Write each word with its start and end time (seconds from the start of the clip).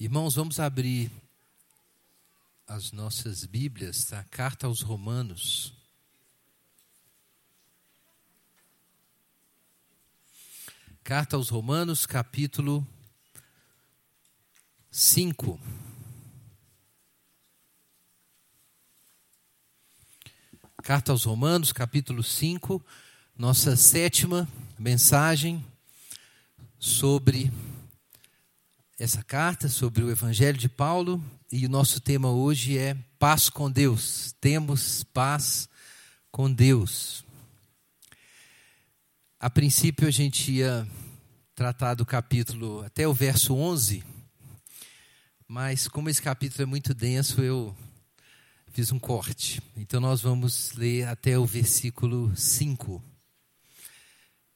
Irmãos, 0.00 0.34
vamos 0.34 0.58
abrir 0.58 1.12
as 2.66 2.92
nossas 2.92 3.44
Bíblias, 3.44 4.10
a 4.12 4.16
tá? 4.16 4.24
carta 4.30 4.66
aos 4.66 4.80
Romanos. 4.80 5.72
Carta 11.04 11.36
aos 11.36 11.50
Romanos, 11.50 12.06
capítulo 12.06 12.84
5. 14.90 15.60
Carta 20.82 21.12
aos 21.12 21.24
Romanos, 21.24 21.70
capítulo 21.70 22.22
5, 22.22 22.84
nossa 23.36 23.76
sétima 23.76 24.48
mensagem 24.78 25.64
sobre 26.78 27.52
essa 29.02 29.20
carta, 29.20 29.68
sobre 29.68 30.04
o 30.04 30.12
Evangelho 30.12 30.56
de 30.56 30.68
Paulo, 30.68 31.20
e 31.50 31.66
o 31.66 31.68
nosso 31.68 32.00
tema 32.00 32.30
hoje 32.30 32.78
é 32.78 32.96
paz 33.18 33.50
com 33.50 33.68
Deus. 33.68 34.32
Temos 34.40 35.02
paz 35.02 35.68
com 36.30 36.48
Deus. 36.48 37.24
A 39.40 39.50
princípio 39.50 40.06
a 40.06 40.10
gente 40.12 40.52
ia 40.52 40.86
tratar 41.52 41.94
do 41.94 42.06
capítulo 42.06 42.84
até 42.84 43.08
o 43.08 43.12
verso 43.12 43.56
11, 43.56 44.04
mas 45.48 45.88
como 45.88 46.08
esse 46.08 46.22
capítulo 46.22 46.62
é 46.62 46.66
muito 46.66 46.94
denso, 46.94 47.42
eu 47.42 47.76
fiz 48.68 48.92
um 48.92 49.00
corte. 49.00 49.60
Então 49.76 50.00
nós 50.00 50.20
vamos 50.20 50.74
ler 50.74 51.08
até 51.08 51.36
o 51.36 51.44
versículo 51.44 52.32
5. 52.36 53.02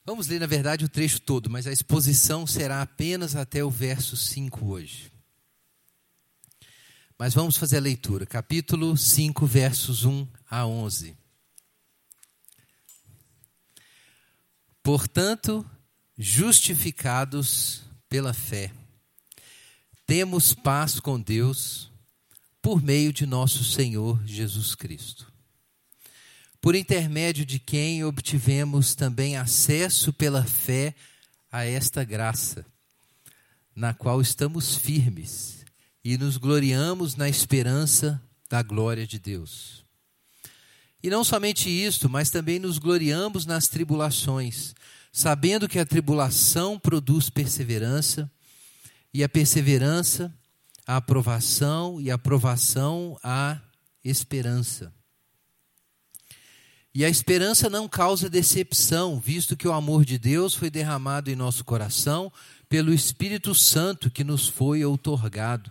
Vamos 0.06 0.28
ler, 0.28 0.38
na 0.38 0.46
verdade, 0.46 0.84
o 0.84 0.88
trecho 0.88 1.20
todo, 1.20 1.50
mas 1.50 1.66
a 1.66 1.72
exposição 1.72 2.46
será 2.46 2.80
apenas 2.80 3.34
até 3.34 3.64
o 3.64 3.68
verso 3.68 4.16
5 4.16 4.64
hoje. 4.64 5.10
Mas 7.18 7.34
vamos 7.34 7.56
fazer 7.56 7.78
a 7.78 7.80
leitura, 7.80 8.24
capítulo 8.24 8.96
5, 8.96 9.44
versos 9.44 10.04
1 10.04 10.28
a 10.48 10.64
11. 10.64 11.16
Portanto, 14.80 15.68
justificados 16.16 17.82
pela 18.08 18.32
fé, 18.32 18.72
temos 20.06 20.54
paz 20.54 21.00
com 21.00 21.20
Deus 21.20 21.90
por 22.62 22.80
meio 22.80 23.12
de 23.12 23.26
nosso 23.26 23.64
Senhor 23.64 24.24
Jesus 24.24 24.76
Cristo. 24.76 25.35
Por 26.66 26.74
intermédio 26.74 27.46
de 27.46 27.60
quem 27.60 28.02
obtivemos 28.02 28.96
também 28.96 29.36
acesso 29.36 30.12
pela 30.12 30.42
fé 30.42 30.96
a 31.48 31.64
esta 31.64 32.02
graça, 32.02 32.66
na 33.72 33.94
qual 33.94 34.20
estamos 34.20 34.74
firmes 34.74 35.64
e 36.04 36.18
nos 36.18 36.36
gloriamos 36.36 37.14
na 37.14 37.28
esperança 37.28 38.20
da 38.50 38.64
glória 38.64 39.06
de 39.06 39.16
Deus. 39.16 39.84
E 41.00 41.08
não 41.08 41.22
somente 41.22 41.70
isto, 41.70 42.08
mas 42.08 42.30
também 42.30 42.58
nos 42.58 42.78
gloriamos 42.78 43.46
nas 43.46 43.68
tribulações, 43.68 44.74
sabendo 45.12 45.68
que 45.68 45.78
a 45.78 45.86
tribulação 45.86 46.80
produz 46.80 47.30
perseverança, 47.30 48.28
e 49.14 49.22
a 49.22 49.28
perseverança, 49.28 50.34
a 50.84 50.96
aprovação 50.96 52.00
e 52.00 52.10
a 52.10 52.16
aprovação 52.16 53.16
a 53.22 53.56
esperança. 54.02 54.92
E 56.96 57.04
a 57.04 57.10
esperança 57.10 57.68
não 57.68 57.86
causa 57.86 58.26
decepção, 58.30 59.20
visto 59.20 59.54
que 59.54 59.68
o 59.68 59.72
amor 59.74 60.02
de 60.02 60.18
Deus 60.18 60.54
foi 60.54 60.70
derramado 60.70 61.30
em 61.30 61.36
nosso 61.36 61.62
coração 61.62 62.32
pelo 62.70 62.90
Espírito 62.90 63.54
Santo 63.54 64.10
que 64.10 64.24
nos 64.24 64.48
foi 64.48 64.82
outorgado. 64.82 65.70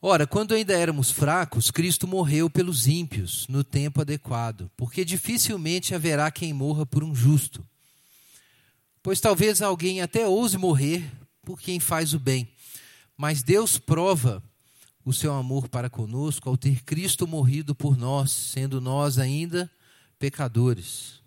Ora, 0.00 0.26
quando 0.26 0.54
ainda 0.54 0.76
éramos 0.76 1.12
fracos, 1.12 1.70
Cristo 1.70 2.08
morreu 2.08 2.50
pelos 2.50 2.88
ímpios 2.88 3.46
no 3.46 3.62
tempo 3.62 4.00
adequado, 4.00 4.68
porque 4.76 5.04
dificilmente 5.04 5.94
haverá 5.94 6.28
quem 6.28 6.52
morra 6.52 6.84
por 6.84 7.04
um 7.04 7.14
justo. 7.14 7.64
Pois 9.04 9.20
talvez 9.20 9.62
alguém 9.62 10.02
até 10.02 10.26
ouse 10.26 10.58
morrer 10.58 11.08
por 11.42 11.60
quem 11.60 11.78
faz 11.78 12.12
o 12.12 12.18
bem. 12.18 12.48
Mas 13.16 13.40
Deus 13.44 13.78
prova 13.78 14.42
o 15.04 15.12
seu 15.12 15.32
amor 15.34 15.68
para 15.68 15.90
conosco 15.90 16.48
ao 16.48 16.56
ter 16.56 16.82
Cristo 16.82 17.26
morrido 17.26 17.74
por 17.74 17.96
nós, 17.96 18.30
sendo 18.30 18.80
nós 18.80 19.18
ainda 19.18 19.70
pecadores. 20.18 21.20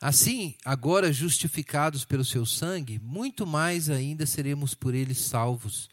Assim, 0.00 0.54
agora 0.64 1.12
justificados 1.12 2.04
pelo 2.04 2.24
seu 2.24 2.44
sangue, 2.44 2.98
muito 3.02 3.46
mais 3.46 3.88
ainda 3.88 4.26
seremos 4.26 4.74
por 4.74 4.94
ele 4.94 5.14
salvos 5.14 5.88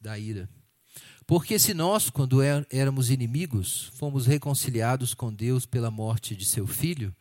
da 0.00 0.18
ira. 0.18 0.48
Porque 1.26 1.56
se 1.60 1.72
nós, 1.72 2.10
quando 2.10 2.42
é, 2.42 2.66
éramos 2.70 3.08
inimigos, 3.08 3.92
fomos 3.94 4.26
reconciliados 4.26 5.14
com 5.14 5.32
Deus 5.32 5.64
pela 5.64 5.88
morte 5.88 6.34
de 6.34 6.44
seu 6.44 6.66
filho, 6.66 7.14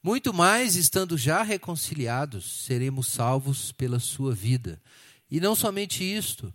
muito 0.00 0.32
mais, 0.32 0.76
estando 0.76 1.18
já 1.18 1.42
reconciliados, 1.42 2.64
seremos 2.64 3.08
salvos 3.08 3.72
pela 3.72 3.98
sua 3.98 4.32
vida. 4.32 4.80
E 5.28 5.40
não 5.40 5.56
somente 5.56 6.04
isto, 6.04 6.54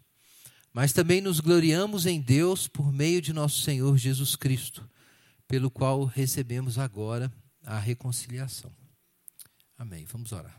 mas 0.74 0.94
também 0.94 1.22
nos 1.22 1.40
gloriamos 1.40 2.06
em 2.06 2.22
Deus 2.22 2.68
por 2.68 2.92
meio 2.92 3.22
de 3.22 3.34
nosso 3.34 3.62
Senhor 3.62 3.98
Jesus 3.98 4.36
Cristo, 4.36 4.90
pelo 5.48 5.70
qual 5.70 6.06
recebemos 6.06 6.78
agora 6.78 7.32
a 7.66 7.78
reconciliação. 7.78 8.72
Amém. 9.78 10.06
Vamos 10.06 10.32
orar. 10.32 10.58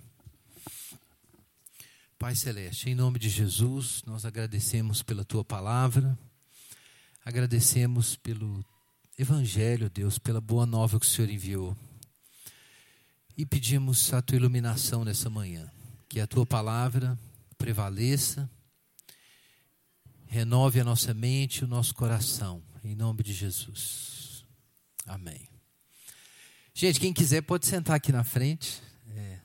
Pai 2.19 2.35
Celeste, 2.35 2.91
em 2.91 2.95
nome 2.95 3.19
de 3.19 3.29
Jesus, 3.29 4.03
nós 4.07 4.25
agradecemos 4.25 5.03
pela 5.03 5.25
tua 5.25 5.45
palavra, 5.45 6.17
agradecemos 7.25 8.17
pelo 8.17 8.65
Evangelho, 9.19 9.91
Deus, 9.91 10.19
pela 10.19 10.41
boa 10.41 10.65
nova 10.65 11.01
que 11.01 11.07
o 11.07 11.09
Senhor 11.09 11.31
enviou 11.31 11.77
e 13.37 13.47
pedimos 13.47 14.13
a 14.13 14.21
tua 14.21 14.37
iluminação 14.37 15.05
nessa 15.05 15.31
manhã, 15.31 15.71
que 16.09 16.21
a 16.21 16.27
tua 16.27 16.45
palavra 16.45 17.19
prevaleça, 17.57 18.49
renove 20.33 20.81
a 20.81 20.85
nossa 20.85 21.13
mente 21.13 21.59
e 21.59 21.65
o 21.65 21.69
nosso 21.69 21.95
coração, 21.95 22.63
em 22.83 22.95
nome 22.95 23.23
de 23.23 23.35
Jesus. 23.35 24.47
Amém. 25.07 25.47
Gente, 26.73 26.99
quem 26.99 27.13
quiser 27.13 27.43
pode 27.43 27.67
sentar 27.67 27.97
aqui 27.97 28.11
na 28.11 28.25
frente, 28.25 28.83
é, 29.15 29.39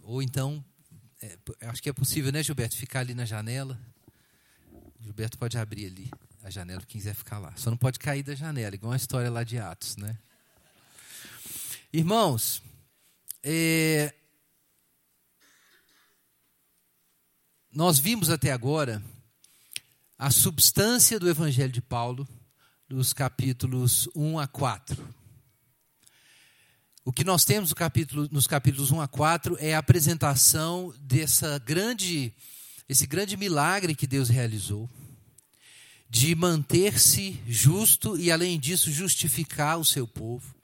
ou 0.00 0.22
então, 0.22 0.64
é, 1.20 1.36
acho 1.62 1.82
que 1.82 1.88
é 1.88 1.92
possível, 1.92 2.30
né, 2.30 2.40
Gilberto, 2.40 2.76
ficar 2.76 3.00
ali 3.00 3.14
na 3.14 3.24
janela. 3.24 3.76
Gilberto 5.00 5.36
pode 5.36 5.58
abrir 5.58 5.86
ali 5.86 6.08
a 6.44 6.50
janela, 6.50 6.82
quem 6.82 7.00
quiser 7.00 7.14
ficar 7.14 7.40
lá. 7.40 7.52
Só 7.56 7.68
não 7.68 7.76
pode 7.76 7.98
cair 7.98 8.22
da 8.22 8.36
janela, 8.36 8.76
igual 8.76 8.92
a 8.92 8.96
história 8.96 9.28
lá 9.28 9.42
de 9.42 9.58
Atos, 9.58 9.96
né? 9.96 10.16
Irmãos, 11.92 12.62
é, 13.42 14.14
nós 17.72 17.98
vimos 17.98 18.30
até 18.30 18.52
agora 18.52 19.02
a 20.22 20.30
substância 20.30 21.18
do 21.18 21.28
Evangelho 21.28 21.72
de 21.72 21.82
Paulo, 21.82 22.28
dos 22.88 23.12
capítulos 23.12 24.08
1 24.14 24.38
a 24.38 24.46
4. 24.46 24.96
O 27.04 27.12
que 27.12 27.24
nós 27.24 27.44
temos 27.44 27.70
no 27.70 27.74
capítulo, 27.74 28.28
nos 28.30 28.46
capítulos 28.46 28.92
1 28.92 29.00
a 29.00 29.08
4 29.08 29.56
é 29.58 29.74
a 29.74 29.80
apresentação 29.80 30.94
dessa 31.00 31.58
grande, 31.58 32.32
esse 32.88 33.04
grande 33.04 33.36
milagre 33.36 33.96
que 33.96 34.06
Deus 34.06 34.28
realizou, 34.28 34.88
de 36.08 36.36
manter-se 36.36 37.42
justo 37.44 38.16
e, 38.16 38.30
além 38.30 38.60
disso, 38.60 38.92
justificar 38.92 39.76
o 39.76 39.84
seu 39.84 40.06
povo 40.06 40.54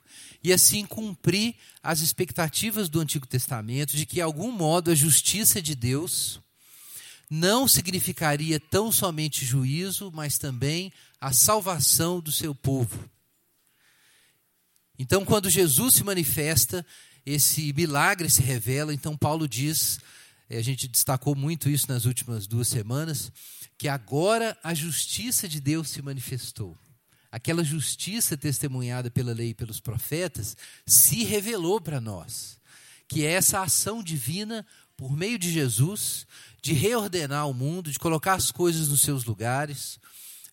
e 0.41 0.53
assim 0.53 0.85
cumprir 0.85 1.53
as 1.83 1.99
expectativas 1.99 2.87
do 2.87 3.01
Antigo 3.01 3.27
Testamento 3.27 3.97
de 3.97 4.05
que, 4.05 4.15
de 4.15 4.21
algum 4.21 4.53
modo, 4.53 4.89
a 4.89 4.95
justiça 4.95 5.61
de 5.61 5.75
Deus 5.75 6.39
não 7.29 7.67
significaria 7.67 8.59
tão 8.59 8.91
somente 8.91 9.45
juízo, 9.45 10.11
mas 10.13 10.37
também 10.37 10.91
a 11.21 11.31
salvação 11.31 12.19
do 12.19 12.31
seu 12.31 12.55
povo. 12.55 13.09
Então, 14.97 15.23
quando 15.23 15.49
Jesus 15.49 15.95
se 15.95 16.03
manifesta, 16.03 16.85
esse 17.25 17.71
milagre 17.73 18.29
se 18.29 18.41
revela. 18.41 18.93
Então, 18.93 19.15
Paulo 19.15 19.47
diz, 19.47 19.99
eh, 20.49 20.57
a 20.57 20.61
gente 20.61 20.87
destacou 20.87 21.35
muito 21.35 21.69
isso 21.69 21.87
nas 21.87 22.05
últimas 22.05 22.47
duas 22.47 22.67
semanas, 22.67 23.31
que 23.77 23.87
agora 23.87 24.57
a 24.63 24.73
justiça 24.73 25.47
de 25.47 25.59
Deus 25.59 25.89
se 25.89 26.01
manifestou 26.01 26.77
aquela 27.31 27.63
justiça 27.63 28.35
testemunhada 28.35 29.11
pela 29.11 29.33
lei 29.33 29.49
e 29.49 29.53
pelos 29.53 29.79
profetas, 29.79 30.57
se 30.85 31.23
revelou 31.23 31.79
para 31.79 32.01
nós. 32.01 32.57
Que 33.07 33.25
é 33.25 33.31
essa 33.31 33.61
ação 33.61 34.03
divina, 34.03 34.65
por 34.99 35.15
meio 35.15 35.39
de 35.39 35.49
Jesus, 35.49 36.27
de 36.61 36.73
reordenar 36.73 37.47
o 37.47 37.53
mundo, 37.53 37.89
de 37.89 37.97
colocar 37.97 38.33
as 38.33 38.51
coisas 38.51 38.89
nos 38.89 38.99
seus 38.99 39.23
lugares, 39.23 39.97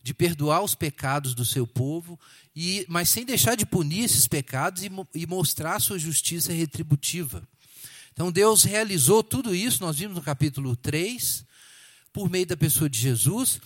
de 0.01 0.15
perdoar 0.15 0.63
os 0.63 0.73
pecados 0.73 1.35
do 1.35 1.45
seu 1.45 1.67
povo, 1.67 2.17
e, 2.55 2.87
mas 2.89 3.09
sem 3.09 3.25
deixar 3.25 3.57
de 3.57 3.67
punir 3.67 4.05
esses 4.05 4.29
pecados 4.29 4.85
e, 4.85 4.91
e 5.17 5.27
mostrar 5.27 5.75
a 5.75 5.81
sua 5.81 5.99
justiça 5.99 6.53
retributiva. 6.53 7.43
Então 8.13 8.31
Deus 8.31 8.63
realizou 8.63 9.25
tudo 9.25 9.53
isso, 9.53 9.83
nós 9.83 9.99
vimos 9.99 10.15
no 10.15 10.23
capítulo 10.23 10.77
3, 10.77 11.45
por 12.13 12.31
meio 12.31 12.47
da 12.47 12.57
pessoa 12.57 12.89
de 12.89 13.01
Jesus. 13.01 13.61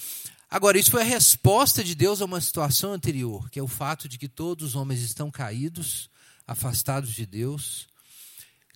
Agora, 0.51 0.79
isso 0.79 0.91
foi 0.91 1.03
a 1.03 1.05
resposta 1.05 1.85
de 1.85 1.95
Deus 1.95 2.23
a 2.23 2.25
uma 2.25 2.41
situação 2.41 2.95
anterior, 2.95 3.51
que 3.51 3.59
é 3.59 3.63
o 3.63 3.69
fato 3.69 4.09
de 4.09 4.17
que 4.17 4.29
todos 4.29 4.69
os 4.69 4.75
homens 4.77 5.03
estão 5.03 5.31
caídos, 5.31 6.09
afastados 6.47 7.13
de 7.13 7.27
Deus, 7.27 7.90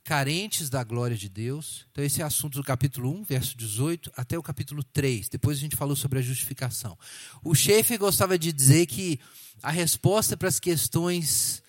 carentes 0.04 0.68
da 0.68 0.84
glória 0.84 1.16
de 1.16 1.30
Deus. 1.30 1.86
Então, 1.90 2.04
esse 2.04 2.20
é 2.20 2.24
assunto 2.24 2.58
do 2.58 2.64
capítulo 2.64 3.10
1, 3.10 3.24
verso 3.24 3.56
18, 3.56 4.12
até 4.14 4.38
o 4.38 4.42
capítulo 4.42 4.84
3. 4.84 5.30
Depois 5.30 5.56
a 5.56 5.60
gente 5.60 5.74
falou 5.74 5.96
sobre 5.96 6.18
a 6.18 6.22
justificação. 6.22 6.96
O 7.42 7.54
Schaeffer 7.54 7.98
gostava 7.98 8.38
de 8.38 8.52
dizer 8.52 8.84
que 8.84 9.18
a 9.62 9.70
resposta 9.70 10.36
para 10.36 10.48
as 10.48 10.60
questões 10.60 11.62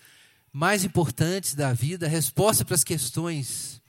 mais 0.52 0.84
importantes 0.84 1.54
da 1.54 1.72
vida, 1.72 2.06
a 2.06 2.10
resposta 2.10 2.64
para 2.64 2.74
as 2.74 2.84
questões 2.84 3.80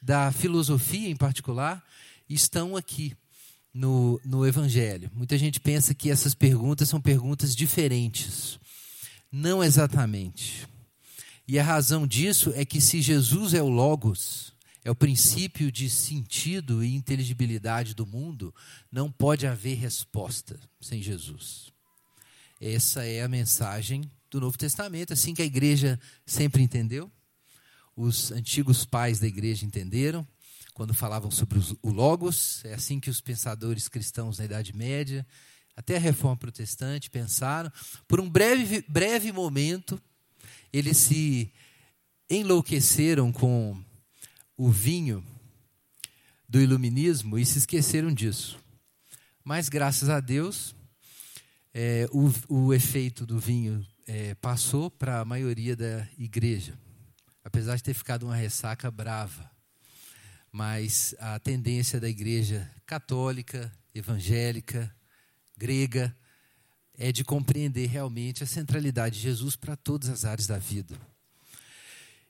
da 0.00 0.32
filosofia 0.32 1.08
em 1.08 1.16
particular, 1.16 1.82
estão 2.28 2.76
aqui 2.76 3.16
no, 3.72 4.20
no 4.24 4.44
Evangelho. 4.44 5.10
Muita 5.14 5.38
gente 5.38 5.60
pensa 5.60 5.94
que 5.94 6.10
essas 6.10 6.34
perguntas 6.34 6.88
são 6.88 7.00
perguntas 7.00 7.54
diferentes. 7.54 8.58
Não 9.30 9.62
exatamente. 9.62 10.66
E 11.52 11.58
a 11.58 11.62
razão 11.62 12.06
disso 12.06 12.50
é 12.56 12.64
que 12.64 12.80
se 12.80 13.02
Jesus 13.02 13.52
é 13.52 13.62
o 13.62 13.68
Logos, 13.68 14.54
é 14.82 14.90
o 14.90 14.94
princípio 14.94 15.70
de 15.70 15.90
sentido 15.90 16.82
e 16.82 16.94
inteligibilidade 16.94 17.92
do 17.92 18.06
mundo, 18.06 18.54
não 18.90 19.12
pode 19.12 19.46
haver 19.46 19.74
resposta 19.74 20.58
sem 20.80 21.02
Jesus. 21.02 21.70
Essa 22.58 23.04
é 23.04 23.20
a 23.20 23.28
mensagem 23.28 24.10
do 24.30 24.40
Novo 24.40 24.56
Testamento, 24.56 25.12
assim 25.12 25.34
que 25.34 25.42
a 25.42 25.44
igreja 25.44 26.00
sempre 26.24 26.62
entendeu 26.62 27.12
os 27.94 28.32
antigos 28.32 28.86
pais 28.86 29.20
da 29.20 29.26
igreja 29.26 29.66
entenderam 29.66 30.26
quando 30.72 30.94
falavam 30.94 31.30
sobre 31.30 31.58
o 31.82 31.90
Logos. 31.90 32.64
É 32.64 32.72
assim 32.72 32.98
que 32.98 33.10
os 33.10 33.20
pensadores 33.20 33.88
cristãos 33.88 34.38
na 34.38 34.46
Idade 34.46 34.74
Média, 34.74 35.26
até 35.76 35.96
a 35.96 36.00
Reforma 36.00 36.38
Protestante, 36.38 37.10
pensaram. 37.10 37.70
Por 38.08 38.22
um 38.22 38.30
breve, 38.30 38.82
breve 38.88 39.30
momento, 39.30 40.00
eles 40.72 40.96
se 40.96 41.52
enlouqueceram 42.28 43.30
com 43.32 43.82
o 44.56 44.70
vinho 44.70 45.24
do 46.48 46.60
iluminismo 46.60 47.38
e 47.38 47.44
se 47.44 47.58
esqueceram 47.58 48.12
disso. 48.12 48.58
Mas, 49.44 49.68
graças 49.68 50.08
a 50.08 50.20
Deus, 50.20 50.74
é, 51.74 52.08
o, 52.12 52.32
o 52.48 52.72
efeito 52.72 53.26
do 53.26 53.38
vinho 53.38 53.86
é, 54.06 54.34
passou 54.36 54.90
para 54.90 55.20
a 55.20 55.24
maioria 55.24 55.74
da 55.76 56.08
igreja 56.18 56.78
apesar 57.44 57.76
de 57.76 57.82
ter 57.82 57.94
ficado 57.94 58.24
uma 58.24 58.36
ressaca 58.36 58.90
brava. 58.90 59.50
Mas 60.50 61.14
a 61.18 61.38
tendência 61.38 61.98
da 61.98 62.08
igreja 62.08 62.70
católica, 62.86 63.72
evangélica, 63.94 64.94
grega, 65.56 66.14
é 66.96 67.10
de 67.10 67.24
compreender 67.24 67.86
realmente 67.86 68.42
a 68.42 68.46
centralidade 68.46 69.16
de 69.16 69.22
Jesus 69.22 69.56
para 69.56 69.76
todas 69.76 70.08
as 70.08 70.24
áreas 70.24 70.46
da 70.46 70.58
vida. 70.58 70.98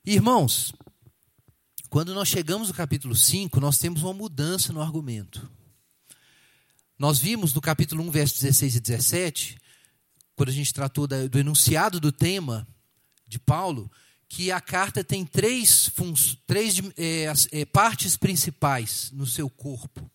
Irmãos, 0.05 0.73
quando 1.89 2.13
nós 2.13 2.27
chegamos 2.27 2.69
no 2.69 2.73
capítulo 2.73 3.15
5, 3.15 3.59
nós 3.59 3.77
temos 3.77 4.03
uma 4.03 4.13
mudança 4.13 4.73
no 4.73 4.81
argumento. 4.81 5.49
Nós 6.97 7.19
vimos 7.19 7.53
no 7.53 7.61
capítulo 7.61 8.03
1, 8.03 8.11
versos 8.11 8.39
16 8.39 8.75
e 8.75 8.79
17, 8.79 9.61
quando 10.35 10.49
a 10.49 10.53
gente 10.53 10.73
tratou 10.73 11.07
do 11.07 11.39
enunciado 11.39 11.99
do 11.99 12.11
tema 12.11 12.67
de 13.27 13.39
Paulo, 13.39 13.91
que 14.27 14.51
a 14.51 14.59
carta 14.59 15.03
tem 15.03 15.23
três, 15.25 15.91
três 16.47 16.79
é, 16.97 17.31
é, 17.51 17.65
partes 17.65 18.17
principais 18.17 19.11
no 19.11 19.27
seu 19.27 19.47
corpo. 19.47 20.09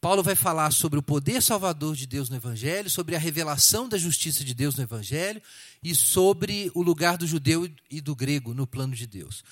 Paulo 0.00 0.22
vai 0.22 0.36
falar 0.36 0.70
sobre 0.70 0.96
o 0.96 1.02
poder 1.02 1.42
salvador 1.42 1.96
de 1.96 2.06
Deus 2.06 2.30
no 2.30 2.36
Evangelho, 2.36 2.88
sobre 2.88 3.16
a 3.16 3.18
revelação 3.18 3.88
da 3.88 3.98
justiça 3.98 4.44
de 4.44 4.54
Deus 4.54 4.76
no 4.76 4.84
Evangelho 4.84 5.42
e 5.82 5.92
sobre 5.92 6.70
o 6.72 6.82
lugar 6.82 7.18
do 7.18 7.26
judeu 7.26 7.68
e 7.90 8.00
do 8.00 8.14
grego 8.14 8.54
no 8.54 8.64
plano 8.64 8.94
de 8.94 9.08
Deus. 9.08 9.42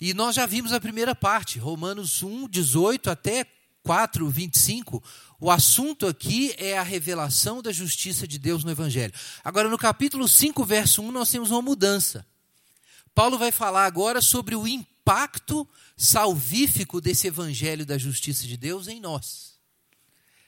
E 0.00 0.14
nós 0.14 0.36
já 0.36 0.46
vimos 0.46 0.72
a 0.72 0.80
primeira 0.80 1.12
parte, 1.12 1.58
Romanos 1.58 2.22
1, 2.22 2.48
18 2.48 3.10
até 3.10 3.44
4, 3.82 4.28
25. 4.30 5.02
O 5.40 5.50
assunto 5.50 6.06
aqui 6.06 6.54
é 6.56 6.78
a 6.78 6.84
revelação 6.84 7.60
da 7.60 7.72
justiça 7.72 8.28
de 8.28 8.38
Deus 8.38 8.62
no 8.62 8.70
Evangelho. 8.70 9.12
Agora, 9.42 9.68
no 9.68 9.76
capítulo 9.76 10.28
5, 10.28 10.64
verso 10.64 11.02
1, 11.02 11.10
nós 11.10 11.30
temos 11.30 11.50
uma 11.50 11.62
mudança. 11.62 12.24
Paulo 13.12 13.36
vai 13.36 13.50
falar 13.50 13.86
agora 13.86 14.22
sobre 14.22 14.54
o 14.54 14.68
impacto 14.68 15.68
salvífico 15.96 17.00
desse 17.00 17.26
evangelho 17.26 17.84
da 17.84 17.98
justiça 17.98 18.46
de 18.46 18.56
Deus 18.56 18.86
em 18.86 19.00
nós. 19.00 19.49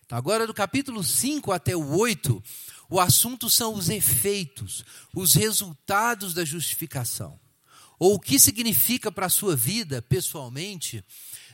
Então, 0.05 0.19
agora, 0.19 0.47
do 0.47 0.55
capítulo 0.55 1.03
5 1.03 1.53
até 1.53 1.77
o 1.77 1.97
8, 1.97 2.43
o 2.89 3.01
assunto 3.01 3.49
são 3.49 3.75
os 3.75 3.89
efeitos, 3.89 4.85
os 5.15 5.35
resultados 5.35 6.35
da 6.35 6.45
justificação. 6.45 7.41
Ou 7.99 8.15
o 8.15 8.21
que 8.21 8.39
significa 8.39 9.11
para 9.11 9.27
a 9.27 9.31
sua 9.31 9.55
vida, 9.57 10.03
pessoalmente, 10.03 11.05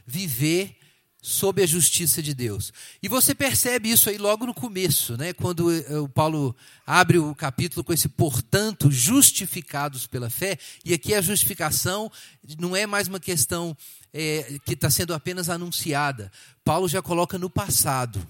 viver 0.07 0.79
sob 1.21 1.63
a 1.63 1.67
justiça 1.67 2.23
de 2.23 2.33
Deus. 2.33 2.73
E 3.03 3.09
você 3.09 3.35
percebe 3.35 3.91
isso 3.91 4.09
aí 4.09 4.17
logo 4.17 4.47
no 4.47 4.55
começo, 4.55 5.17
né? 5.17 5.33
quando 5.33 5.73
eh, 5.73 5.99
o 5.99 6.09
Paulo 6.09 6.57
abre 6.87 7.19
o 7.19 7.35
capítulo 7.35 7.83
com 7.83 7.93
esse 7.93 8.09
portanto 8.09 8.91
justificados 8.91 10.07
pela 10.07 10.31
fé, 10.31 10.59
e 10.85 10.95
aqui 10.95 11.15
a 11.15 11.21
justificação 11.21 12.11
não 12.59 12.75
é 12.75 12.87
mais 12.87 13.09
uma 13.09 13.19
questão 13.19 13.77
é, 14.13 14.59
que 14.65 14.75
está 14.75 14.89
sendo 14.89 15.13
apenas 15.13 15.49
anunciada. 15.49 16.31
Paulo 16.65 16.89
já 16.89 17.03
coloca 17.03 17.37
no 17.37 17.51
passado. 17.51 18.27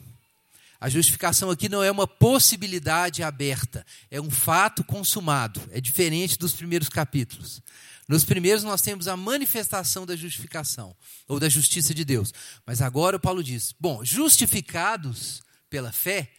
A 0.80 0.88
justificação 0.88 1.50
aqui 1.50 1.69
não 1.69 1.82
é 1.82 1.90
uma 1.90 2.06
possibilidade 2.06 3.22
aberta, 3.22 3.84
é 4.10 4.20
um 4.20 4.30
fato 4.30 4.84
consumado. 4.84 5.60
É 5.72 5.80
diferente 5.80 6.38
dos 6.38 6.52
primeiros 6.52 6.88
capítulos. 6.88 7.60
Nos 8.06 8.25
primeiros 8.25 8.62
nós 8.62 8.80
temos 8.80 9.08
a 9.08 9.16
manifestação 9.16 10.06
da 10.06 10.16
justificação, 10.16 10.96
ou 11.26 11.38
da 11.38 11.48
justiça 11.48 11.92
de 11.92 12.04
Deus. 12.04 12.32
Mas 12.64 12.80
agora 12.80 13.16
o 13.16 13.20
Paulo 13.20 13.42
diz: 13.42 13.75
bom, 13.78 14.04
justificados 14.04 15.42
pela 15.69 15.92
fé, 15.92 16.30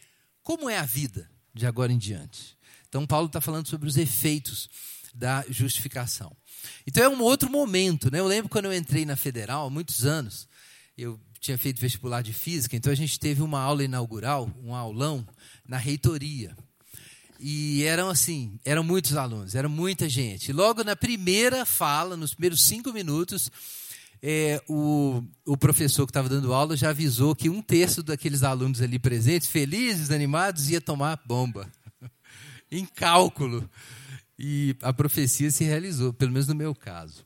como 0.42 0.68
é 0.68 0.78
a 0.78 0.84
vida 0.84 1.30
de 1.54 1.66
agora 1.66 1.92
em 1.92 1.98
diante? 1.98 2.56
Então 2.88 3.06
Paulo 3.06 3.26
está 3.26 3.40
falando 3.40 3.68
sobre 3.68 3.88
os 3.88 3.96
efeitos 3.96 4.68
da 5.14 5.44
justificação. 5.48 6.36
Então 6.86 7.04
é 7.04 7.08
um 7.08 7.20
outro 7.20 7.50
momento, 7.50 8.10
né? 8.10 8.18
Eu 8.18 8.26
lembro 8.26 8.48
quando 8.48 8.64
eu 8.64 8.74
entrei 8.74 9.04
na 9.04 9.16
federal, 9.16 9.66
há 9.66 9.70
muitos 9.70 10.04
anos, 10.04 10.48
eu 10.96 11.20
tinha 11.40 11.56
feito 11.56 11.80
vestibular 11.80 12.22
de 12.22 12.32
física, 12.32 12.76
então 12.76 12.92
a 12.92 12.96
gente 12.96 13.18
teve 13.18 13.42
uma 13.42 13.58
aula 13.58 13.82
inaugural, 13.82 14.50
um 14.62 14.74
aulão, 14.74 15.26
na 15.66 15.78
reitoria. 15.78 16.54
E 17.38 17.82
eram 17.84 18.10
assim, 18.10 18.60
eram 18.64 18.84
muitos 18.84 19.16
alunos, 19.16 19.54
era 19.54 19.66
muita 19.68 20.06
gente. 20.08 20.52
Logo 20.52 20.84
na 20.84 20.94
primeira 20.94 21.64
fala, 21.64 22.14
nos 22.14 22.34
primeiros 22.34 22.62
cinco 22.62 22.92
minutos, 22.92 23.50
é, 24.22 24.62
o, 24.68 25.22
o 25.46 25.56
professor 25.56 26.04
que 26.04 26.10
estava 26.10 26.28
dando 26.28 26.52
aula 26.52 26.76
já 26.76 26.90
avisou 26.90 27.34
que 27.34 27.48
um 27.48 27.62
terço 27.62 28.02
daqueles 28.02 28.42
alunos 28.42 28.82
ali 28.82 28.98
presentes, 28.98 29.48
felizes, 29.48 30.10
animados, 30.10 30.68
ia 30.68 30.80
tomar 30.80 31.18
bomba. 31.24 31.66
em 32.70 32.84
cálculo. 32.84 33.68
E 34.38 34.76
a 34.82 34.92
profecia 34.92 35.50
se 35.50 35.64
realizou, 35.64 36.12
pelo 36.12 36.32
menos 36.32 36.48
no 36.48 36.54
meu 36.54 36.74
caso. 36.74 37.24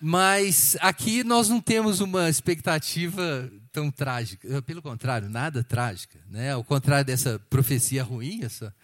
Mas 0.00 0.76
aqui 0.80 1.24
nós 1.24 1.48
não 1.48 1.60
temos 1.60 2.00
uma 2.00 2.28
expectativa 2.28 3.50
tão 3.72 3.90
trágica. 3.90 4.48
Eh, 4.48 4.60
pelo 4.60 4.80
contrário, 4.80 5.28
nada 5.28 5.64
trágica. 5.64 6.18
Né? 6.28 6.52
Ao 6.52 6.62
contrário 6.62 7.04
dessa 7.04 7.38
profecia 7.50 8.02
ruim, 8.02 8.44
essa 8.44 8.74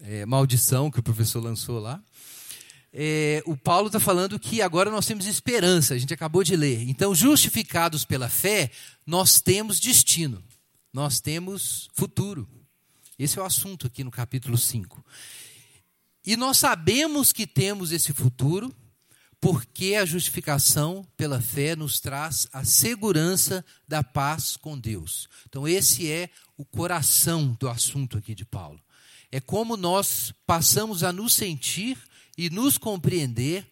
é, 0.00 0.26
maldição 0.26 0.90
que 0.90 1.00
o 1.00 1.02
professor 1.02 1.42
lançou 1.42 1.78
lá. 1.78 2.02
É, 2.92 3.42
o 3.44 3.56
Paulo 3.56 3.88
está 3.88 3.98
falando 3.98 4.38
que 4.38 4.62
agora 4.62 4.90
nós 4.90 5.06
temos 5.06 5.26
esperança, 5.26 5.94
a 5.94 5.98
gente 5.98 6.14
acabou 6.14 6.44
de 6.44 6.54
ler. 6.54 6.88
Então, 6.88 7.14
justificados 7.14 8.04
pela 8.04 8.28
fé, 8.28 8.70
nós 9.04 9.40
temos 9.40 9.80
destino, 9.80 10.42
nós 10.92 11.18
temos 11.20 11.90
futuro. 11.92 12.48
Esse 13.18 13.38
é 13.38 13.42
o 13.42 13.44
assunto 13.44 13.86
aqui 13.86 14.04
no 14.04 14.10
capítulo 14.10 14.56
5. 14.56 15.04
E 16.24 16.36
nós 16.36 16.58
sabemos 16.58 17.32
que 17.32 17.46
temos 17.46 17.92
esse 17.92 18.12
futuro 18.12 18.74
porque 19.44 19.94
a 19.94 20.06
justificação 20.06 21.06
pela 21.18 21.38
fé 21.38 21.76
nos 21.76 22.00
traz 22.00 22.48
a 22.50 22.64
segurança 22.64 23.62
da 23.86 24.02
paz 24.02 24.56
com 24.56 24.78
Deus. 24.78 25.28
Então, 25.46 25.68
esse 25.68 26.10
é 26.10 26.30
o 26.56 26.64
coração 26.64 27.54
do 27.60 27.68
assunto 27.68 28.16
aqui 28.16 28.34
de 28.34 28.46
Paulo. 28.46 28.80
É 29.30 29.40
como 29.40 29.76
nós 29.76 30.32
passamos 30.46 31.04
a 31.04 31.12
nos 31.12 31.34
sentir 31.34 31.98
e 32.38 32.48
nos 32.48 32.78
compreender 32.78 33.66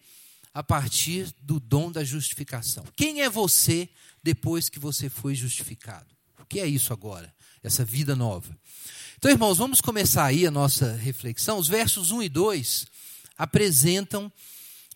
a 0.53 0.61
partir 0.61 1.33
do 1.41 1.59
dom 1.59 1.91
da 1.91 2.03
justificação. 2.03 2.85
Quem 2.95 3.23
é 3.23 3.29
você 3.29 3.89
depois 4.21 4.69
que 4.69 4.77
você 4.77 5.09
foi 5.09 5.33
justificado? 5.33 6.05
O 6.39 6.45
que 6.45 6.59
é 6.59 6.67
isso 6.67 6.93
agora? 6.93 7.33
Essa 7.63 7.83
vida 7.83 8.15
nova. 8.15 8.55
Então, 9.17 9.31
irmãos, 9.31 9.57
vamos 9.57 9.81
começar 9.81 10.25
aí 10.25 10.45
a 10.45 10.51
nossa 10.51 10.93
reflexão. 10.93 11.57
Os 11.57 11.67
versos 11.67 12.11
1 12.11 12.21
e 12.21 12.29
2 12.29 12.85
apresentam 13.35 14.31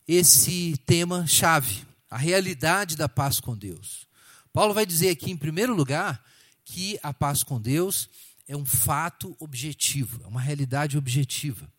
esse 0.08 0.78
tema 0.86 1.28
chave, 1.28 1.86
a 2.10 2.18
realidade 2.18 2.96
da 2.96 3.10
paz 3.10 3.40
com 3.40 3.58
Deus. 3.58 4.08
Paulo 4.54 4.74
vai 4.74 4.86
dizer 4.86 5.10
aqui, 5.10 5.30
em 5.30 5.38
primeiro 5.38 5.76
lugar, 5.76 6.24
que 6.64 6.98
a 7.04 7.14
paz 7.14 7.44
com 7.44 7.60
Deus 7.60 8.10
é 8.48 8.56
um 8.56 8.66
fato 8.66 9.36
objetivo, 9.40 10.24
é 10.24 10.28
uma 10.28 10.40
realidade 10.40 10.98
objetiva. 10.98 11.70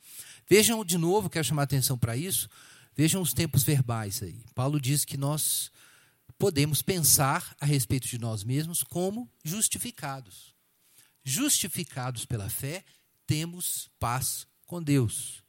Vejam 0.49 0.85
de 0.85 0.99
novo, 0.99 1.31
quero 1.31 1.45
chamar 1.45 1.63
a 1.63 1.65
atenção 1.65 1.97
para 1.97 2.17
isso, 2.17 2.49
vejam 2.95 3.23
os 3.23 3.33
tempos 3.33 3.63
verbais 3.63 4.23
aí. 4.23 4.45
Paulo 4.55 4.81
diz 4.81 5.05
que 5.05 5.17
nós 5.17 5.71
podemos 6.39 6.83
pensar 6.83 7.57
a 7.61 7.67
respeito 7.67 8.07
de 8.07 8.19
nós 8.19 8.45
mesmos 8.45 8.83
como 8.83 9.31
justificados. 9.43 10.55
Justificados 11.25 12.25
pela 12.25 12.49
fé, 12.49 12.85
temos 13.27 13.91
paz 13.99 14.47
com 14.67 14.83
Deus. 14.83 15.43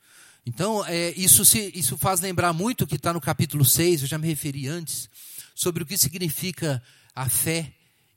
Então, 0.50 0.84
é, 0.88 1.12
isso, 1.12 1.46
se, 1.46 1.72
isso 1.76 1.96
faz 1.96 2.22
lembrar 2.22 2.54
muito 2.54 2.84
o 2.84 2.88
que 2.88 2.96
está 2.96 3.14
no 3.14 3.22
capítulo 3.22 3.64
6, 3.64 4.02
eu 4.02 4.08
já 4.08 4.18
me 4.18 4.28
referi 4.28 4.68
antes, 4.68 5.08
sobre 5.54 5.84
o 5.84 5.86
que 5.86 5.96
significa 5.96 6.82
a 7.14 7.30
fé 7.30 7.72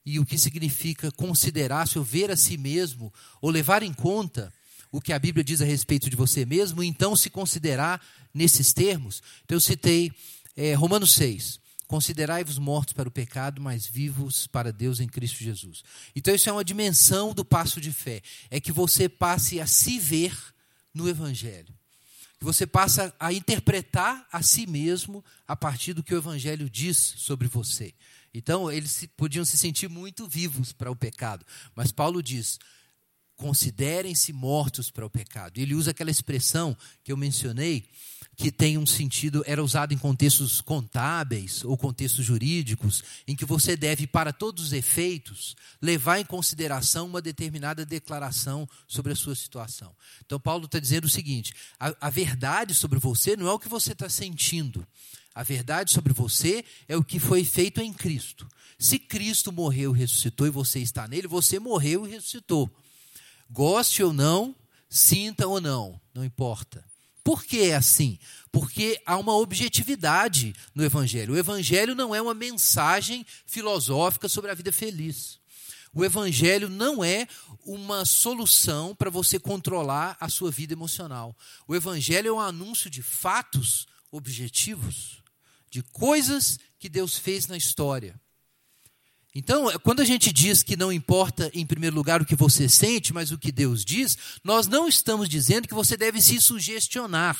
e 0.04 0.18
o 0.18 0.24
que 0.24 0.38
significa 0.38 1.12
considerar-se 1.12 1.98
ou 1.98 2.04
ver 2.04 2.30
a 2.30 2.36
si 2.36 2.56
mesmo, 2.56 3.12
ou 3.42 3.50
levar 3.50 3.82
em 3.82 3.92
conta 3.92 4.50
o 4.90 4.98
que 4.98 5.12
a 5.12 5.18
Bíblia 5.18 5.44
diz 5.44 5.60
a 5.60 5.66
respeito 5.66 6.08
de 6.08 6.16
você 6.16 6.46
mesmo, 6.46 6.82
e 6.82 6.86
então 6.86 7.14
se 7.14 7.28
considerar 7.28 8.02
nesses 8.32 8.72
termos. 8.72 9.22
Então, 9.44 9.56
eu 9.56 9.60
citei 9.60 10.10
é, 10.56 10.72
Romanos 10.72 11.12
6. 11.12 11.60
Considerai-vos 11.86 12.56
mortos 12.58 12.94
para 12.94 13.10
o 13.10 13.12
pecado, 13.12 13.60
mas 13.60 13.86
vivos 13.86 14.46
para 14.46 14.72
Deus 14.72 15.00
em 15.00 15.06
Cristo 15.06 15.44
Jesus. 15.44 15.84
Então, 16.16 16.34
isso 16.34 16.48
é 16.48 16.52
uma 16.52 16.64
dimensão 16.64 17.34
do 17.34 17.44
passo 17.44 17.78
de 17.78 17.92
fé. 17.92 18.22
É 18.50 18.58
que 18.58 18.72
você 18.72 19.06
passe 19.06 19.60
a 19.60 19.66
se 19.66 19.98
ver 19.98 20.34
no 20.94 21.06
Evangelho. 21.10 21.81
Você 22.42 22.66
passe 22.66 23.00
a 23.20 23.32
interpretar 23.32 24.26
a 24.32 24.42
si 24.42 24.66
mesmo 24.66 25.24
a 25.46 25.54
partir 25.54 25.92
do 25.92 26.02
que 26.02 26.12
o 26.12 26.18
Evangelho 26.18 26.68
diz 26.68 26.96
sobre 27.16 27.46
você. 27.46 27.94
Então, 28.34 28.70
eles 28.70 29.06
podiam 29.16 29.44
se 29.44 29.56
sentir 29.56 29.88
muito 29.88 30.26
vivos 30.26 30.72
para 30.72 30.90
o 30.90 30.96
pecado. 30.96 31.46
Mas 31.74 31.92
Paulo 31.92 32.20
diz: 32.20 32.58
considerem-se 33.36 34.32
mortos 34.32 34.90
para 34.90 35.06
o 35.06 35.10
pecado. 35.10 35.58
Ele 35.58 35.74
usa 35.74 35.92
aquela 35.92 36.10
expressão 36.10 36.76
que 37.04 37.12
eu 37.12 37.16
mencionei, 37.16 37.84
que 38.36 38.50
tem 38.50 38.78
um 38.78 38.86
sentido, 38.86 39.42
era 39.46 39.62
usado 39.62 39.92
em 39.92 39.98
contextos 39.98 40.60
contábeis 40.60 41.64
ou 41.64 41.76
contextos 41.76 42.24
jurídicos, 42.24 43.04
em 43.26 43.36
que 43.36 43.44
você 43.44 43.76
deve, 43.76 44.06
para 44.06 44.32
todos 44.32 44.64
os 44.64 44.72
efeitos, 44.72 45.54
levar 45.80 46.18
em 46.18 46.24
consideração 46.24 47.06
uma 47.06 47.20
determinada 47.20 47.84
declaração 47.84 48.68
sobre 48.88 49.12
a 49.12 49.16
sua 49.16 49.34
situação. 49.34 49.94
Então, 50.24 50.40
Paulo 50.40 50.64
está 50.64 50.78
dizendo 50.78 51.04
o 51.04 51.10
seguinte: 51.10 51.54
a, 51.78 51.94
a 52.00 52.10
verdade 52.10 52.74
sobre 52.74 52.98
você 52.98 53.36
não 53.36 53.46
é 53.48 53.52
o 53.52 53.58
que 53.58 53.68
você 53.68 53.92
está 53.92 54.08
sentindo. 54.08 54.86
A 55.34 55.42
verdade 55.42 55.90
sobre 55.92 56.12
você 56.12 56.64
é 56.86 56.96
o 56.96 57.04
que 57.04 57.18
foi 57.18 57.44
feito 57.44 57.80
em 57.80 57.92
Cristo. 57.92 58.46
Se 58.78 58.98
Cristo 58.98 59.52
morreu 59.52 59.94
e 59.94 59.98
ressuscitou 59.98 60.46
e 60.46 60.50
você 60.50 60.80
está 60.80 61.06
nele, 61.06 61.26
você 61.26 61.58
morreu 61.58 62.06
e 62.06 62.10
ressuscitou. 62.10 62.70
Goste 63.48 64.02
ou 64.02 64.12
não, 64.12 64.54
sinta 64.90 65.46
ou 65.46 65.60
não, 65.60 66.00
não 66.12 66.24
importa. 66.24 66.91
Por 67.24 67.44
que 67.44 67.62
é 67.70 67.76
assim? 67.76 68.18
Porque 68.50 69.00
há 69.06 69.16
uma 69.16 69.36
objetividade 69.36 70.54
no 70.74 70.84
Evangelho. 70.84 71.34
O 71.34 71.38
Evangelho 71.38 71.94
não 71.94 72.14
é 72.14 72.20
uma 72.20 72.34
mensagem 72.34 73.24
filosófica 73.46 74.28
sobre 74.28 74.50
a 74.50 74.54
vida 74.54 74.72
feliz. 74.72 75.40
O 75.94 76.04
Evangelho 76.04 76.68
não 76.68 77.04
é 77.04 77.28
uma 77.64 78.04
solução 78.04 78.94
para 78.94 79.10
você 79.10 79.38
controlar 79.38 80.16
a 80.18 80.28
sua 80.28 80.50
vida 80.50 80.72
emocional. 80.72 81.36
O 81.68 81.74
Evangelho 81.74 82.28
é 82.28 82.32
um 82.32 82.40
anúncio 82.40 82.88
de 82.88 83.02
fatos 83.02 83.86
objetivos, 84.10 85.22
de 85.70 85.82
coisas 85.82 86.58
que 86.78 86.88
Deus 86.88 87.16
fez 87.18 87.46
na 87.46 87.56
história. 87.56 88.18
Então, 89.34 89.66
quando 89.80 90.00
a 90.00 90.04
gente 90.04 90.30
diz 90.30 90.62
que 90.62 90.76
não 90.76 90.92
importa, 90.92 91.50
em 91.54 91.64
primeiro 91.64 91.96
lugar, 91.96 92.20
o 92.20 92.26
que 92.26 92.36
você 92.36 92.68
sente, 92.68 93.14
mas 93.14 93.32
o 93.32 93.38
que 93.38 93.50
Deus 93.50 93.84
diz, 93.84 94.18
nós 94.44 94.66
não 94.66 94.86
estamos 94.86 95.28
dizendo 95.28 95.66
que 95.66 95.74
você 95.74 95.96
deve 95.96 96.20
se 96.20 96.40
sugestionar 96.40 97.38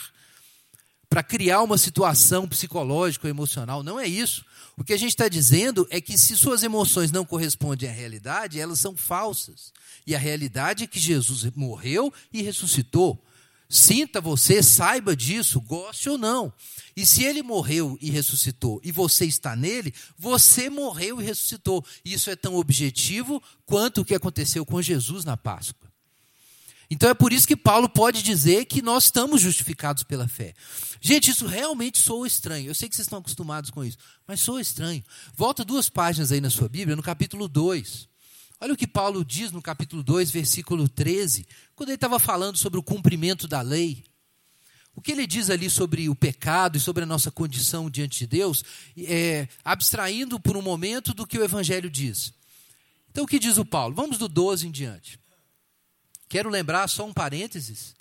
para 1.12 1.22
criar 1.22 1.60
uma 1.60 1.76
situação 1.76 2.48
psicológica 2.48 3.26
ou 3.26 3.30
emocional. 3.30 3.82
Não 3.82 4.00
é 4.00 4.06
isso. 4.06 4.42
O 4.78 4.82
que 4.82 4.94
a 4.94 4.96
gente 4.96 5.10
está 5.10 5.28
dizendo 5.28 5.86
é 5.90 6.00
que 6.00 6.16
se 6.16 6.38
suas 6.38 6.62
emoções 6.62 7.12
não 7.12 7.26
correspondem 7.26 7.86
à 7.86 7.92
realidade, 7.92 8.58
elas 8.58 8.80
são 8.80 8.96
falsas. 8.96 9.70
E 10.06 10.14
a 10.14 10.18
realidade 10.18 10.84
é 10.84 10.86
que 10.86 10.98
Jesus 10.98 11.44
morreu 11.54 12.10
e 12.32 12.40
ressuscitou. 12.40 13.22
Sinta 13.72 14.20
você, 14.20 14.62
saiba 14.62 15.16
disso, 15.16 15.58
goste 15.58 16.10
ou 16.10 16.18
não. 16.18 16.52
E 16.94 17.06
se 17.06 17.24
ele 17.24 17.42
morreu 17.42 17.96
e 18.02 18.10
ressuscitou 18.10 18.78
e 18.84 18.92
você 18.92 19.24
está 19.24 19.56
nele, 19.56 19.94
você 20.18 20.68
morreu 20.68 21.22
e 21.22 21.24
ressuscitou. 21.24 21.82
Isso 22.04 22.28
é 22.28 22.36
tão 22.36 22.56
objetivo 22.56 23.42
quanto 23.64 24.02
o 24.02 24.04
que 24.04 24.14
aconteceu 24.14 24.66
com 24.66 24.82
Jesus 24.82 25.24
na 25.24 25.38
Páscoa. 25.38 25.90
Então 26.90 27.08
é 27.08 27.14
por 27.14 27.32
isso 27.32 27.48
que 27.48 27.56
Paulo 27.56 27.88
pode 27.88 28.22
dizer 28.22 28.66
que 28.66 28.82
nós 28.82 29.04
estamos 29.04 29.40
justificados 29.40 30.02
pela 30.02 30.28
fé. 30.28 30.52
Gente, 31.00 31.30
isso 31.30 31.46
realmente 31.46 31.98
soa 31.98 32.26
estranho. 32.26 32.66
Eu 32.66 32.74
sei 32.74 32.90
que 32.90 32.94
vocês 32.94 33.06
estão 33.06 33.20
acostumados 33.20 33.70
com 33.70 33.82
isso, 33.82 33.96
mas 34.26 34.40
soa 34.40 34.60
estranho. 34.60 35.02
Volta 35.34 35.64
duas 35.64 35.88
páginas 35.88 36.30
aí 36.30 36.42
na 36.42 36.50
sua 36.50 36.68
Bíblia, 36.68 36.94
no 36.94 37.02
capítulo 37.02 37.48
2. 37.48 38.11
Olha 38.62 38.74
o 38.74 38.76
que 38.76 38.86
Paulo 38.86 39.24
diz 39.24 39.50
no 39.50 39.60
capítulo 39.60 40.04
2, 40.04 40.30
versículo 40.30 40.88
13, 40.88 41.48
quando 41.74 41.88
ele 41.88 41.96
estava 41.96 42.20
falando 42.20 42.56
sobre 42.56 42.78
o 42.78 42.82
cumprimento 42.82 43.48
da 43.48 43.60
lei. 43.60 44.04
O 44.94 45.02
que 45.02 45.10
ele 45.10 45.26
diz 45.26 45.50
ali 45.50 45.68
sobre 45.68 46.08
o 46.08 46.14
pecado 46.14 46.76
e 46.76 46.80
sobre 46.80 47.02
a 47.02 47.06
nossa 47.06 47.28
condição 47.28 47.90
diante 47.90 48.20
de 48.20 48.26
Deus, 48.28 48.62
é, 48.96 49.48
abstraindo 49.64 50.38
por 50.38 50.56
um 50.56 50.62
momento 50.62 51.12
do 51.12 51.26
que 51.26 51.36
o 51.36 51.42
Evangelho 51.42 51.90
diz. 51.90 52.32
Então, 53.10 53.24
o 53.24 53.26
que 53.26 53.40
diz 53.40 53.58
o 53.58 53.64
Paulo? 53.64 53.96
Vamos 53.96 54.16
do 54.16 54.28
12 54.28 54.68
em 54.68 54.70
diante. 54.70 55.18
Quero 56.28 56.48
lembrar, 56.48 56.86
só 56.86 57.04
um 57.04 57.12
parênteses, 57.12 57.96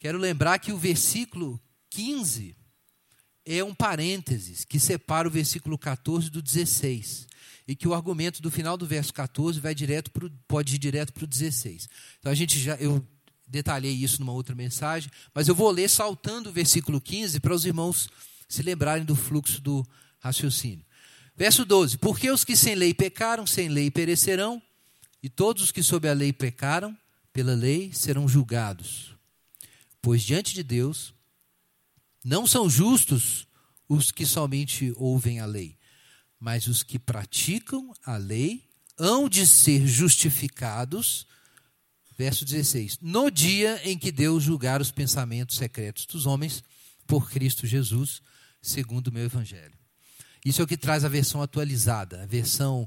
quero 0.00 0.18
lembrar 0.18 0.58
que 0.58 0.72
o 0.72 0.76
versículo 0.76 1.62
15 1.90 2.56
é 3.46 3.62
um 3.62 3.72
parênteses 3.72 4.64
que 4.64 4.80
separa 4.80 5.28
o 5.28 5.30
versículo 5.30 5.78
14 5.78 6.30
do 6.30 6.42
16 6.42 7.28
e 7.66 7.74
que 7.74 7.88
o 7.88 7.94
argumento 7.94 8.42
do 8.42 8.50
final 8.50 8.76
do 8.76 8.86
verso 8.86 9.12
14 9.12 9.58
vai 9.60 9.74
direto 9.74 10.10
pro, 10.10 10.30
pode 10.46 10.74
ir 10.74 10.78
direto 10.78 11.12
para 11.12 11.24
o 11.24 11.26
16. 11.26 11.88
Então 12.18 12.30
a 12.30 12.34
gente 12.34 12.58
já 12.58 12.76
eu 12.76 13.04
detalhei 13.46 13.92
isso 13.92 14.20
numa 14.20 14.32
outra 14.32 14.54
mensagem, 14.54 15.10
mas 15.34 15.48
eu 15.48 15.54
vou 15.54 15.70
ler 15.70 15.88
saltando 15.88 16.50
o 16.50 16.52
versículo 16.52 17.00
15 17.00 17.40
para 17.40 17.54
os 17.54 17.64
irmãos 17.64 18.08
se 18.48 18.62
lembrarem 18.62 19.04
do 19.04 19.16
fluxo 19.16 19.60
do 19.60 19.86
raciocínio. 20.18 20.84
Verso 21.36 21.64
12: 21.64 21.98
Porque 21.98 22.30
os 22.30 22.44
que 22.44 22.56
sem 22.56 22.74
lei 22.74 22.94
pecaram, 22.94 23.46
sem 23.46 23.68
lei 23.68 23.90
perecerão, 23.90 24.62
e 25.22 25.28
todos 25.28 25.64
os 25.64 25.72
que 25.72 25.82
sob 25.82 26.08
a 26.08 26.12
lei 26.12 26.32
pecaram, 26.32 26.96
pela 27.32 27.54
lei 27.54 27.92
serão 27.92 28.28
julgados. 28.28 29.14
Pois 30.00 30.22
diante 30.22 30.54
de 30.54 30.62
Deus 30.62 31.14
não 32.22 32.46
são 32.46 32.68
justos 32.68 33.46
os 33.88 34.10
que 34.10 34.24
somente 34.24 34.92
ouvem 34.96 35.40
a 35.40 35.46
lei, 35.46 35.76
mas 36.44 36.66
os 36.66 36.82
que 36.82 36.98
praticam 36.98 37.90
a 38.04 38.18
lei 38.18 38.68
hão 38.98 39.30
de 39.30 39.46
ser 39.46 39.86
justificados. 39.86 41.26
Verso 42.18 42.44
16: 42.44 42.98
No 43.00 43.30
dia 43.30 43.80
em 43.82 43.96
que 43.96 44.12
Deus 44.12 44.42
julgar 44.42 44.78
os 44.78 44.90
pensamentos 44.90 45.56
secretos 45.56 46.04
dos 46.04 46.26
homens 46.26 46.62
por 47.06 47.30
Cristo 47.30 47.66
Jesus, 47.66 48.20
segundo 48.60 49.08
o 49.08 49.12
meu 49.12 49.24
evangelho. 49.24 49.72
Isso 50.44 50.60
é 50.60 50.64
o 50.64 50.66
que 50.66 50.76
traz 50.76 51.02
a 51.02 51.08
versão 51.08 51.40
atualizada. 51.40 52.22
A 52.22 52.26
versão 52.26 52.86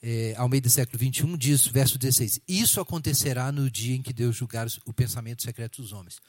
é, 0.00 0.34
ao 0.38 0.48
meio 0.48 0.62
do 0.62 0.70
século 0.70 0.98
21 0.98 1.36
diz, 1.36 1.66
verso 1.66 1.98
16: 1.98 2.40
Isso 2.48 2.80
acontecerá 2.80 3.52
no 3.52 3.70
dia 3.70 3.96
em 3.96 4.02
que 4.02 4.14
Deus 4.14 4.34
julgar 4.34 4.66
o 4.86 4.94
pensamento 4.94 5.42
secreto 5.42 5.82
dos 5.82 5.92
homens. 5.92 6.22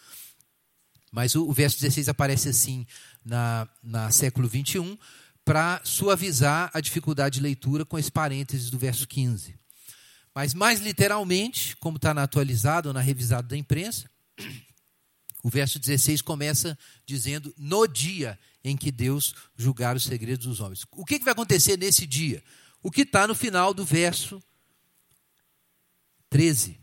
Mas 1.09 1.35
o, 1.35 1.47
o 1.47 1.53
verso 1.53 1.79
16 1.79 2.09
aparece 2.09 2.49
assim 2.49 2.85
na, 3.23 3.65
na 3.81 4.11
século 4.11 4.49
21, 4.49 4.97
para 5.43 5.81
suavizar 5.83 6.69
a 6.73 6.79
dificuldade 6.79 7.35
de 7.35 7.41
leitura 7.41 7.85
com 7.85 7.97
esse 7.97 8.11
parênteses 8.11 8.69
do 8.69 8.77
verso 8.77 9.07
15. 9.07 9.57
Mas 10.33 10.53
mais 10.53 10.79
literalmente, 10.79 11.75
como 11.77 11.97
está 11.97 12.13
na 12.13 12.23
atualizada 12.23 12.89
ou 12.89 12.93
na 12.93 13.01
revisada 13.01 13.47
da 13.47 13.57
imprensa, 13.57 14.09
o 15.43 15.49
verso 15.49 15.79
16 15.79 16.21
começa 16.21 16.77
dizendo: 17.05 17.53
no 17.57 17.87
dia 17.87 18.39
em 18.63 18.77
que 18.77 18.91
Deus 18.91 19.33
julgar 19.55 19.95
os 19.95 20.03
segredos 20.03 20.45
dos 20.45 20.59
homens. 20.59 20.85
O 20.91 21.05
que, 21.05 21.17
que 21.17 21.25
vai 21.25 21.33
acontecer 21.33 21.77
nesse 21.77 22.05
dia? 22.05 22.43
O 22.83 22.91
que 22.91 23.01
está 23.01 23.27
no 23.27 23.35
final 23.35 23.73
do 23.73 23.85
verso 23.85 24.41
13. 26.29 26.79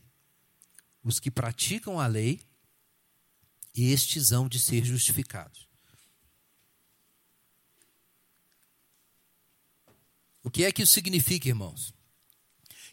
Os 1.03 1.21
que 1.21 1.31
praticam 1.31 2.01
a 2.01 2.07
lei, 2.07 2.41
estes 3.75 4.33
hão 4.33 4.49
de 4.49 4.59
ser 4.59 4.85
justificados. 4.85 5.66
O 10.47 10.50
que 10.50 10.65
é 10.65 10.71
que 10.71 10.85
isso 10.85 10.93
significa, 10.93 11.49
irmãos? 11.49 11.93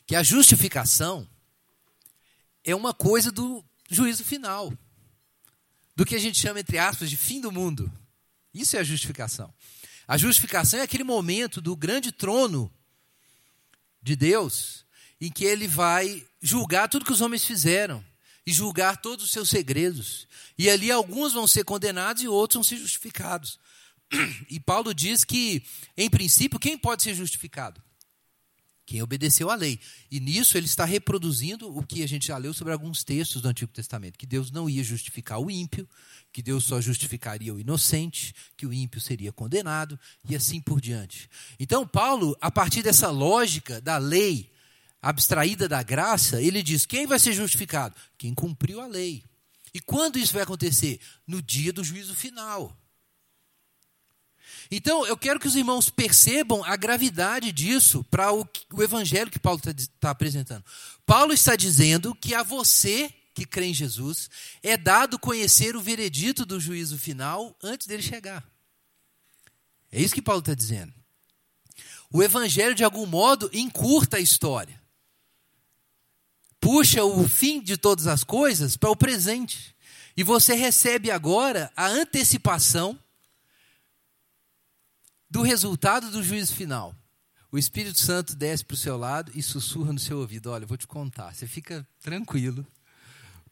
Que 0.07 0.15
a 0.15 0.23
justificação 0.23 1.29
é 2.63 2.73
uma 2.73 2.95
coisa 2.95 3.31
do 3.31 3.63
juízo 3.87 4.23
final, 4.23 4.75
do 5.95 6.03
que 6.03 6.15
a 6.15 6.19
gente 6.19 6.39
chama, 6.39 6.61
entre 6.61 6.79
aspas, 6.79 7.11
de 7.11 7.15
fim 7.15 7.39
do 7.39 7.51
mundo. 7.51 7.93
Isso 8.51 8.75
é 8.75 8.79
a 8.79 8.83
justificação. 8.83 9.53
A 10.07 10.17
justificação 10.17 10.79
é 10.79 10.81
aquele 10.81 11.03
momento 11.03 11.61
do 11.61 11.75
grande 11.75 12.11
trono 12.11 12.73
de 14.01 14.15
Deus 14.15 14.83
em 15.21 15.31
que 15.31 15.45
ele 15.45 15.67
vai 15.67 16.25
julgar 16.41 16.89
tudo 16.89 17.05
que 17.05 17.13
os 17.13 17.21
homens 17.21 17.45
fizeram 17.45 18.03
e 18.47 18.51
julgar 18.51 18.97
todos 18.97 19.25
os 19.25 19.31
seus 19.31 19.47
segredos. 19.47 20.27
E 20.57 20.71
ali 20.71 20.91
alguns 20.91 21.33
vão 21.33 21.45
ser 21.45 21.63
condenados 21.63 22.23
e 22.23 22.27
outros 22.27 22.55
vão 22.55 22.63
ser 22.63 22.77
justificados. 22.77 23.59
E 24.49 24.59
Paulo 24.59 24.93
diz 24.93 25.23
que, 25.23 25.63
em 25.97 26.09
princípio, 26.09 26.59
quem 26.59 26.77
pode 26.77 27.03
ser 27.03 27.15
justificado? 27.15 27.81
Quem 28.85 29.01
obedeceu 29.01 29.49
à 29.49 29.55
lei. 29.55 29.79
E 30.11 30.19
nisso 30.19 30.57
ele 30.57 30.65
está 30.65 30.83
reproduzindo 30.83 31.75
o 31.75 31.85
que 31.85 32.03
a 32.03 32.07
gente 32.07 32.27
já 32.27 32.37
leu 32.37 32.53
sobre 32.53 32.73
alguns 32.73 33.03
textos 33.03 33.41
do 33.41 33.47
Antigo 33.47 33.71
Testamento: 33.71 34.19
que 34.19 34.25
Deus 34.25 34.51
não 34.51 34.69
ia 34.69 34.83
justificar 34.83 35.39
o 35.39 35.49
ímpio, 35.49 35.87
que 36.33 36.41
Deus 36.41 36.65
só 36.65 36.81
justificaria 36.81 37.53
o 37.53 37.59
inocente, 37.59 38.35
que 38.57 38.65
o 38.65 38.73
ímpio 38.73 38.99
seria 38.99 39.31
condenado 39.31 39.97
e 40.29 40.35
assim 40.35 40.59
por 40.59 40.81
diante. 40.81 41.29
Então, 41.57 41.87
Paulo, 41.87 42.37
a 42.41 42.51
partir 42.51 42.83
dessa 42.83 43.09
lógica 43.09 43.79
da 43.79 43.97
lei 43.97 44.51
abstraída 45.01 45.67
da 45.67 45.81
graça, 45.81 46.41
ele 46.41 46.61
diz: 46.61 46.85
quem 46.85 47.07
vai 47.07 47.19
ser 47.19 47.31
justificado? 47.31 47.95
Quem 48.17 48.33
cumpriu 48.33 48.81
a 48.81 48.87
lei. 48.87 49.23
E 49.73 49.79
quando 49.79 50.19
isso 50.19 50.33
vai 50.33 50.43
acontecer? 50.43 50.99
No 51.25 51.41
dia 51.41 51.71
do 51.71 51.83
juízo 51.83 52.13
final. 52.13 52.77
Então, 54.71 55.05
eu 55.05 55.17
quero 55.17 55.39
que 55.39 55.47
os 55.47 55.55
irmãos 55.55 55.89
percebam 55.89 56.63
a 56.63 56.75
gravidade 56.75 57.51
disso 57.51 58.03
para 58.09 58.33
o, 58.33 58.47
o, 58.73 58.83
evangelho 58.83 59.31
que 59.31 59.39
Paulo 59.39 59.59
está 59.59 59.73
tá 59.99 60.09
apresentando. 60.11 60.63
Paulo 61.05 61.33
está 61.33 61.55
dizendo 61.55 62.15
que 62.15 62.33
a 62.33 62.43
você 62.43 63.13
que 63.33 63.45
crê 63.45 63.67
em 63.67 63.73
Jesus 63.73 64.29
é 64.61 64.77
dado 64.77 65.19
conhecer 65.19 65.75
o 65.75 65.81
veredito 65.81 66.45
do 66.45 66.59
juízo 66.59 66.97
final 66.97 67.55
antes 67.61 67.87
dele 67.87 68.03
chegar. 68.03 68.43
É 69.91 70.01
isso 70.01 70.15
que 70.15 70.21
Paulo 70.21 70.39
está 70.39 70.53
dizendo. 70.53 70.93
O 72.11 72.21
evangelho, 72.21 72.75
de 72.75 72.83
algum 72.83 73.05
modo, 73.05 73.49
encurta 73.53 74.17
a 74.17 74.19
história. 74.19 74.81
Puxa 76.59 77.03
o 77.03 77.27
fim 77.27 77.59
de 77.59 77.75
todas 77.75 78.07
as 78.07 78.23
coisas 78.23 78.77
para 78.77 78.89
o 78.89 78.95
presente. 78.95 79.75
E 80.15 80.23
você 80.23 80.53
recebe 80.53 81.11
agora 81.11 81.71
a 81.75 81.87
antecipação 81.87 82.97
do 85.33 85.41
resultado 85.41 86.11
do 86.11 86.21
juízo 86.21 86.53
final. 86.53 86.95
O 87.51 87.57
Espírito 87.57 87.97
Santo 87.97 88.35
desce 88.35 88.63
para 88.63 88.75
o 88.75 88.77
seu 88.77 88.95
lado 88.95 89.31
e 89.33 89.41
sussurra 89.41 89.91
no 89.91 89.97
seu 89.97 90.19
ouvido: 90.19 90.51
Olha, 90.51 90.63
vou 90.63 90.77
te 90.77 90.85
contar. 90.85 91.33
Você 91.33 91.47
fica 91.47 91.87
tranquilo, 91.99 92.63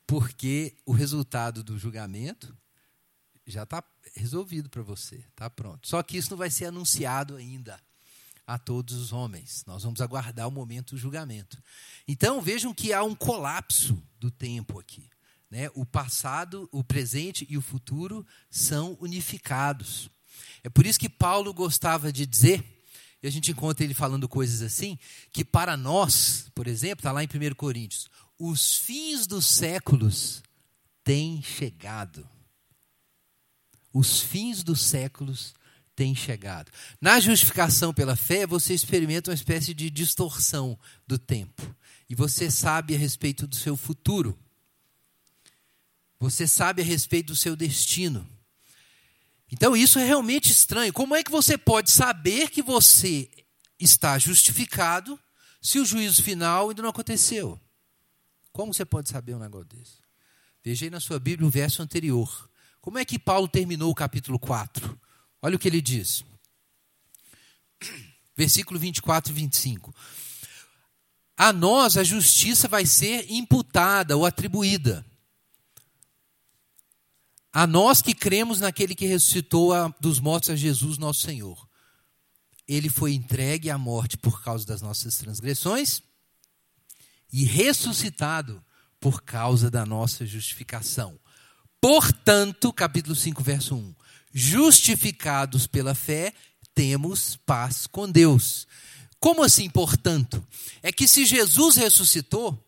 porque 0.06 0.76
o 0.86 0.92
resultado 0.92 1.64
do 1.64 1.80
julgamento 1.80 2.56
já 3.48 3.64
está 3.64 3.84
resolvido 4.16 4.70
para 4.70 4.84
você, 4.84 5.16
está 5.16 5.50
pronto. 5.50 5.88
Só 5.88 6.04
que 6.04 6.18
isso 6.18 6.30
não 6.30 6.38
vai 6.38 6.52
ser 6.52 6.66
anunciado 6.66 7.36
ainda 7.36 7.82
a 8.46 8.60
todos 8.60 8.96
os 8.96 9.12
homens. 9.12 9.64
Nós 9.66 9.82
vamos 9.82 10.02
aguardar 10.02 10.48
o 10.48 10.52
momento 10.52 10.92
do 10.92 11.00
julgamento. 11.00 11.60
Então 12.08 12.44
vejam 12.44 12.76
que 12.76 12.94
há 12.94 13.04
um 13.04 13.16
colapso 13.16 14.00
do 14.20 14.30
tempo 14.30 14.80
aqui. 14.80 15.10
Né? 15.50 15.68
O 15.74 15.84
passado, 15.84 16.70
o 16.72 16.84
presente 16.84 17.48
e 17.50 17.58
o 17.58 17.62
futuro 17.62 18.24
são 18.52 18.96
unificados. 19.02 20.12
É 20.64 20.70
por 20.70 20.86
isso 20.86 21.00
que 21.00 21.10
Paulo 21.10 21.54
gostava 21.54 22.12
de 22.12 22.26
dizer, 22.26 22.64
e 23.22 23.28
a 23.28 23.32
gente 23.32 23.52
encontra 23.52 23.84
ele 23.84 23.94
falando 23.94 24.28
coisas 24.28 24.62
assim, 24.62 24.98
que 25.32 25.46
para 25.46 25.78
nós, 25.78 26.48
por 26.56 26.68
exemplo, 26.68 27.00
está 27.00 27.12
lá 27.12 27.24
em 27.24 27.28
1 27.28 27.56
Coríntios, 27.56 28.08
os 28.38 28.78
fins 28.78 29.28
dos 29.28 29.46
séculos 29.46 30.42
têm 31.04 31.42
chegado. 31.42 32.28
Os 33.94 34.22
fins 34.22 34.64
dos 34.64 34.82
séculos 34.82 35.54
têm 35.96 36.16
chegado. 36.16 36.72
Na 37.00 37.20
justificação 37.20 37.94
pela 37.94 38.16
fé, 38.16 38.48
você 38.48 38.74
experimenta 38.74 39.30
uma 39.30 39.36
espécie 39.36 39.74
de 39.74 39.90
distorção 39.90 40.80
do 41.06 41.20
tempo. 41.20 41.76
E 42.10 42.16
você 42.16 42.50
sabe 42.50 42.96
a 42.96 42.98
respeito 42.98 43.46
do 43.46 43.56
seu 43.56 43.78
futuro. 43.78 44.38
Você 46.20 46.48
sabe 46.48 46.82
a 46.82 46.86
respeito 46.86 47.28
do 47.28 47.36
seu 47.36 47.56
destino. 47.56 48.28
Então 49.52 49.76
isso 49.76 50.00
é 50.00 50.06
realmente 50.06 50.52
estranho. 50.52 50.94
Como 50.94 51.14
é 51.14 51.24
que 51.24 51.30
você 51.30 51.58
pode 51.58 51.92
saber 51.92 52.50
que 52.50 52.62
você 52.62 53.30
está 53.78 54.18
justificado 54.18 55.20
se 55.62 55.80
o 55.80 55.86
juízo 55.86 56.24
final 56.24 56.70
ainda 56.70 56.82
não 56.82 56.90
aconteceu? 56.90 57.60
Como 58.54 58.74
você 58.74 58.86
pode 58.86 59.10
saber 59.10 59.36
um 59.36 59.40
negócio 59.40 59.68
desse? 59.68 59.98
Veja 60.64 60.86
aí 60.86 60.90
na 60.90 61.00
sua 61.00 61.20
Bíblia 61.20 61.48
o 61.48 61.52
verso 61.52 61.82
anterior. 61.82 62.50
Como 62.80 62.98
é 62.98 63.06
que 63.06 63.20
Paulo 63.20 63.48
terminou 63.48 63.92
o 63.92 63.96
capítulo 63.96 64.40
4? 64.40 65.00
Olha 65.42 65.56
o 65.56 65.60
que 65.60 65.68
ele 65.68 65.82
diz. 65.82 66.24
Versículo 68.36 68.80
24 68.80 69.32
e 69.32 69.36
25. 69.36 69.94
A 71.36 71.52
nós 71.52 71.98
a 71.98 72.04
justiça 72.04 72.68
vai 72.68 72.86
ser 72.86 73.30
imputada 73.30 74.16
ou 74.16 74.26
atribuída 74.26 75.06
a 77.54 77.68
nós 77.68 78.02
que 78.02 78.14
cremos 78.14 78.60
naquele 78.60 78.96
que 78.96 79.06
ressuscitou 79.06 79.74
a, 79.74 79.94
dos 80.00 80.20
mortos 80.20 80.50
a 80.50 80.56
Jesus, 80.56 80.98
nosso 80.98 81.22
Senhor. 81.22 81.68
Ele 82.68 82.90
foi 82.90 83.14
entregue 83.14 83.70
à 83.70 83.78
morte 83.78 84.18
por 84.18 84.42
causa 84.42 84.66
das 84.66 84.82
nossas 84.82 85.18
transgressões 85.18 86.02
e 87.32 87.44
ressuscitado 87.44 88.64
por 89.00 89.24
causa 89.24 89.70
da 89.70 89.86
nossa 89.86 90.26
justificação. 90.26 91.20
Portanto, 91.82 92.72
capítulo 92.72 93.16
5, 93.16 93.44
verso 93.44 93.76
1: 93.76 93.96
justificados 94.34 95.68
pela 95.68 95.96
fé, 95.96 96.34
temos 96.74 97.36
paz 97.46 97.88
com 97.88 98.10
Deus. 98.10 98.68
Como 99.20 99.44
assim, 99.44 99.70
portanto? 99.70 100.46
É 100.82 100.92
que 100.92 101.08
se 101.08 101.26
Jesus 101.26 101.76
ressuscitou, 101.76 102.64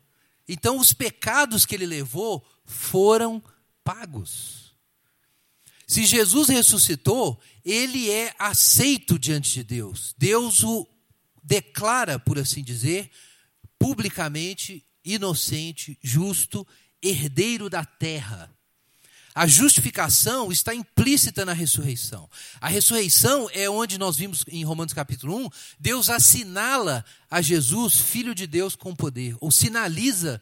então 0.47 0.77
os 0.77 0.91
pecados 0.91 1.65
que 1.65 1.73
ele 1.73 1.85
levou 1.85 2.45
foram 2.65 3.41
pagos. 3.83 4.62
Se 5.93 6.07
Jesus 6.07 6.49
ressuscitou, 6.49 7.39
ele 7.63 8.09
é 8.09 8.33
aceito 8.39 9.19
diante 9.19 9.53
de 9.53 9.63
Deus. 9.63 10.15
Deus 10.17 10.63
o 10.63 10.87
declara, 11.43 12.17
por 12.17 12.39
assim 12.39 12.63
dizer, 12.63 13.11
publicamente 13.77 14.83
inocente, 15.05 15.95
justo, 16.01 16.65
herdeiro 16.99 17.69
da 17.69 17.85
terra. 17.85 18.51
A 19.35 19.45
justificação 19.45 20.51
está 20.51 20.73
implícita 20.73 21.45
na 21.45 21.53
ressurreição. 21.53 22.27
A 22.59 22.67
ressurreição 22.67 23.47
é 23.53 23.69
onde 23.69 23.99
nós 23.99 24.17
vimos 24.17 24.43
em 24.47 24.63
Romanos 24.63 24.93
capítulo 24.93 25.45
1, 25.45 25.49
Deus 25.79 26.09
assinala 26.09 27.05
a 27.29 27.39
Jesus, 27.39 27.97
filho 27.97 28.33
de 28.33 28.47
Deus 28.47 28.75
com 28.75 28.95
poder, 28.95 29.35
ou 29.39 29.51
sinaliza 29.51 30.41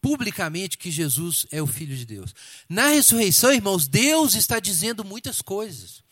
publicamente 0.00 0.78
que 0.78 0.90
Jesus 0.90 1.46
é 1.50 1.60
o 1.62 1.66
Filho 1.66 1.96
de 1.96 2.04
Deus. 2.04 2.34
Na 2.68 2.88
ressurreição, 2.88 3.52
irmãos, 3.52 3.86
Deus 3.86 4.34
está 4.34 4.58
dizendo 4.58 5.04
muitas 5.04 5.42
coisas. 5.42 6.02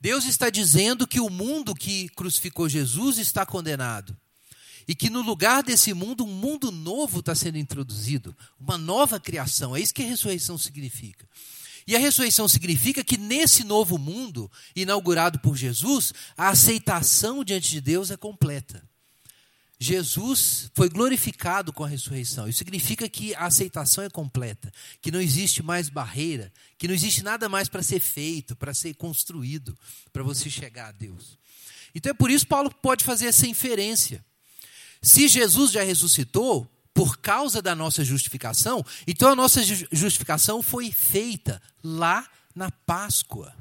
Deus 0.00 0.24
está 0.24 0.48
dizendo 0.48 1.06
que 1.06 1.20
o 1.20 1.28
mundo 1.28 1.74
que 1.74 2.08
crucificou 2.10 2.68
Jesus 2.68 3.18
está 3.18 3.44
condenado. 3.44 4.16
E 4.88 4.94
que 4.94 5.10
no 5.10 5.20
lugar 5.20 5.62
desse 5.62 5.92
mundo, 5.92 6.24
um 6.24 6.32
mundo 6.32 6.72
novo 6.72 7.20
está 7.20 7.34
sendo 7.34 7.58
introduzido, 7.58 8.36
uma 8.58 8.78
nova 8.78 9.20
criação. 9.20 9.76
É 9.76 9.80
isso 9.80 9.94
que 9.94 10.02
a 10.02 10.06
ressurreição 10.06 10.56
significa. 10.56 11.28
E 11.86 11.94
a 11.94 11.98
ressurreição 11.98 12.48
significa 12.48 13.04
que 13.04 13.16
nesse 13.16 13.62
novo 13.64 13.98
mundo, 13.98 14.50
inaugurado 14.74 15.38
por 15.40 15.56
Jesus, 15.56 16.12
a 16.36 16.48
aceitação 16.48 17.44
diante 17.44 17.70
de 17.70 17.80
Deus 17.80 18.10
é 18.10 18.16
completa. 18.16 18.82
Jesus 19.82 20.70
foi 20.74 20.90
glorificado 20.90 21.72
com 21.72 21.82
a 21.82 21.88
ressurreição. 21.88 22.46
Isso 22.46 22.58
significa 22.58 23.08
que 23.08 23.34
a 23.34 23.46
aceitação 23.46 24.04
é 24.04 24.10
completa, 24.10 24.70
que 25.00 25.10
não 25.10 25.20
existe 25.20 25.62
mais 25.62 25.88
barreira, 25.88 26.52
que 26.76 26.86
não 26.86 26.94
existe 26.94 27.22
nada 27.22 27.48
mais 27.48 27.66
para 27.66 27.82
ser 27.82 27.98
feito, 27.98 28.54
para 28.54 28.74
ser 28.74 28.94
construído, 28.94 29.76
para 30.12 30.22
você 30.22 30.50
chegar 30.50 30.88
a 30.88 30.92
Deus. 30.92 31.38
Então 31.94 32.10
é 32.10 32.14
por 32.14 32.30
isso 32.30 32.44
que 32.44 32.50
Paulo 32.50 32.70
pode 32.70 33.02
fazer 33.02 33.26
essa 33.26 33.46
inferência. 33.46 34.22
Se 35.00 35.26
Jesus 35.26 35.72
já 35.72 35.82
ressuscitou, 35.82 36.70
por 36.92 37.16
causa 37.16 37.62
da 37.62 37.74
nossa 37.74 38.04
justificação, 38.04 38.84
então 39.06 39.30
a 39.30 39.36
nossa 39.36 39.62
justificação 39.90 40.62
foi 40.62 40.92
feita 40.92 41.62
lá 41.82 42.28
na 42.54 42.70
Páscoa. 42.70 43.54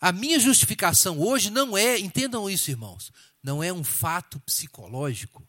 A 0.00 0.12
minha 0.12 0.38
justificação 0.38 1.20
hoje 1.20 1.50
não 1.50 1.76
é, 1.76 1.98
entendam 1.98 2.48
isso, 2.48 2.70
irmãos, 2.70 3.10
não 3.42 3.62
é 3.62 3.72
um 3.72 3.82
fato 3.82 4.38
psicológico. 4.40 5.46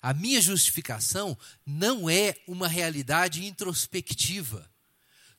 A 0.00 0.12
minha 0.12 0.40
justificação 0.40 1.36
não 1.64 2.08
é 2.08 2.34
uma 2.46 2.68
realidade 2.68 3.44
introspectiva. 3.44 4.68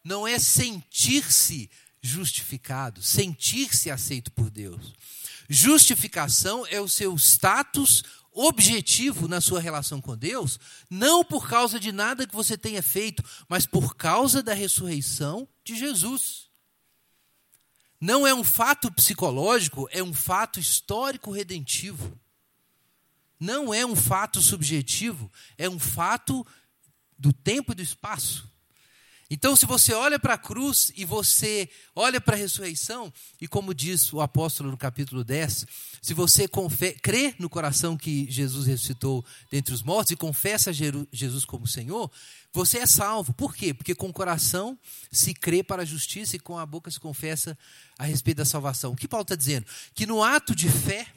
Não 0.04 0.28
é 0.28 0.40
sentir-se 0.40 1.70
justificado, 2.02 3.02
sentir-se 3.02 3.92
aceito 3.92 4.32
por 4.32 4.50
Deus. 4.50 4.94
Justificação 5.50 6.66
é 6.68 6.80
o 6.80 6.88
seu 6.88 7.16
status 7.18 8.04
objetivo 8.32 9.28
na 9.28 9.42
sua 9.42 9.60
relação 9.60 10.00
com 10.00 10.16
Deus, 10.16 10.60
não 10.90 11.26
por 11.26 11.50
causa 11.50 11.80
de 11.80 11.92
nada 11.92 12.28
que 12.28 12.36
você 12.36 12.58
tenha 12.58 12.82
feito, 12.82 13.24
mas 13.50 13.66
por 13.66 13.96
causa 13.96 14.42
da 14.42 14.54
ressurreição 14.54 15.48
de 15.66 15.78
Jesus. 15.78 16.49
Não 18.00 18.26
é 18.26 18.34
um 18.34 18.44
fato 18.44 18.92
psicológico, 18.92 19.88
é 19.92 20.02
um 20.02 20.14
fato 20.14 20.60
histórico 20.60 21.32
redentivo. 21.32 22.18
não 23.40 23.74
é 23.74 23.86
um 23.86 23.96
fato 23.96 24.42
subjetivo, 24.42 25.32
é 25.58 25.70
um 25.70 25.80
fato 25.80 26.46
do 27.18 27.32
tempo 27.32 27.72
e 27.72 27.76
do 27.76 27.82
espaço. 27.82 28.50
Então, 29.32 29.56
se 29.56 29.68
você 29.68 29.94
olha 29.94 30.18
para 30.18 30.34
a 30.34 30.38
cruz 30.40 30.92
e 30.98 31.06
você 31.06 31.70
olha 31.96 32.20
para 32.20 32.36
a 32.36 32.38
ressurreição, 32.38 33.14
e 33.40 33.48
como 33.48 33.76
diz 33.76 34.12
o 34.12 34.22
apóstolo 34.22 34.72
no 34.72 34.78
capítulo 34.78 35.24
10, 35.24 35.68
se 36.02 36.14
você 36.16 36.50
crê 37.02 37.36
no 37.38 37.48
coração 37.48 37.96
que 37.96 38.26
Jesus 38.30 38.66
ressuscitou 38.66 39.24
dentre 39.52 39.72
os 39.72 39.84
mortos 39.84 40.12
e 40.12 40.16
confessa 40.16 40.74
Jesus 40.74 41.46
como 41.46 41.68
Senhor, 41.68 42.12
você 42.52 42.80
é 42.80 42.86
salvo. 42.86 43.34
Por 43.34 43.56
quê? 43.56 43.74
Porque 43.74 43.94
com 43.94 44.10
o 44.10 44.14
coração 44.14 44.78
se 45.12 45.34
crê 45.34 45.64
para 45.64 45.84
a 45.84 45.86
justiça 45.86 46.36
e 46.36 46.40
com 46.40 46.58
a 46.58 46.66
boca 46.66 46.90
se 46.90 47.00
confessa 47.00 47.58
a 47.98 48.06
respeito 48.06 48.38
da 48.38 48.46
salvação. 48.46 48.92
O 48.92 48.96
que 48.96 49.08
Paulo 49.08 49.24
está 49.24 49.36
dizendo? 49.36 49.66
Que 49.94 50.06
no 50.06 50.24
ato 50.24 50.56
de 50.56 50.70
fé, 50.70 51.08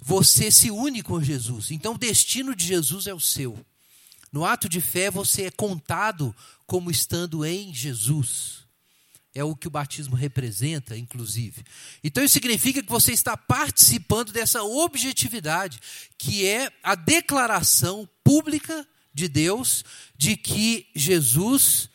você 0.00 0.50
se 0.50 0.70
une 0.70 1.02
com 1.02 1.22
Jesus. 1.22 1.70
Então, 1.70 1.94
o 1.94 1.98
destino 1.98 2.54
de 2.54 2.64
Jesus 2.64 3.06
é 3.06 3.12
o 3.12 3.20
seu. 3.20 3.58
No 4.32 4.44
ato 4.44 4.68
de 4.68 4.80
fé, 4.80 5.10
você 5.10 5.46
é 5.46 5.50
contado 5.50 6.34
como 6.66 6.90
estando 6.90 7.44
em 7.44 7.74
Jesus. 7.74 8.60
É 9.34 9.44
o 9.44 9.54
que 9.54 9.68
o 9.68 9.70
batismo 9.70 10.16
representa, 10.16 10.96
inclusive. 10.96 11.62
Então, 12.02 12.24
isso 12.24 12.32
significa 12.32 12.82
que 12.82 12.88
você 12.88 13.12
está 13.12 13.36
participando 13.36 14.32
dessa 14.32 14.62
objetividade, 14.62 15.78
que 16.16 16.46
é 16.46 16.72
a 16.82 16.94
declaração 16.94 18.08
pública 18.24 18.86
de 19.12 19.28
Deus 19.28 19.84
de 20.16 20.36
que 20.36 20.86
Jesus 20.94 21.90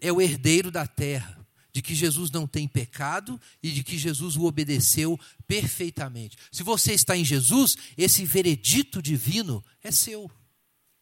é 0.00 0.12
o 0.12 0.20
herdeiro 0.20 0.70
da 0.70 0.86
terra, 0.86 1.38
de 1.72 1.82
que 1.82 1.94
Jesus 1.94 2.30
não 2.30 2.46
tem 2.46 2.66
pecado 2.66 3.40
e 3.62 3.70
de 3.70 3.84
que 3.84 3.98
Jesus 3.98 4.36
o 4.36 4.44
obedeceu 4.44 5.18
perfeitamente. 5.46 6.36
Se 6.50 6.62
você 6.62 6.92
está 6.92 7.16
em 7.16 7.24
Jesus, 7.24 7.76
esse 7.96 8.24
veredito 8.24 9.00
divino 9.00 9.64
é 9.82 9.90
seu. 9.90 10.30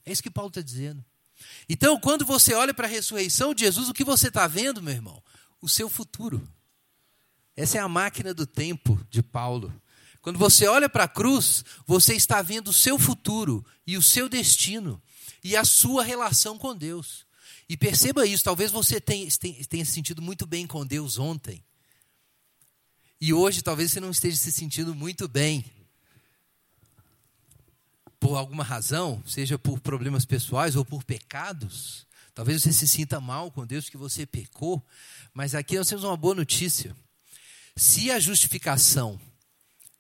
É 0.05 0.13
isso 0.13 0.23
que 0.23 0.31
Paulo 0.31 0.49
está 0.49 0.61
dizendo. 0.61 1.05
Então, 1.69 1.99
quando 2.01 2.25
você 2.25 2.55
olha 2.55 2.75
para 2.75 2.87
a 2.87 2.91
ressurreição 2.91 3.55
de 3.55 3.65
Jesus, 3.65 3.89
o 3.89 3.95
que 3.95 4.05
você 4.05 4.29
está 4.29 4.47
vendo, 4.47 4.83
meu 4.83 4.93
irmão? 4.93 5.23
O 5.61 5.69
seu 5.69 5.89
futuro. 5.89 6.47
Essa 7.57 7.79
é 7.79 7.81
a 7.81 7.89
máquina 7.89 8.35
do 8.35 8.47
tempo 8.47 9.01
de 9.11 9.23
Paulo. 9.23 9.73
Quando 10.21 10.39
você 10.39 10.67
olha 10.67 10.89
para 10.89 11.05
a 11.05 11.09
cruz, 11.09 11.65
você 11.87 12.15
está 12.15 12.43
vendo 12.43 12.69
o 12.69 12.73
seu 12.73 12.99
futuro 12.99 13.65
e 13.87 13.97
o 13.97 14.03
seu 14.03 14.29
destino 14.29 15.01
e 15.43 15.57
a 15.57 15.65
sua 15.65 16.03
relação 16.03 16.59
com 16.59 16.77
Deus. 16.77 17.27
E 17.69 17.77
perceba 17.77 18.27
isso, 18.27 18.45
talvez 18.45 18.71
você 18.71 19.01
tenha, 19.01 19.31
se 19.31 19.85
sentido 19.85 20.23
muito 20.23 20.47
bem 20.47 20.67
com 20.67 20.87
Deus 20.87 21.19
ontem. 21.19 21.63
E 23.21 23.33
hoje 23.33 23.63
talvez 23.63 23.93
você 23.93 24.01
não 24.01 24.11
esteja 24.11 24.37
se 24.37 24.53
sentindo 24.53 24.95
muito 24.95 25.29
bem 25.29 25.65
por 28.21 28.37
alguma 28.37 28.65
razão, 28.65 29.23
seja 29.27 29.59
por 29.59 29.81
problemas 29.81 30.25
pessoais 30.25 30.77
ou 30.77 30.85
por 30.85 31.05
pecados, 31.05 32.07
talvez 32.35 32.63
você 32.63 32.73
se 32.73 32.87
sinta 32.87 33.21
mal 33.21 33.51
com 33.51 33.67
Deus 33.67 33.89
que 33.89 33.97
você 33.97 34.27
pecou, 34.27 34.85
mas 35.33 35.55
aqui 35.55 35.77
nós 35.77 35.89
temos 35.89 36.05
uma 36.05 36.17
boa 36.17 36.35
notícia. 36.35 36.97
Se 37.77 38.11
a 38.11 38.19
justificação 38.19 39.21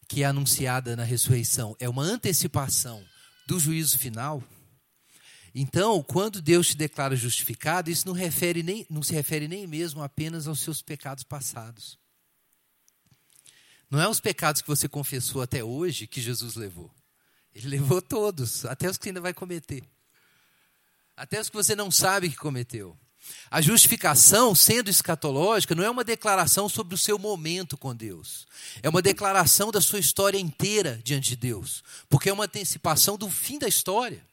que 0.09 0.23
é 0.23 0.27
anunciada 0.27 0.97
na 0.97 1.05
ressurreição 1.05 1.77
é 1.79 1.89
uma 1.89 2.03
antecipação 2.03 3.05
do 3.47 3.59
juízo 3.61 3.99
final, 3.99 4.43
então, 5.61 6.01
quando 6.05 6.41
Deus 6.41 6.69
te 6.69 6.77
declara 6.77 7.17
justificado, 7.17 7.91
isso 7.91 8.07
não, 8.07 8.15
refere 8.15 8.63
nem, 8.63 8.87
não 8.89 9.03
se 9.03 9.13
refere 9.13 9.49
nem 9.49 9.67
mesmo 9.67 10.01
apenas 10.01 10.47
aos 10.47 10.61
seus 10.61 10.81
pecados 10.81 11.25
passados. 11.25 11.99
Não 13.91 14.01
é 14.01 14.09
os 14.09 14.21
pecados 14.21 14.63
que 14.63 14.69
você 14.69 14.89
confessou 14.89 15.43
até 15.43 15.65
hoje 15.65 16.07
que 16.07 16.21
Jesus 16.21 16.55
levou. 16.55 16.95
Ele 17.53 17.71
levou 17.71 18.01
todos, 18.01 18.65
até 18.67 18.89
os 18.89 18.97
que 18.97 19.09
ainda 19.09 19.21
vai 19.21 19.35
cometer. 19.35 19.83
Até 21.17 21.41
os 21.41 21.49
que 21.49 21.57
você 21.57 21.75
não 21.75 21.91
sabe 21.91 22.31
que 22.31 22.37
cometeu. 22.37 22.97
A 23.51 23.61
justificação, 23.61 24.55
sendo 24.55 24.89
escatológica, 24.89 25.75
não 25.75 25.83
é 25.83 25.91
uma 25.91 26.05
declaração 26.05 26.69
sobre 26.69 26.95
o 26.95 26.99
seu 26.99 27.19
momento 27.19 27.77
com 27.77 27.97
Deus. 27.97 28.47
É 28.81 28.89
uma 28.89 29.03
declaração 29.03 29.73
da 29.73 29.81
sua 29.81 29.99
história 29.99 30.39
inteira 30.39 31.01
diante 31.03 31.31
de 31.31 31.37
Deus. 31.37 31.83
Porque 32.09 32.31
é 32.31 32.33
uma 32.33 32.45
antecipação 32.45 33.19
do 33.19 33.29
fim 33.29 33.59
da 33.59 33.67
história. 33.67 34.28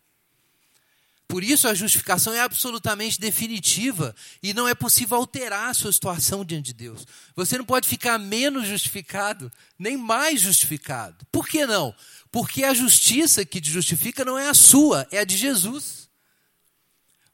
Por 1.28 1.44
isso 1.44 1.68
a 1.68 1.74
justificação 1.74 2.34
é 2.34 2.42
absolutamente 2.42 3.20
definitiva 3.20 4.16
e 4.44 4.54
não 4.54 4.68
é 4.68 4.76
possível 4.76 5.18
alterar 5.18 5.70
a 5.70 5.74
sua 5.74 5.92
situação 5.92 6.46
diante 6.46 6.68
de 6.68 6.74
Deus. 6.74 7.06
Você 7.36 7.58
não 7.58 7.66
pode 7.66 7.88
ficar 7.88 8.20
menos 8.20 8.68
justificado, 8.68 9.52
nem 9.78 9.98
mais 9.98 10.42
justificado. 10.42 11.26
Por 11.32 11.48
que 11.48 11.66
não? 11.66 11.96
Porque 12.32 12.64
a 12.64 12.74
justiça 12.74 13.44
que 13.44 13.60
te 13.60 13.72
justifica 13.72 14.24
não 14.24 14.38
é 14.38 14.50
a 14.50 14.54
sua, 14.54 15.08
é 15.12 15.20
a 15.20 15.26
de 15.26 15.36
Jesus. 15.36 16.06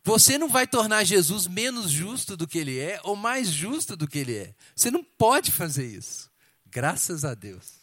Você 0.04 0.38
não 0.38 0.48
vai 0.48 0.66
tornar 0.66 1.04
Jesus 1.04 1.46
menos 1.46 1.92
justo 1.92 2.36
do 2.38 2.48
que 2.48 2.58
ele 2.58 2.80
é 2.80 3.00
ou 3.04 3.16
mais 3.16 3.50
justo 3.50 3.96
do 3.96 4.08
que 4.08 4.20
ele 4.20 4.36
é. 4.36 4.56
Você 4.76 4.90
não 4.90 5.04
pode 5.04 5.52
fazer 5.52 5.86
isso. 5.86 6.32
Graças 6.66 7.26
a 7.26 7.36
Deus. 7.36 7.82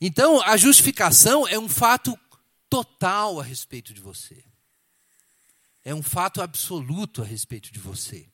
Então, 0.00 0.40
a 0.42 0.56
justificação 0.56 1.46
é 1.46 1.58
um 1.58 1.68
fato 1.68 2.18
total 2.70 3.40
a 3.40 3.42
respeito 3.42 3.92
de 3.92 4.00
você. 4.00 4.42
É 5.84 5.94
um 5.94 6.02
fato 6.02 6.40
absoluto 6.40 7.20
a 7.20 7.24
respeito 7.24 7.72
de 7.72 7.78
você. 7.78 8.26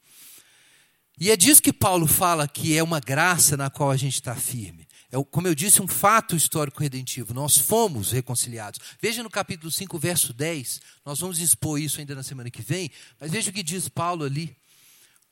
E 1.18 1.30
é 1.30 1.36
disso 1.36 1.62
que 1.62 1.72
Paulo 1.72 2.06
fala 2.06 2.46
que 2.46 2.76
é 2.76 2.82
uma 2.82 3.00
graça 3.00 3.56
na 3.56 3.70
qual 3.70 3.90
a 3.90 3.96
gente 3.96 4.14
está 4.14 4.36
firme. 4.36 4.86
É, 5.10 5.16
como 5.30 5.48
eu 5.48 5.54
disse, 5.54 5.80
um 5.80 5.88
fato 5.88 6.36
histórico 6.36 6.82
redentivo. 6.82 7.32
Nós 7.32 7.56
fomos 7.56 8.12
reconciliados. 8.12 8.80
Veja 9.00 9.22
no 9.22 9.30
capítulo 9.30 9.70
5, 9.70 9.98
verso 9.98 10.34
10. 10.34 10.80
Nós 11.04 11.18
vamos 11.18 11.38
expor 11.38 11.80
isso 11.80 12.00
ainda 12.00 12.14
na 12.14 12.22
semana 12.22 12.50
que 12.50 12.60
vem. 12.60 12.90
Mas 13.18 13.30
veja 13.30 13.50
o 13.50 13.54
que 13.54 13.62
diz 13.62 13.88
Paulo 13.88 14.24
ali. 14.24 14.54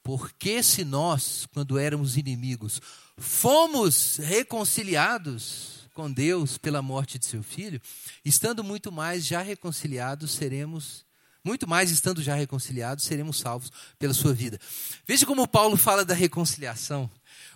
Porque 0.03 0.63
se 0.63 0.85
nós, 0.85 1.47
quando 1.53 1.79
éramos 1.79 2.17
inimigos, 2.17 2.81
fomos 3.19 4.17
reconciliados 4.17 5.84
com 5.95 6.13
Deus 6.13 6.59
pela 6.59 6.83
morte 6.83 7.19
de 7.19 7.25
seu 7.25 7.43
filho, 7.43 7.81
estando 8.25 8.65
muito 8.65 8.91
mais 8.91 9.25
já 9.25 9.41
reconciliados, 9.41 10.33
seremos 10.33 11.07
muito 11.45 11.69
mais 11.69 11.91
estando 11.91 12.23
já 12.23 12.35
reconciliados, 12.35 13.05
seremos 13.05 13.39
salvos 13.39 13.71
pela 13.99 14.15
sua 14.15 14.33
vida. 14.33 14.59
Veja 15.07 15.27
como 15.27 15.47
Paulo 15.47 15.77
fala 15.77 16.05
da 16.05 16.15
reconciliação. 16.15 17.11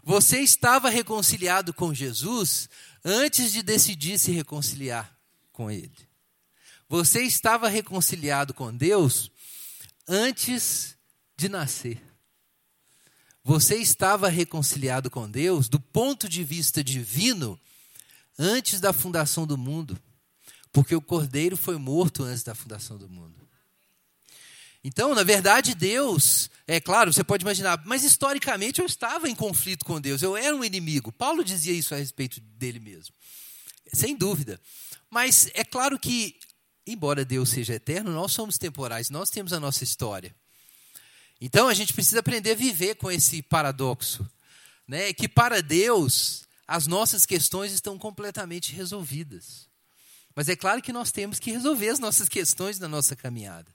Você 0.04 0.40
estava 0.40 0.90
reconciliado 0.90 1.72
com 1.72 1.92
Jesus 1.92 2.68
antes 3.04 3.52
de 3.52 3.62
decidir 3.62 4.18
se 4.18 4.30
reconciliar 4.30 5.18
com 5.50 5.70
Ele. 5.70 5.90
Você 6.88 7.22
estava 7.22 7.68
reconciliado 7.68 8.52
com 8.54 8.74
Deus 8.74 9.30
antes 10.06 10.96
de 11.36 11.48
nascer. 11.48 12.00
Você 13.42 13.76
estava 13.76 14.28
reconciliado 14.28 15.10
com 15.10 15.28
Deus 15.28 15.68
do 15.68 15.80
ponto 15.80 16.28
de 16.28 16.44
vista 16.44 16.84
divino 16.84 17.58
antes 18.38 18.80
da 18.80 18.92
fundação 18.92 19.46
do 19.46 19.58
mundo, 19.58 20.00
porque 20.72 20.94
o 20.94 21.00
cordeiro 21.00 21.56
foi 21.56 21.76
morto 21.76 22.22
antes 22.22 22.42
da 22.42 22.54
fundação 22.54 22.96
do 22.96 23.08
mundo. 23.08 23.48
Então, 24.84 25.14
na 25.14 25.24
verdade, 25.24 25.74
Deus, 25.74 26.48
é 26.66 26.80
claro, 26.80 27.12
você 27.12 27.24
pode 27.24 27.42
imaginar, 27.42 27.82
mas 27.84 28.04
historicamente 28.04 28.80
eu 28.80 28.86
estava 28.86 29.28
em 29.28 29.34
conflito 29.34 29.84
com 29.84 30.00
Deus, 30.00 30.22
eu 30.22 30.36
era 30.36 30.54
um 30.54 30.64
inimigo. 30.64 31.10
Paulo 31.10 31.42
dizia 31.42 31.72
isso 31.72 31.94
a 31.94 31.98
respeito 31.98 32.40
dele 32.40 32.78
mesmo, 32.78 33.14
sem 33.92 34.16
dúvida. 34.16 34.60
Mas 35.10 35.50
é 35.52 35.64
claro 35.64 35.98
que, 35.98 36.38
embora 36.86 37.24
Deus 37.24 37.50
seja 37.50 37.74
eterno, 37.74 38.12
nós 38.12 38.32
somos 38.32 38.56
temporais, 38.56 39.10
nós 39.10 39.30
temos 39.30 39.52
a 39.52 39.58
nossa 39.58 39.82
história. 39.82 40.34
Então 41.40 41.68
a 41.68 41.74
gente 41.74 41.92
precisa 41.92 42.20
aprender 42.20 42.52
a 42.52 42.56
viver 42.56 42.94
com 42.96 43.10
esse 43.10 43.42
paradoxo, 43.42 44.28
né? 44.86 45.12
Que 45.12 45.28
para 45.28 45.62
Deus 45.62 46.47
as 46.68 46.86
nossas 46.86 47.24
questões 47.24 47.72
estão 47.72 47.98
completamente 47.98 48.74
resolvidas. 48.74 49.66
Mas 50.34 50.50
é 50.50 50.54
claro 50.54 50.82
que 50.82 50.92
nós 50.92 51.10
temos 51.10 51.40
que 51.40 51.50
resolver 51.50 51.88
as 51.88 51.98
nossas 51.98 52.28
questões 52.28 52.78
na 52.78 52.86
nossa 52.86 53.16
caminhada. 53.16 53.74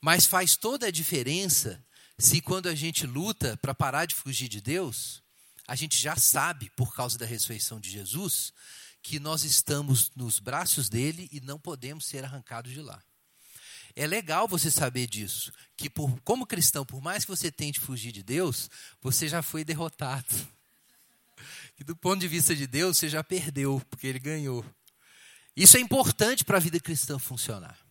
Mas 0.00 0.26
faz 0.26 0.56
toda 0.56 0.88
a 0.88 0.90
diferença 0.90 1.82
se 2.18 2.40
quando 2.40 2.68
a 2.68 2.74
gente 2.74 3.06
luta 3.06 3.56
para 3.58 3.72
parar 3.72 4.04
de 4.04 4.16
fugir 4.16 4.48
de 4.48 4.60
Deus, 4.60 5.22
a 5.66 5.76
gente 5.76 5.96
já 5.96 6.16
sabe, 6.16 6.70
por 6.70 6.94
causa 6.94 7.16
da 7.16 7.24
ressurreição 7.24 7.80
de 7.80 7.88
Jesus, 7.88 8.52
que 9.00 9.20
nós 9.20 9.44
estamos 9.44 10.10
nos 10.16 10.40
braços 10.40 10.88
dele 10.88 11.28
e 11.30 11.40
não 11.40 11.58
podemos 11.58 12.04
ser 12.04 12.24
arrancados 12.24 12.72
de 12.72 12.80
lá. 12.80 13.00
É 13.94 14.06
legal 14.08 14.48
você 14.48 14.72
saber 14.72 15.06
disso, 15.06 15.52
que 15.76 15.88
por, 15.88 16.20
como 16.22 16.46
cristão, 16.46 16.84
por 16.84 17.00
mais 17.00 17.24
que 17.24 17.30
você 17.30 17.50
tente 17.50 17.78
fugir 17.78 18.10
de 18.10 18.24
Deus, 18.24 18.68
você 19.00 19.28
já 19.28 19.40
foi 19.40 19.64
derrotado. 19.64 20.34
Que 21.76 21.84
do 21.84 21.96
ponto 21.96 22.20
de 22.20 22.28
vista 22.28 22.54
de 22.54 22.66
Deus, 22.66 22.98
você 22.98 23.08
já 23.08 23.22
perdeu, 23.24 23.82
porque 23.90 24.06
ele 24.06 24.18
ganhou. 24.18 24.64
Isso 25.56 25.76
é 25.76 25.80
importante 25.80 26.44
para 26.44 26.56
a 26.56 26.60
vida 26.60 26.78
cristã 26.80 27.18
funcionar 27.18 27.84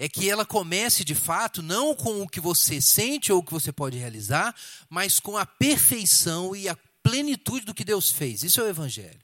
é 0.00 0.08
que 0.08 0.30
ela 0.30 0.46
comece 0.46 1.04
de 1.04 1.14
fato 1.14 1.62
não 1.62 1.94
com 1.94 2.22
o 2.22 2.28
que 2.28 2.40
você 2.40 2.80
sente 2.80 3.30
ou 3.30 3.40
o 3.40 3.42
que 3.42 3.52
você 3.52 3.70
pode 3.70 3.98
realizar, 3.98 4.56
mas 4.88 5.20
com 5.20 5.36
a 5.36 5.44
perfeição 5.44 6.56
e 6.56 6.70
a 6.70 6.78
plenitude 7.02 7.66
do 7.66 7.74
que 7.74 7.84
Deus 7.84 8.10
fez. 8.10 8.42
Isso 8.42 8.62
é 8.62 8.64
o 8.64 8.68
Evangelho. 8.68 9.20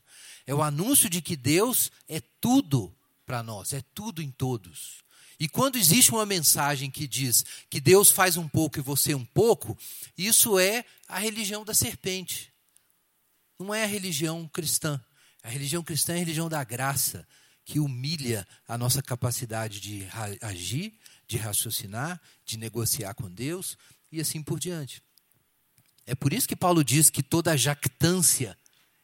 É 0.46 0.54
o 0.54 0.62
anúncio 0.62 1.08
de 1.08 1.22
que 1.22 1.34
Deus 1.34 1.90
é 2.06 2.20
tudo 2.42 2.94
para 3.24 3.42
nós, 3.42 3.72
é 3.72 3.82
tudo 3.94 4.20
em 4.20 4.30
todos. 4.30 5.02
E 5.40 5.48
quando 5.48 5.78
existe 5.78 6.12
uma 6.12 6.26
mensagem 6.26 6.90
que 6.90 7.08
diz 7.08 7.42
que 7.70 7.80
Deus 7.80 8.10
faz 8.10 8.36
um 8.36 8.46
pouco 8.46 8.78
e 8.78 8.82
você 8.82 9.14
um 9.14 9.24
pouco, 9.24 9.78
isso 10.16 10.58
é 10.58 10.84
a 11.08 11.18
religião 11.18 11.64
da 11.64 11.72
serpente. 11.72 12.52
Não 13.58 13.74
é 13.74 13.84
a 13.84 13.86
religião 13.86 14.46
cristã. 14.48 15.00
A 15.42 15.48
religião 15.48 15.82
cristã 15.82 16.12
é 16.12 16.16
a 16.16 16.18
religião 16.18 16.48
da 16.48 16.62
graça, 16.64 17.26
que 17.64 17.80
humilha 17.80 18.46
a 18.66 18.78
nossa 18.78 19.02
capacidade 19.02 19.80
de 19.80 20.06
agir, 20.40 20.94
de 21.26 21.36
raciocinar, 21.36 22.20
de 22.44 22.56
negociar 22.56 23.14
com 23.14 23.28
Deus 23.28 23.76
e 24.12 24.20
assim 24.20 24.42
por 24.42 24.60
diante. 24.60 25.02
É 26.06 26.14
por 26.14 26.32
isso 26.32 26.46
que 26.46 26.54
Paulo 26.54 26.84
diz 26.84 27.10
que 27.10 27.22
toda 27.22 27.56
jactância 27.56 28.56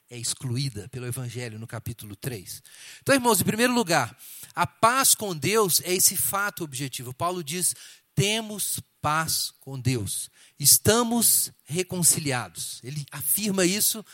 é 0.08 0.16
excluída 0.18 0.88
pelo 0.90 1.06
Evangelho 1.06 1.58
no 1.58 1.66
capítulo 1.66 2.14
3. 2.14 2.62
Então, 3.00 3.14
irmãos, 3.14 3.40
em 3.40 3.44
primeiro 3.44 3.72
lugar, 3.72 4.16
a 4.54 4.66
paz 4.66 5.14
com 5.14 5.34
Deus 5.34 5.80
é 5.80 5.92
esse 5.92 6.16
fato 6.16 6.62
objetivo. 6.62 7.14
Paulo 7.14 7.42
diz: 7.42 7.74
temos 8.14 8.78
paz 9.00 9.52
com 9.58 9.80
Deus, 9.80 10.30
estamos 10.58 11.50
reconciliados. 11.64 12.78
Ele 12.84 13.04
afirma 13.10 13.64
isso 13.64 14.04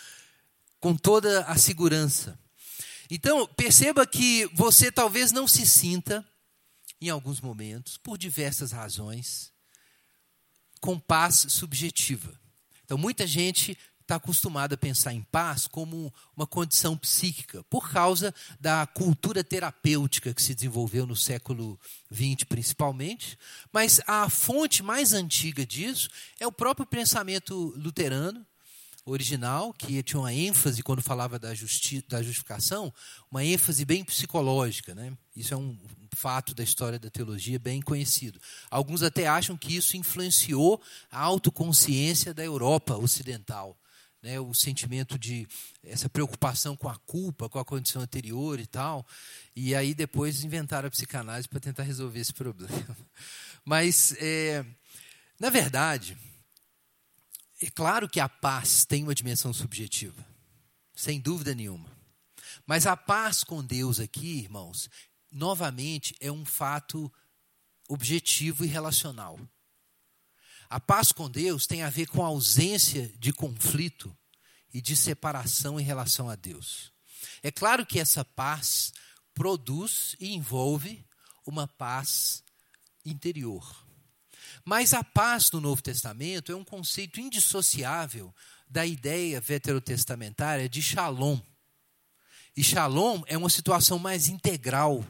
com 0.80 0.96
toda 0.96 1.42
a 1.44 1.56
segurança. 1.56 2.38
Então, 3.10 3.46
perceba 3.46 4.06
que 4.06 4.46
você 4.52 4.92
talvez 4.92 5.32
não 5.32 5.48
se 5.48 5.66
sinta, 5.66 6.26
em 7.00 7.08
alguns 7.08 7.40
momentos, 7.40 7.96
por 7.96 8.18
diversas 8.18 8.72
razões, 8.72 9.52
com 10.80 10.98
paz 10.98 11.46
subjetiva. 11.48 12.38
Então, 12.84 12.98
muita 12.98 13.26
gente 13.26 13.76
está 14.08 14.16
acostumada 14.16 14.74
a 14.74 14.78
pensar 14.78 15.12
em 15.12 15.22
paz 15.22 15.66
como 15.66 16.12
uma 16.34 16.46
condição 16.46 16.96
psíquica, 16.96 17.62
por 17.64 17.90
causa 17.90 18.34
da 18.58 18.86
cultura 18.86 19.44
terapêutica 19.44 20.32
que 20.32 20.42
se 20.42 20.54
desenvolveu 20.54 21.06
no 21.06 21.14
século 21.14 21.78
XX, 22.10 22.44
principalmente. 22.48 23.38
Mas 23.70 24.00
a 24.06 24.30
fonte 24.30 24.82
mais 24.82 25.12
antiga 25.12 25.66
disso 25.66 26.08
é 26.40 26.46
o 26.46 26.52
próprio 26.52 26.86
pensamento 26.86 27.74
luterano, 27.76 28.46
original, 29.10 29.72
que 29.72 30.02
tinha 30.02 30.20
uma 30.20 30.32
ênfase, 30.32 30.82
quando 30.82 31.02
falava 31.02 31.38
da, 31.38 31.54
justi 31.54 32.04
da 32.06 32.22
justificação, 32.22 32.92
uma 33.30 33.44
ênfase 33.44 33.84
bem 33.84 34.04
psicológica. 34.04 34.94
Né? 34.94 35.12
Isso 35.34 35.54
é 35.54 35.56
um 35.56 35.78
fato 36.14 36.54
da 36.54 36.62
história 36.62 36.98
da 36.98 37.10
teologia 37.10 37.58
bem 37.58 37.80
conhecido. 37.80 38.40
Alguns 38.70 39.02
até 39.02 39.26
acham 39.26 39.56
que 39.56 39.76
isso 39.76 39.96
influenciou 39.96 40.80
a 41.10 41.20
autoconsciência 41.20 42.34
da 42.34 42.44
Europa 42.44 42.96
ocidental. 42.96 43.78
Né, 44.20 44.40
o 44.40 44.52
sentimento 44.52 45.16
de 45.16 45.46
essa 45.80 46.08
preocupação 46.08 46.76
com 46.76 46.88
a 46.88 46.96
culpa, 47.06 47.48
com 47.48 47.60
a 47.60 47.64
condição 47.64 48.02
anterior 48.02 48.58
e 48.58 48.66
tal. 48.66 49.06
E 49.54 49.76
aí 49.76 49.94
depois 49.94 50.42
inventaram 50.42 50.88
a 50.88 50.90
psicanálise 50.90 51.48
para 51.48 51.60
tentar 51.60 51.84
resolver 51.84 52.18
esse 52.18 52.34
problema. 52.34 52.96
Mas, 53.64 54.12
é, 54.18 54.64
na 55.38 55.50
verdade, 55.50 56.16
é 57.60 57.70
claro 57.70 58.08
que 58.08 58.20
a 58.20 58.28
paz 58.28 58.84
tem 58.84 59.02
uma 59.02 59.14
dimensão 59.14 59.52
subjetiva, 59.52 60.24
sem 60.94 61.20
dúvida 61.20 61.54
nenhuma. 61.54 61.90
Mas 62.66 62.86
a 62.86 62.96
paz 62.96 63.42
com 63.42 63.64
Deus 63.64 63.98
aqui, 63.98 64.38
irmãos, 64.38 64.88
novamente 65.30 66.14
é 66.20 66.30
um 66.30 66.44
fato 66.44 67.12
objetivo 67.88 68.64
e 68.64 68.68
relacional. 68.68 69.38
A 70.70 70.78
paz 70.78 71.12
com 71.12 71.30
Deus 71.30 71.66
tem 71.66 71.82
a 71.82 71.90
ver 71.90 72.06
com 72.06 72.22
a 72.22 72.28
ausência 72.28 73.08
de 73.18 73.32
conflito 73.32 74.16
e 74.72 74.80
de 74.80 74.94
separação 74.94 75.80
em 75.80 75.82
relação 75.82 76.28
a 76.28 76.36
Deus. 76.36 76.92
É 77.42 77.50
claro 77.50 77.86
que 77.86 77.98
essa 77.98 78.24
paz 78.24 78.92
produz 79.34 80.14
e 80.20 80.34
envolve 80.34 81.04
uma 81.46 81.66
paz 81.66 82.44
interior. 83.04 83.87
Mas 84.68 84.92
a 84.92 85.02
paz 85.02 85.50
no 85.50 85.62
Novo 85.62 85.80
Testamento 85.80 86.52
é 86.52 86.54
um 86.54 86.62
conceito 86.62 87.18
indissociável 87.18 88.34
da 88.68 88.84
ideia 88.84 89.40
veterotestamentária 89.40 90.68
de 90.68 90.82
shalom. 90.82 91.40
E 92.54 92.62
shalom 92.62 93.22
é 93.26 93.38
uma 93.38 93.48
situação 93.48 93.98
mais 93.98 94.28
integral 94.28 95.02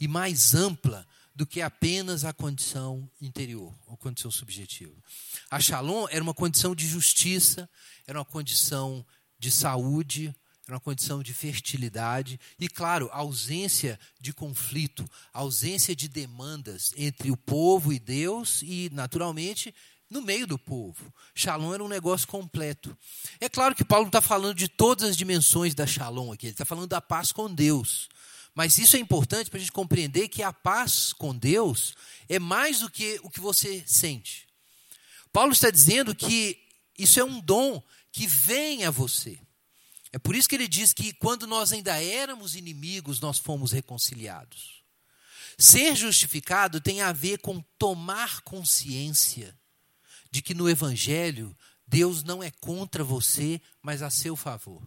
e 0.00 0.08
mais 0.08 0.54
ampla 0.54 1.06
do 1.34 1.46
que 1.46 1.60
apenas 1.60 2.24
a 2.24 2.32
condição 2.32 3.06
interior, 3.20 3.78
a 3.86 3.98
condição 3.98 4.30
subjetiva. 4.30 4.96
A 5.50 5.60
shalom 5.60 6.06
era 6.10 6.24
uma 6.24 6.32
condição 6.32 6.74
de 6.74 6.86
justiça, 6.86 7.68
era 8.06 8.18
uma 8.18 8.24
condição 8.24 9.04
de 9.38 9.50
saúde, 9.50 10.34
era 10.66 10.76
uma 10.76 10.80
condição 10.80 11.22
de 11.22 11.34
fertilidade 11.34 12.38
e, 12.58 12.68
claro, 12.68 13.08
ausência 13.12 13.98
de 14.20 14.32
conflito, 14.32 15.08
ausência 15.32 15.94
de 15.94 16.08
demandas 16.08 16.92
entre 16.96 17.30
o 17.30 17.36
povo 17.36 17.92
e 17.92 17.98
Deus 17.98 18.62
e, 18.62 18.88
naturalmente, 18.92 19.74
no 20.08 20.22
meio 20.22 20.46
do 20.46 20.58
povo. 20.58 21.12
Shalom 21.34 21.74
era 21.74 21.82
um 21.82 21.88
negócio 21.88 22.28
completo. 22.28 22.96
É 23.40 23.48
claro 23.48 23.74
que 23.74 23.84
Paulo 23.84 24.06
está 24.06 24.20
falando 24.20 24.54
de 24.54 24.68
todas 24.68 25.10
as 25.10 25.16
dimensões 25.16 25.74
da 25.74 25.86
Shalom 25.86 26.30
aqui, 26.30 26.46
ele 26.46 26.52
está 26.52 26.64
falando 26.64 26.88
da 26.88 27.00
paz 27.00 27.32
com 27.32 27.52
Deus. 27.52 28.08
Mas 28.54 28.78
isso 28.78 28.96
é 28.96 29.00
importante 29.00 29.50
para 29.50 29.56
a 29.56 29.60
gente 29.60 29.72
compreender 29.72 30.28
que 30.28 30.42
a 30.42 30.52
paz 30.52 31.12
com 31.12 31.34
Deus 31.34 31.94
é 32.28 32.38
mais 32.38 32.80
do 32.80 32.90
que 32.90 33.18
o 33.22 33.30
que 33.30 33.40
você 33.40 33.82
sente. 33.86 34.46
Paulo 35.32 35.52
está 35.52 35.70
dizendo 35.70 36.14
que 36.14 36.58
isso 36.98 37.18
é 37.18 37.24
um 37.24 37.40
dom 37.40 37.82
que 38.12 38.26
vem 38.26 38.84
a 38.84 38.90
você. 38.90 39.40
É 40.12 40.18
por 40.18 40.36
isso 40.36 40.48
que 40.48 40.54
ele 40.54 40.68
diz 40.68 40.92
que 40.92 41.12
quando 41.14 41.46
nós 41.46 41.72
ainda 41.72 42.02
éramos 42.02 42.54
inimigos, 42.54 43.18
nós 43.20 43.38
fomos 43.38 43.72
reconciliados. 43.72 44.82
Ser 45.58 45.96
justificado 45.96 46.80
tem 46.80 47.00
a 47.00 47.12
ver 47.12 47.38
com 47.38 47.62
tomar 47.78 48.42
consciência 48.42 49.58
de 50.30 50.42
que 50.42 50.54
no 50.54 50.68
Evangelho 50.68 51.56
Deus 51.86 52.22
não 52.22 52.42
é 52.42 52.50
contra 52.50 53.02
você, 53.02 53.60
mas 53.82 54.02
a 54.02 54.10
seu 54.10 54.36
favor. 54.36 54.82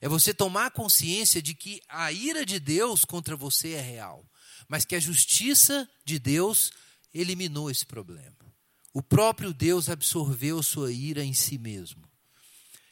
É 0.00 0.08
você 0.08 0.32
tomar 0.32 0.70
consciência 0.70 1.42
de 1.42 1.54
que 1.54 1.82
a 1.88 2.12
ira 2.12 2.46
de 2.46 2.60
Deus 2.60 3.04
contra 3.04 3.36
você 3.36 3.72
é 3.72 3.80
real, 3.80 4.24
mas 4.68 4.84
que 4.84 4.94
a 4.94 5.00
justiça 5.00 5.88
de 6.04 6.18
Deus 6.18 6.70
eliminou 7.12 7.70
esse 7.70 7.84
problema. 7.84 8.36
O 8.92 9.02
próprio 9.02 9.52
Deus 9.52 9.88
absorveu 9.88 10.62
sua 10.62 10.92
ira 10.92 11.24
em 11.24 11.34
si 11.34 11.58
mesmo. 11.58 12.07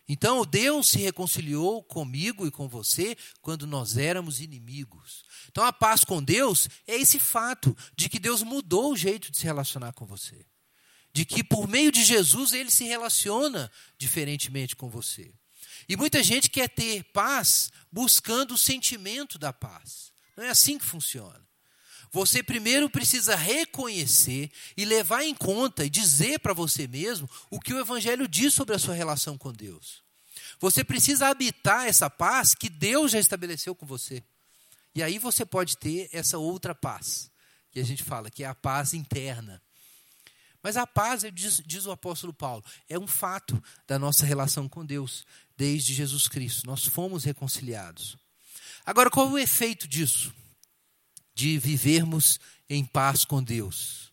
Então, 0.09 0.45
Deus 0.45 0.89
se 0.89 0.99
reconciliou 0.99 1.83
comigo 1.83 2.47
e 2.47 2.51
com 2.51 2.69
você 2.69 3.17
quando 3.41 3.67
nós 3.67 3.97
éramos 3.97 4.41
inimigos. 4.41 5.25
Então, 5.51 5.65
a 5.65 5.73
paz 5.73 6.05
com 6.05 6.23
Deus 6.23 6.69
é 6.87 6.95
esse 6.95 7.19
fato 7.19 7.77
de 7.97 8.09
que 8.09 8.21
Deus 8.21 8.43
mudou 8.43 8.93
o 8.93 8.97
jeito 8.97 9.33
de 9.33 9.39
se 9.39 9.45
relacionar 9.45 9.93
com 9.93 10.07
você. 10.07 10.47
De 11.13 11.25
que 11.25 11.43
por 11.43 11.67
meio 11.67 11.91
de 11.91 12.05
Jesus 12.05 12.53
ele 12.53 12.71
se 12.71 12.85
relaciona 12.85 13.71
diferentemente 13.99 14.77
com 14.77 14.89
você. 14.89 15.35
E 15.89 15.97
muita 15.97 16.23
gente 16.23 16.51
quer 16.51 16.69
ter 16.69 17.05
paz 17.13 17.71
buscando 17.91 18.55
o 18.55 18.59
sentimento 18.59 19.39
da 19.39 19.53
paz. 19.53 20.13
Não 20.37 20.45
é 20.45 20.51
assim 20.51 20.79
que 20.79 20.85
funciona. 20.85 21.46
Você 22.11 22.43
primeiro 22.43 22.89
precisa 22.89 23.37
reconhecer 23.37 24.51
e 24.77 24.85
levar 24.85 25.25
em 25.25 25.35
conta 25.35 25.85
e 25.85 25.91
dizer 25.91 26.39
para 26.41 26.55
você 26.55 26.87
mesmo 26.87 27.29
o 27.51 27.61
que 27.61 27.75
o 27.75 27.81
Evangelho 27.81 28.27
diz 28.29 28.55
sobre 28.55 28.75
a 28.75 28.79
sua 28.79 28.95
relação 28.95 29.37
com 29.37 29.53
Deus. 29.53 30.03
Você 30.59 30.83
precisa 30.83 31.29
habitar 31.29 31.87
essa 31.87 32.09
paz 32.09 32.55
que 32.55 32.69
Deus 32.69 33.13
já 33.13 33.19
estabeleceu 33.19 33.75
com 33.75 33.85
você. 33.85 34.23
E 34.95 35.03
aí 35.03 35.19
você 35.19 35.45
pode 35.45 35.77
ter 35.77 36.09
essa 36.13 36.39
outra 36.39 36.75
paz, 36.75 37.31
que 37.71 37.79
a 37.79 37.85
gente 37.85 38.03
fala, 38.03 38.31
que 38.31 38.43
é 38.43 38.47
a 38.47 38.55
paz 38.55 38.95
interna. 38.95 39.61
Mas 40.63 40.77
a 40.77 40.87
paz, 40.87 41.23
diz, 41.33 41.63
diz 41.65 41.87
o 41.87 41.91
apóstolo 41.91 42.33
Paulo, 42.33 42.65
é 42.89 42.99
um 42.99 43.07
fato 43.07 43.63
da 43.87 43.99
nossa 43.99 44.25
relação 44.25 44.69
com 44.69 44.85
Deus, 44.85 45.27
desde 45.57 45.95
Jesus 45.95 46.27
Cristo. 46.27 46.67
Nós 46.67 46.87
fomos 46.87 47.25
reconciliados. 47.25 48.17
Agora, 48.85 49.11
qual 49.11 49.29
é 49.29 49.31
o 49.33 49.39
efeito 49.39 49.87
disso? 49.87 50.35
De 51.37 51.59
vivermos 51.59 52.41
em 52.69 52.83
paz 52.83 53.25
com 53.25 53.43
Deus. 53.43 54.07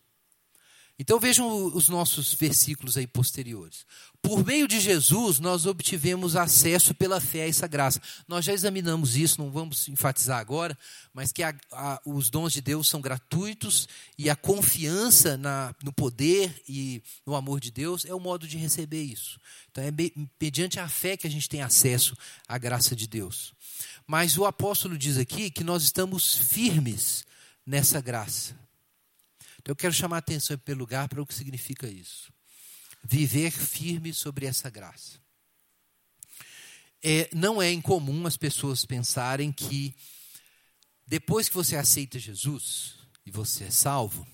Então 0.96 1.18
vejam 1.18 1.66
os 1.74 1.88
nossos 1.88 2.34
versículos 2.34 2.96
aí 2.96 3.06
posteriores. 3.06 3.84
Por 4.22 4.44
meio 4.44 4.68
de 4.68 4.78
Jesus, 4.78 5.40
nós 5.40 5.66
obtivemos 5.66 6.36
acesso 6.36 6.94
pela 6.94 7.20
fé 7.20 7.42
a 7.42 7.48
essa 7.48 7.66
graça. 7.66 8.00
Nós 8.28 8.44
já 8.44 8.52
examinamos 8.52 9.16
isso, 9.16 9.40
não 9.40 9.50
vamos 9.50 9.88
enfatizar 9.88 10.38
agora, 10.38 10.78
mas 11.12 11.32
que 11.32 11.42
a, 11.42 11.52
a, 11.72 12.00
os 12.06 12.30
dons 12.30 12.52
de 12.52 12.60
Deus 12.60 12.88
são 12.88 13.00
gratuitos 13.00 13.88
e 14.16 14.30
a 14.30 14.36
confiança 14.36 15.36
na, 15.36 15.74
no 15.82 15.92
poder 15.92 16.62
e 16.68 17.02
no 17.26 17.34
amor 17.34 17.58
de 17.58 17.72
Deus 17.72 18.04
é 18.04 18.14
o 18.14 18.20
modo 18.20 18.46
de 18.46 18.56
receber 18.56 19.02
isso. 19.02 19.40
Então 19.70 19.82
é 19.82 19.90
mediante 20.40 20.78
a 20.78 20.88
fé 20.88 21.16
que 21.16 21.26
a 21.26 21.30
gente 21.30 21.48
tem 21.48 21.60
acesso 21.60 22.16
à 22.46 22.56
graça 22.56 22.94
de 22.94 23.08
Deus. 23.08 23.52
Mas 24.06 24.36
o 24.36 24.44
apóstolo 24.44 24.98
diz 24.98 25.16
aqui 25.16 25.50
que 25.50 25.64
nós 25.64 25.82
estamos 25.82 26.36
firmes 26.36 27.24
nessa 27.64 28.00
graça. 28.00 28.54
Então 29.60 29.72
eu 29.72 29.76
quero 29.76 29.94
chamar 29.94 30.16
a 30.16 30.18
atenção 30.18 30.54
em 30.54 30.58
primeiro 30.58 30.80
lugar 30.80 31.08
para 31.08 31.22
o 31.22 31.26
que 31.26 31.34
significa 31.34 31.86
isso. 31.86 32.32
Viver 33.02 33.50
firme 33.50 34.12
sobre 34.12 34.46
essa 34.46 34.68
graça. 34.68 35.18
É, 37.02 37.28
não 37.34 37.60
é 37.60 37.70
incomum 37.70 38.26
as 38.26 38.36
pessoas 38.36 38.84
pensarem 38.84 39.52
que 39.52 39.94
depois 41.06 41.48
que 41.48 41.54
você 41.54 41.76
aceita 41.76 42.18
Jesus 42.18 42.94
e 43.26 43.30
você 43.30 43.64
é 43.64 43.70
salvo, 43.70 44.26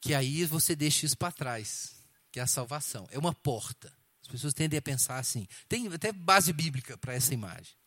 que 0.00 0.14
aí 0.14 0.44
você 0.44 0.74
deixa 0.74 1.06
isso 1.06 1.16
para 1.16 1.32
trás, 1.32 1.96
que 2.32 2.40
é 2.40 2.42
a 2.42 2.46
salvação. 2.46 3.08
É 3.10 3.18
uma 3.18 3.34
porta. 3.34 3.92
As 4.22 4.28
pessoas 4.28 4.54
tendem 4.54 4.78
a 4.78 4.82
pensar 4.82 5.18
assim. 5.18 5.46
Tem 5.68 5.86
até 5.88 6.12
base 6.12 6.52
bíblica 6.52 6.96
para 6.96 7.14
essa 7.14 7.34
imagem. 7.34 7.79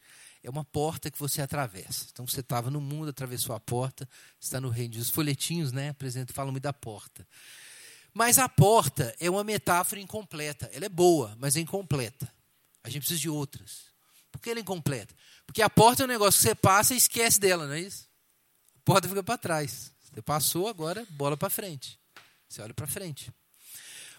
É 0.44 0.50
uma 0.50 0.66
porta 0.66 1.10
que 1.10 1.18
você 1.18 1.42
atravessa. 1.42 2.08
Então 2.12 2.28
você 2.28 2.42
estava 2.42 2.70
no 2.70 2.82
mundo, 2.82 3.10
atravessou 3.10 3.56
a 3.56 3.60
porta, 3.60 4.08
está 4.40 4.60
no 4.60 4.70
reino 4.70 4.92
de 4.92 4.98
Deus. 4.98 5.08
Os 5.08 5.14
folhetinhos, 5.14 5.72
né, 5.72 5.90
apresentam, 5.90 6.36
falam 6.36 6.52
muito 6.52 6.64
da 6.64 6.74
porta. 6.74 7.26
Mas 8.14 8.38
a 8.38 8.48
porta 8.48 9.16
é 9.20 9.30
uma 9.30 9.44
metáfora 9.44 10.02
incompleta. 10.02 10.70
Ela 10.74 10.86
é 10.86 10.90
boa, 10.90 11.36
mas 11.40 11.56
é 11.56 11.62
incompleta. 11.62 12.32
A 12.84 12.90
gente 12.90 13.04
precisa 13.04 13.22
de 13.22 13.30
outras. 13.30 13.86
Por 14.32 14.42
que 14.42 14.50
ela 14.50 14.60
é 14.60 14.62
incompleta? 14.62 15.16
Porque 15.46 15.62
a 15.62 15.70
porta 15.70 16.04
é 16.04 16.06
um 16.06 16.10
negócio 16.10 16.40
que 16.40 16.48
você 16.50 16.56
passa 16.56 16.94
e 16.94 16.98
esquece 16.98 17.40
dela, 17.40 17.66
não 17.66 17.74
é 17.74 17.80
isso? 17.80 18.08
A 18.76 18.80
porta 18.84 19.08
fica 19.08 19.24
para 19.24 19.38
trás. 19.38 19.92
Você 20.02 20.22
passou, 20.22 20.68
agora 20.68 21.08
bola 21.12 21.38
para 21.38 21.50
frente. 21.50 21.98
Você 22.48 22.62
olha 22.62 22.74
para 22.74 22.86
frente. 22.86 23.32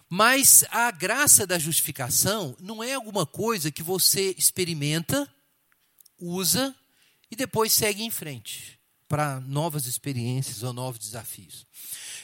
Mas 0.09 0.65
a 0.71 0.91
graça 0.91 1.47
da 1.47 1.59
justificação 1.59 2.57
não 2.61 2.83
é 2.83 2.95
alguma 2.95 3.27
coisa 3.27 3.71
que 3.71 3.83
você 3.83 4.35
experimenta, 4.37 5.29
usa 6.25 6.75
e 7.31 7.37
depois 7.37 7.73
segue 7.73 8.03
em 8.03 8.11
frente 8.11 8.79
para 9.09 9.41
novas 9.41 9.87
experiências 9.87 10.63
ou 10.63 10.73
novos 10.73 10.99
desafios. 10.99 11.67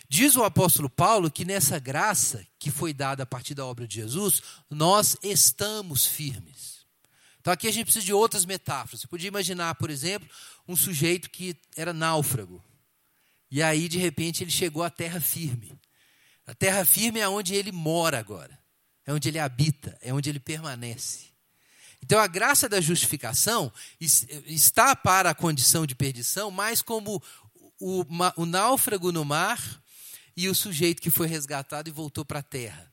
Diz 0.09 0.35
o 0.35 0.43
apóstolo 0.43 0.89
Paulo 0.89 1.31
que 1.31 1.45
nessa 1.45 1.79
graça 1.79 2.45
que 2.59 2.71
foi 2.71 2.93
dada 2.93 3.23
a 3.23 3.27
partir 3.27 3.55
da 3.55 3.65
obra 3.65 3.87
de 3.87 3.97
Jesus, 3.97 4.43
nós 4.69 5.17
estamos 5.23 6.07
firmes. 6.07 6.81
Então 7.41 7.53
aqui 7.53 7.69
a 7.69 7.73
gente 7.73 7.85
precisa 7.85 8.05
de 8.05 8.13
outras 8.13 8.45
metáforas. 8.45 9.01
Você 9.01 9.07
podia 9.07 9.29
imaginar, 9.29 9.75
por 9.77 9.91
exemplo, 9.91 10.29
um 10.67 10.77
sujeito 10.77 11.31
que 11.31 11.57
era 11.77 11.93
náufrago. 11.93 12.63
E 13.51 13.63
aí, 13.63 13.89
de 13.89 13.99
repente, 13.99 14.45
ele 14.45 14.51
chegou 14.51 14.83
à 14.83 14.91
terra 14.91 15.21
firme. 15.21 15.73
A 16.47 16.55
terra 16.55 16.85
firme 16.85 17.21
é 17.21 17.29
onde 17.29 17.55
ele 17.55 17.73
mora 17.73 18.19
agora. 18.19 18.59
É 19.07 19.13
onde 19.13 19.29
ele 19.29 19.39
habita, 19.39 19.97
é 20.01 20.13
onde 20.13 20.29
ele 20.29 20.39
permanece. 20.39 21.30
Então 22.03 22.19
a 22.19 22.27
graça 22.27 22.69
da 22.69 22.81
justificação 22.81 23.73
está 24.01 24.97
para 24.97 25.31
a 25.31 25.35
condição 25.35 25.87
de 25.87 25.95
perdição, 25.95 26.51
mais 26.51 26.83
como 26.83 27.23
o, 27.79 28.05
o 28.37 28.47
náufrago 28.47 29.13
no 29.13 29.25
mar 29.25 29.81
e 30.37 30.49
o 30.49 30.55
sujeito 30.55 31.03
que 31.03 31.11
foi 31.11 31.27
resgatado 31.27 31.89
e 31.89 31.93
voltou 31.93 32.25
para 32.25 32.41
a 32.41 32.43
terra. 32.43 32.91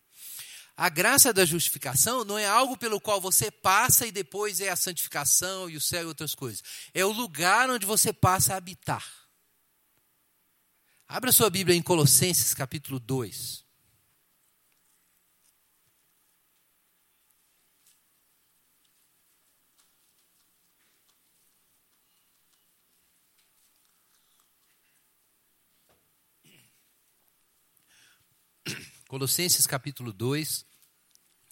A 0.75 0.89
graça 0.89 1.33
da 1.33 1.43
justificação 1.43 2.23
não 2.23 2.37
é 2.37 2.45
algo 2.45 2.77
pelo 2.77 3.01
qual 3.01 3.19
você 3.19 3.49
passa 3.49 4.05
e 4.05 4.11
depois 4.11 4.61
é 4.61 4.69
a 4.69 4.75
santificação 4.75 5.67
e 5.67 5.75
o 5.75 5.81
céu 5.81 6.03
e 6.03 6.05
outras 6.05 6.35
coisas. 6.35 6.61
É 6.93 7.03
o 7.03 7.11
lugar 7.11 7.67
onde 7.69 7.85
você 7.85 8.13
passa 8.13 8.53
a 8.53 8.57
habitar. 8.57 9.03
Abra 11.07 11.31
sua 11.31 11.49
Bíblia 11.49 11.75
em 11.75 11.81
Colossenses 11.81 12.53
capítulo 12.53 12.99
2. 12.99 13.66
Colossenses 29.07 29.65
capítulo 29.65 30.11
2, 30.11 30.65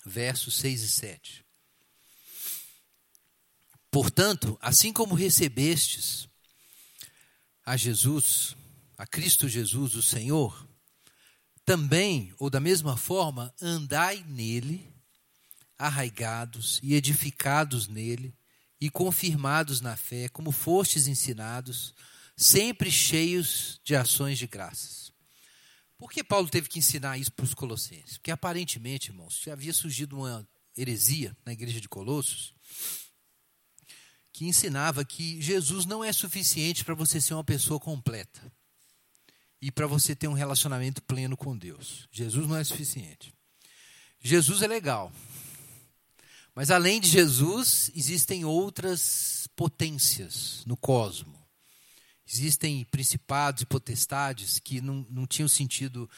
versos 0.06 0.56
6 0.58 0.82
e 0.82 0.90
7. 0.90 1.46
Portanto, 3.90 4.58
assim 4.62 4.92
como 4.92 5.16
recebestes 5.16 6.28
a 7.66 7.78
Jesus, 7.78 8.58
a 8.98 9.08
Cristo 9.08 9.48
Jesus, 9.48 9.96
o 9.96 10.02
Senhor, 10.02 10.68
também, 11.64 12.34
ou 12.38 12.50
da 12.50 12.60
mesma 12.60 12.98
forma, 12.98 13.54
andai 13.62 14.22
nele, 14.28 14.94
arraigados 15.78 16.82
e 16.84 16.94
edificados 16.94 17.88
nele, 17.88 18.36
e 18.82 18.90
confirmados 18.90 19.80
na 19.80 19.96
fé, 19.96 20.28
como 20.28 20.52
fostes 20.52 21.08
ensinados, 21.08 21.96
sempre 22.36 22.92
cheios 22.92 23.80
de 23.82 23.96
ações 23.96 24.38
de 24.38 24.46
graças. 24.46 25.05
Por 25.98 26.12
que 26.12 26.24
Paulo 26.24 26.50
teve 26.50 26.68
que 26.68 26.80
ensinar 26.80 27.18
isso 27.18 27.32
para 27.32 27.46
os 27.46 27.54
colossenses? 27.54 28.18
Porque 28.18 28.32
aparentemente, 28.32 29.10
irmãos, 29.10 29.42
havia 29.48 29.74
surgido 29.74 30.18
uma 30.18 30.48
heresia 30.78 31.36
na 31.46 31.54
igreja 31.54 31.80
de 31.80 31.88
Colossos 31.88 32.54
que 34.34 34.46
ensinava 34.46 35.06
que 35.06 35.42
Jesus 35.42 35.86
não 35.86 36.04
é 36.04 36.12
suficiente 36.12 36.84
para 36.84 36.94
você 36.94 37.22
ser 37.22 37.34
uma 37.34 37.44
pessoa 37.44 37.80
completa 37.80 38.52
e 39.62 39.72
para 39.72 39.88
você 39.88 40.14
ter 40.14 40.28
um 40.28 40.34
relacionamento 40.34 41.02
pleno 41.02 41.38
com 41.38 41.58
Deus. 41.58 42.10
Jesus 42.12 42.46
não 42.46 42.58
é 42.58 42.64
suficiente. 42.64 43.34
Jesus 44.22 44.62
é 44.62 44.68
legal. 44.68 45.14
Mas 46.54 46.70
além 46.70 47.00
de 47.00 47.08
Jesus, 47.08 47.90
existem 47.96 48.44
outras 48.44 49.48
potências 49.56 50.64
no 50.66 50.76
cosmos 50.76 51.35
Existem 52.28 52.84
principados 52.86 53.62
e 53.62 53.66
potestades 53.66 54.60
que 54.60 54.82
não, 54.82 55.06
não 55.10 55.28
tinham 55.28 55.48
sentido 55.48 56.10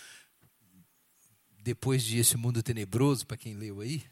depois 1.62 2.02
de 2.04 2.18
esse 2.18 2.38
mundo 2.38 2.64
tenebroso, 2.64 3.28
para 3.28 3.36
quem 3.36 3.54
leu 3.54 3.82
aí. 3.82 4.04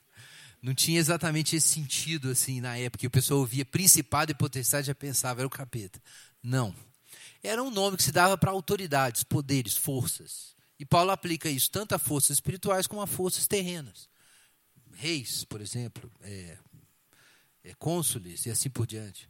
Não 0.61 0.73
tinha 0.73 0.99
exatamente 0.99 1.55
esse 1.55 1.67
sentido 1.67 2.29
assim 2.29 2.59
na 2.59 2.77
época. 2.77 3.01
Que 3.01 3.07
o 3.07 3.11
pessoal 3.11 3.39
ouvia 3.39 3.63
principado 3.63 4.31
e 4.31 4.35
potestade 4.35 4.87
já 4.87 4.95
pensava 4.95 5.41
era 5.41 5.47
o 5.47 5.49
capeta. 5.49 6.01
Não. 6.43 6.75
Era 7.41 7.63
um 7.63 7.69
nome 7.69 7.95
que 7.97 8.03
se 8.03 8.11
dava 8.11 8.37
para 8.37 8.51
autoridades, 8.51 9.23
poderes, 9.23 9.77
forças. 9.77 10.55
E 10.79 10.85
Paulo 10.85 11.11
aplica 11.11 11.49
isso 11.49 11.71
tanto 11.71 11.95
a 11.95 11.99
forças 11.99 12.37
espirituais 12.37 12.87
como 12.87 13.01
a 13.01 13.07
forças 13.07 13.47
terrenas. 13.47 14.09
Reis, 14.93 15.43
por 15.45 15.61
exemplo, 15.61 16.11
é, 16.21 16.57
é, 17.63 17.73
cônsules 17.75 18.45
e 18.45 18.49
assim 18.49 18.69
por 18.69 18.85
diante. 18.85 19.29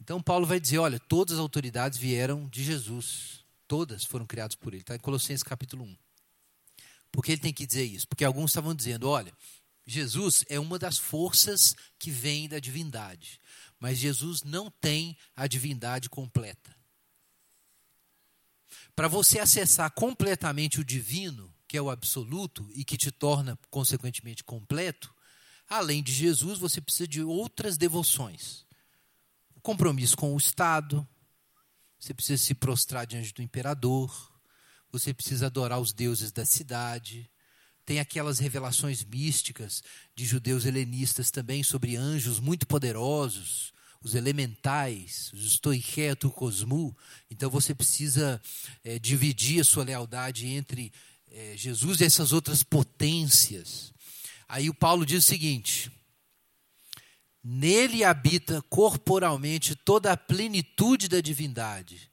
Então 0.00 0.22
Paulo 0.22 0.46
vai 0.46 0.60
dizer, 0.60 0.78
olha, 0.78 0.98
todas 0.98 1.34
as 1.34 1.40
autoridades 1.40 1.98
vieram 1.98 2.48
de 2.48 2.62
Jesus. 2.62 3.44
Todas 3.66 4.04
foram 4.04 4.26
criadas 4.26 4.54
por 4.54 4.72
ele. 4.72 4.82
Está 4.82 4.94
em 4.94 5.00
Colossenses 5.00 5.42
capítulo 5.42 5.84
1. 5.84 5.96
Por 7.10 7.24
que 7.24 7.32
ele 7.32 7.40
tem 7.40 7.52
que 7.52 7.66
dizer 7.66 7.84
isso? 7.84 8.06
Porque 8.06 8.24
alguns 8.24 8.50
estavam 8.50 8.74
dizendo, 8.74 9.08
olha, 9.08 9.32
Jesus 9.86 10.44
é 10.48 10.60
uma 10.60 10.78
das 10.78 10.98
forças 10.98 11.74
que 11.98 12.10
vem 12.10 12.48
da 12.48 12.58
divindade. 12.58 13.40
Mas 13.78 13.98
Jesus 13.98 14.42
não 14.42 14.70
tem 14.70 15.16
a 15.34 15.46
divindade 15.46 16.08
completa. 16.08 16.76
Para 18.94 19.08
você 19.08 19.38
acessar 19.38 19.90
completamente 19.92 20.80
o 20.80 20.84
divino, 20.84 21.54
que 21.66 21.76
é 21.76 21.82
o 21.82 21.90
absoluto 21.90 22.68
e 22.74 22.84
que 22.84 22.96
te 22.96 23.10
torna 23.10 23.58
consequentemente 23.70 24.42
completo, 24.42 25.14
além 25.68 26.02
de 26.02 26.12
Jesus, 26.12 26.58
você 26.58 26.80
precisa 26.80 27.06
de 27.06 27.22
outras 27.22 27.76
devoções 27.76 28.67
compromisso 29.62 30.16
com 30.16 30.34
o 30.34 30.38
Estado, 30.38 31.06
você 31.98 32.14
precisa 32.14 32.42
se 32.42 32.54
prostrar 32.54 33.06
diante 33.06 33.34
do 33.34 33.42
imperador, 33.42 34.32
você 34.90 35.12
precisa 35.12 35.46
adorar 35.46 35.80
os 35.80 35.92
deuses 35.92 36.32
da 36.32 36.44
cidade. 36.44 37.30
Tem 37.84 38.00
aquelas 38.00 38.38
revelações 38.38 39.04
místicas 39.04 39.82
de 40.14 40.24
judeus 40.24 40.64
helenistas 40.64 41.30
também 41.30 41.62
sobre 41.62 41.96
anjos 41.96 42.38
muito 42.38 42.66
poderosos, 42.66 43.72
os 44.00 44.14
elementais, 44.14 45.32
os 45.32 45.54
stoicheto 45.54 46.30
cosmu. 46.30 46.96
Então 47.30 47.50
você 47.50 47.74
precisa 47.74 48.40
é, 48.84 48.98
dividir 48.98 49.60
a 49.60 49.64
sua 49.64 49.84
lealdade 49.84 50.46
entre 50.46 50.92
é, 51.30 51.56
Jesus 51.56 52.00
e 52.00 52.04
essas 52.04 52.32
outras 52.32 52.62
potências. 52.62 53.92
Aí 54.48 54.70
o 54.70 54.74
Paulo 54.74 55.04
diz 55.04 55.24
o 55.24 55.26
seguinte: 55.26 55.90
Nele 57.50 58.04
habita 58.04 58.60
corporalmente 58.68 59.74
toda 59.74 60.12
a 60.12 60.16
plenitude 60.18 61.08
da 61.08 61.18
divindade. 61.18 62.10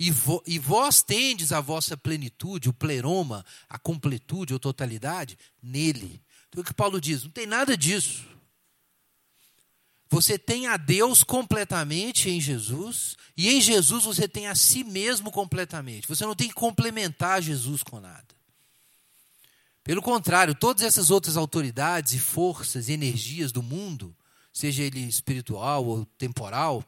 E, 0.00 0.10
vo, 0.10 0.42
e 0.46 0.58
vós 0.58 1.02
tendes 1.02 1.52
a 1.52 1.60
vossa 1.60 1.94
plenitude, 1.94 2.70
o 2.70 2.72
pleroma, 2.72 3.44
a 3.68 3.78
completude 3.78 4.54
ou 4.54 4.58
totalidade, 4.58 5.36
nele. 5.62 6.22
Então 6.48 6.62
o 6.62 6.64
que 6.64 6.72
Paulo 6.72 6.98
diz? 7.02 7.22
Não 7.22 7.30
tem 7.30 7.44
nada 7.44 7.76
disso. 7.76 8.24
Você 10.08 10.38
tem 10.38 10.66
a 10.68 10.78
Deus 10.78 11.22
completamente 11.22 12.30
em 12.30 12.40
Jesus, 12.40 13.14
e 13.36 13.50
em 13.50 13.60
Jesus 13.60 14.04
você 14.04 14.26
tem 14.26 14.46
a 14.46 14.54
si 14.54 14.84
mesmo 14.84 15.30
completamente. 15.30 16.08
Você 16.08 16.24
não 16.24 16.34
tem 16.34 16.48
que 16.48 16.54
complementar 16.54 17.42
Jesus 17.42 17.82
com 17.82 18.00
nada. 18.00 18.34
Pelo 19.84 20.00
contrário, 20.00 20.54
todas 20.54 20.82
essas 20.82 21.10
outras 21.10 21.36
autoridades 21.36 22.14
e 22.14 22.18
forças 22.18 22.88
e 22.88 22.92
energias 22.92 23.52
do 23.52 23.62
mundo 23.62 24.16
seja 24.52 24.82
ele 24.82 25.00
espiritual 25.00 25.84
ou 25.84 26.04
temporal, 26.18 26.84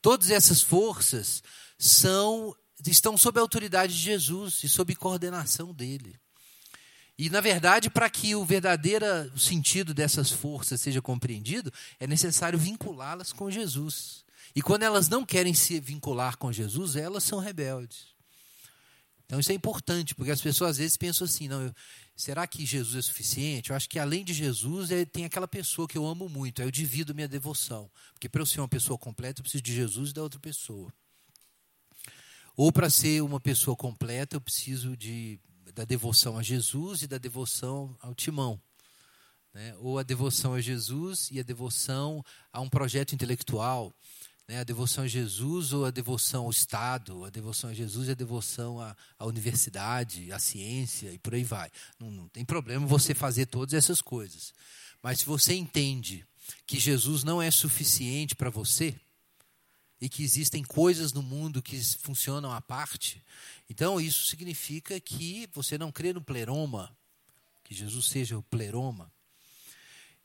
todas 0.00 0.30
essas 0.30 0.60
forças 0.60 1.42
são 1.78 2.54
estão 2.86 3.16
sob 3.16 3.38
a 3.38 3.42
autoridade 3.42 3.94
de 3.94 4.00
Jesus 4.00 4.62
e 4.62 4.68
sob 4.68 4.94
coordenação 4.94 5.72
dele. 5.72 6.14
E, 7.18 7.30
na 7.30 7.40
verdade, 7.40 7.88
para 7.88 8.10
que 8.10 8.34
o 8.34 8.44
verdadeiro 8.44 9.06
sentido 9.38 9.94
dessas 9.94 10.30
forças 10.30 10.82
seja 10.82 11.00
compreendido, 11.00 11.72
é 11.98 12.06
necessário 12.06 12.58
vinculá-las 12.58 13.32
com 13.32 13.50
Jesus. 13.50 14.24
E 14.54 14.60
quando 14.60 14.82
elas 14.82 15.08
não 15.08 15.24
querem 15.24 15.54
se 15.54 15.80
vincular 15.80 16.36
com 16.36 16.52
Jesus, 16.52 16.94
elas 16.94 17.24
são 17.24 17.38
rebeldes. 17.38 18.14
Então 19.24 19.40
isso 19.40 19.50
é 19.50 19.54
importante, 19.54 20.14
porque 20.14 20.30
as 20.30 20.40
pessoas 20.40 20.72
às 20.72 20.78
vezes 20.78 20.96
pensam 20.96 21.24
assim: 21.24 21.48
não, 21.48 21.62
eu, 21.62 21.74
será 22.16 22.46
que 22.46 22.64
Jesus 22.64 22.96
é 22.96 23.02
suficiente? 23.02 23.70
Eu 23.70 23.76
acho 23.76 23.88
que 23.88 23.98
além 23.98 24.24
de 24.24 24.32
Jesus 24.32 24.88
tem 25.12 25.26
aquela 25.26 25.46
pessoa 25.46 25.86
que 25.86 25.98
eu 25.98 26.06
amo 26.06 26.28
muito, 26.28 26.62
aí 26.62 26.66
eu 26.66 26.72
divido 26.72 27.14
minha 27.14 27.28
devoção. 27.28 27.90
Porque 28.14 28.28
para 28.28 28.40
eu 28.40 28.46
ser 28.46 28.60
uma 28.60 28.68
pessoa 28.68 28.98
completa, 28.98 29.40
eu 29.40 29.42
preciso 29.42 29.62
de 29.62 29.74
Jesus 29.74 30.10
e 30.10 30.14
da 30.14 30.22
outra 30.22 30.40
pessoa. 30.40 30.92
Ou 32.56 32.72
para 32.72 32.88
ser 32.88 33.22
uma 33.22 33.38
pessoa 33.38 33.76
completa, 33.76 34.36
eu 34.36 34.40
preciso 34.40 34.96
de, 34.96 35.38
da 35.74 35.84
devoção 35.84 36.38
a 36.38 36.42
Jesus 36.42 37.02
e 37.02 37.06
da 37.06 37.18
devoção 37.18 37.94
ao 38.00 38.14
timão. 38.14 38.58
Né? 39.52 39.76
Ou 39.78 39.98
a 39.98 40.02
devoção 40.02 40.54
a 40.54 40.60
Jesus 40.60 41.28
e 41.30 41.38
a 41.38 41.42
devoção 41.42 42.24
a 42.50 42.62
um 42.62 42.68
projeto 42.68 43.14
intelectual. 43.14 43.92
Né? 44.48 44.60
A 44.60 44.64
devoção 44.64 45.04
a 45.04 45.08
Jesus 45.08 45.72
ou 45.72 45.84
a 45.84 45.90
devoção 45.90 46.44
ao 46.44 46.50
Estado, 46.50 47.24
a 47.24 47.30
devoção 47.30 47.70
a 47.70 47.74
Jesus 47.74 48.08
e 48.08 48.12
a 48.12 48.14
devoção 48.14 48.80
à, 48.80 48.96
à 49.18 49.26
universidade, 49.26 50.30
à 50.32 50.38
ciência 50.38 51.12
e 51.12 51.18
por 51.18 51.34
aí 51.34 51.44
vai. 51.44 51.70
Não, 51.98 52.10
não 52.10 52.28
tem 52.28 52.44
problema 52.44 52.86
você 52.86 53.14
fazer 53.14 53.46
todas 53.46 53.74
essas 53.74 54.00
coisas. 54.00 54.52
Mas 55.02 55.20
se 55.20 55.26
você 55.26 55.54
entende 55.54 56.26
que 56.66 56.78
Jesus 56.78 57.24
não 57.24 57.42
é 57.42 57.50
suficiente 57.50 58.34
para 58.34 58.50
você, 58.50 58.94
e 60.00 60.08
que 60.08 60.22
existem 60.22 60.62
coisas 60.62 61.12
no 61.12 61.22
mundo 61.22 61.62
que 61.62 61.80
funcionam 62.00 62.52
à 62.52 62.60
parte. 62.60 63.22
Então, 63.68 64.00
isso 64.00 64.26
significa 64.26 65.00
que 65.00 65.48
você 65.52 65.78
não 65.78 65.90
crê 65.90 66.12
no 66.12 66.20
pleroma, 66.20 66.94
que 67.64 67.74
Jesus 67.74 68.06
seja 68.06 68.36
o 68.36 68.42
pleroma. 68.42 69.10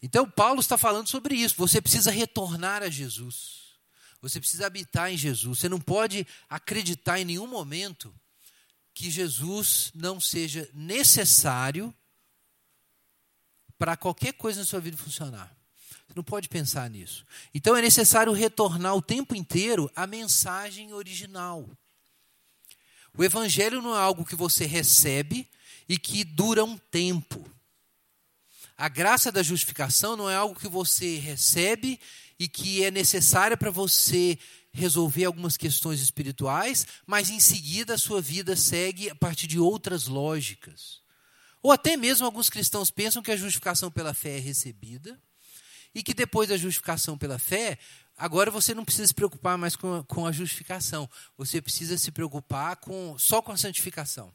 Então, 0.02 0.30
Paulo 0.30 0.60
está 0.60 0.78
falando 0.78 1.08
sobre 1.08 1.36
isso. 1.36 1.56
Você 1.58 1.82
precisa 1.82 2.12
retornar 2.12 2.84
a 2.84 2.90
Jesus. 2.90 3.61
Você 4.22 4.40
precisa 4.40 4.68
habitar 4.68 5.12
em 5.12 5.18
Jesus. 5.18 5.60
Você 5.60 5.70
não 5.70 5.80
pode 5.80 6.28
acreditar 6.50 7.20
em 7.20 7.26
nenhum 7.26 7.48
momento 7.48 8.14
que 8.94 9.10
Jesus 9.10 9.92
não 9.96 10.20
seja 10.20 10.70
necessário 10.74 11.94
para 13.78 13.98
qualquer 13.98 14.34
coisa 14.34 14.60
na 14.60 14.66
sua 14.66 14.80
vida 14.80 14.96
funcionar. 14.96 15.56
Você 15.90 16.14
não 16.16 16.24
pode 16.24 16.50
pensar 16.50 16.90
nisso. 16.90 17.26
Então 17.54 17.76
é 17.76 17.82
necessário 17.82 18.32
retornar 18.34 18.96
o 18.96 19.02
tempo 19.02 19.34
inteiro 19.34 19.90
à 19.96 20.06
mensagem 20.06 20.94
original. 20.94 21.68
O 23.18 23.24
evangelho 23.24 23.82
não 23.82 23.96
é 23.96 24.00
algo 24.00 24.26
que 24.26 24.36
você 24.36 24.66
recebe 24.66 25.50
e 25.90 25.98
que 25.98 26.24
dura 26.24 26.64
um 26.64 26.78
tempo. 26.78 27.50
A 28.82 28.90
graça 28.90 29.32
da 29.32 29.44
justificação 29.44 30.18
não 30.18 30.28
é 30.28 30.36
algo 30.36 30.60
que 30.60 30.68
você 30.68 31.20
recebe 31.20 32.00
e 32.40 32.48
que 32.48 32.84
é 32.84 32.90
necessária 32.90 33.56
para 33.56 33.70
você 33.70 34.40
resolver 34.74 35.26
algumas 35.26 35.56
questões 35.56 36.02
espirituais, 36.02 36.88
mas 37.06 37.30
em 37.30 37.40
seguida 37.40 37.94
a 37.94 37.98
sua 38.00 38.20
vida 38.20 38.56
segue 38.56 39.08
a 39.08 39.14
partir 39.14 39.46
de 39.46 39.60
outras 39.60 40.08
lógicas. 40.08 41.00
Ou 41.62 41.72
até 41.72 41.96
mesmo 41.96 42.26
alguns 42.26 42.50
cristãos 42.50 42.90
pensam 42.90 43.22
que 43.22 43.30
a 43.30 43.38
justificação 43.38 43.92
pela 43.92 44.16
fé 44.16 44.38
é 44.38 44.40
recebida 44.40 45.22
e 45.94 46.02
que 46.02 46.16
depois 46.16 46.50
da 46.50 46.58
justificação 46.58 47.20
pela 47.20 47.38
fé, 47.38 47.78
agora 48.18 48.50
você 48.50 48.74
não 48.74 48.84
precisa 48.84 49.06
se 49.06 49.14
preocupar 49.14 49.60
mais 49.60 49.76
com 49.76 49.98
a, 49.98 50.04
com 50.06 50.26
a 50.26 50.32
justificação, 50.32 51.08
você 51.38 51.62
precisa 51.62 52.00
se 52.00 52.10
preocupar 52.10 52.78
com, 52.78 53.16
só 53.20 53.44
com 53.44 53.52
a 53.52 53.58
santificação. 53.58 54.34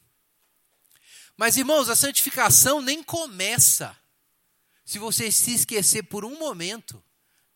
Mas, 1.36 1.56
irmãos, 1.56 1.88
a 1.88 1.96
santificação 1.96 2.80
nem 2.80 3.02
começa 3.02 4.05
se 4.86 5.00
você 5.00 5.32
se 5.32 5.52
esquecer 5.52 6.04
por 6.04 6.24
um 6.24 6.38
momento 6.38 7.02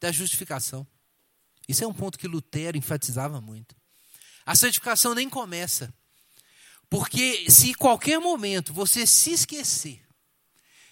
da 0.01 0.11
justificação. 0.11 0.85
Isso 1.69 1.85
é 1.85 1.87
um 1.87 1.95
ponto 1.95 2.19
que 2.19 2.27
Lutero 2.27 2.77
enfatizava 2.77 3.41
muito. 3.41 3.77
A 4.45 4.57
santificação 4.57 5.15
nem 5.15 5.31
começa. 5.31 5.95
Porque 6.91 7.49
se 7.49 7.71
em 7.71 7.75
qualquer 7.75 8.19
momento 8.19 8.75
você 8.75 9.07
se 9.07 9.31
esquecer 9.31 10.05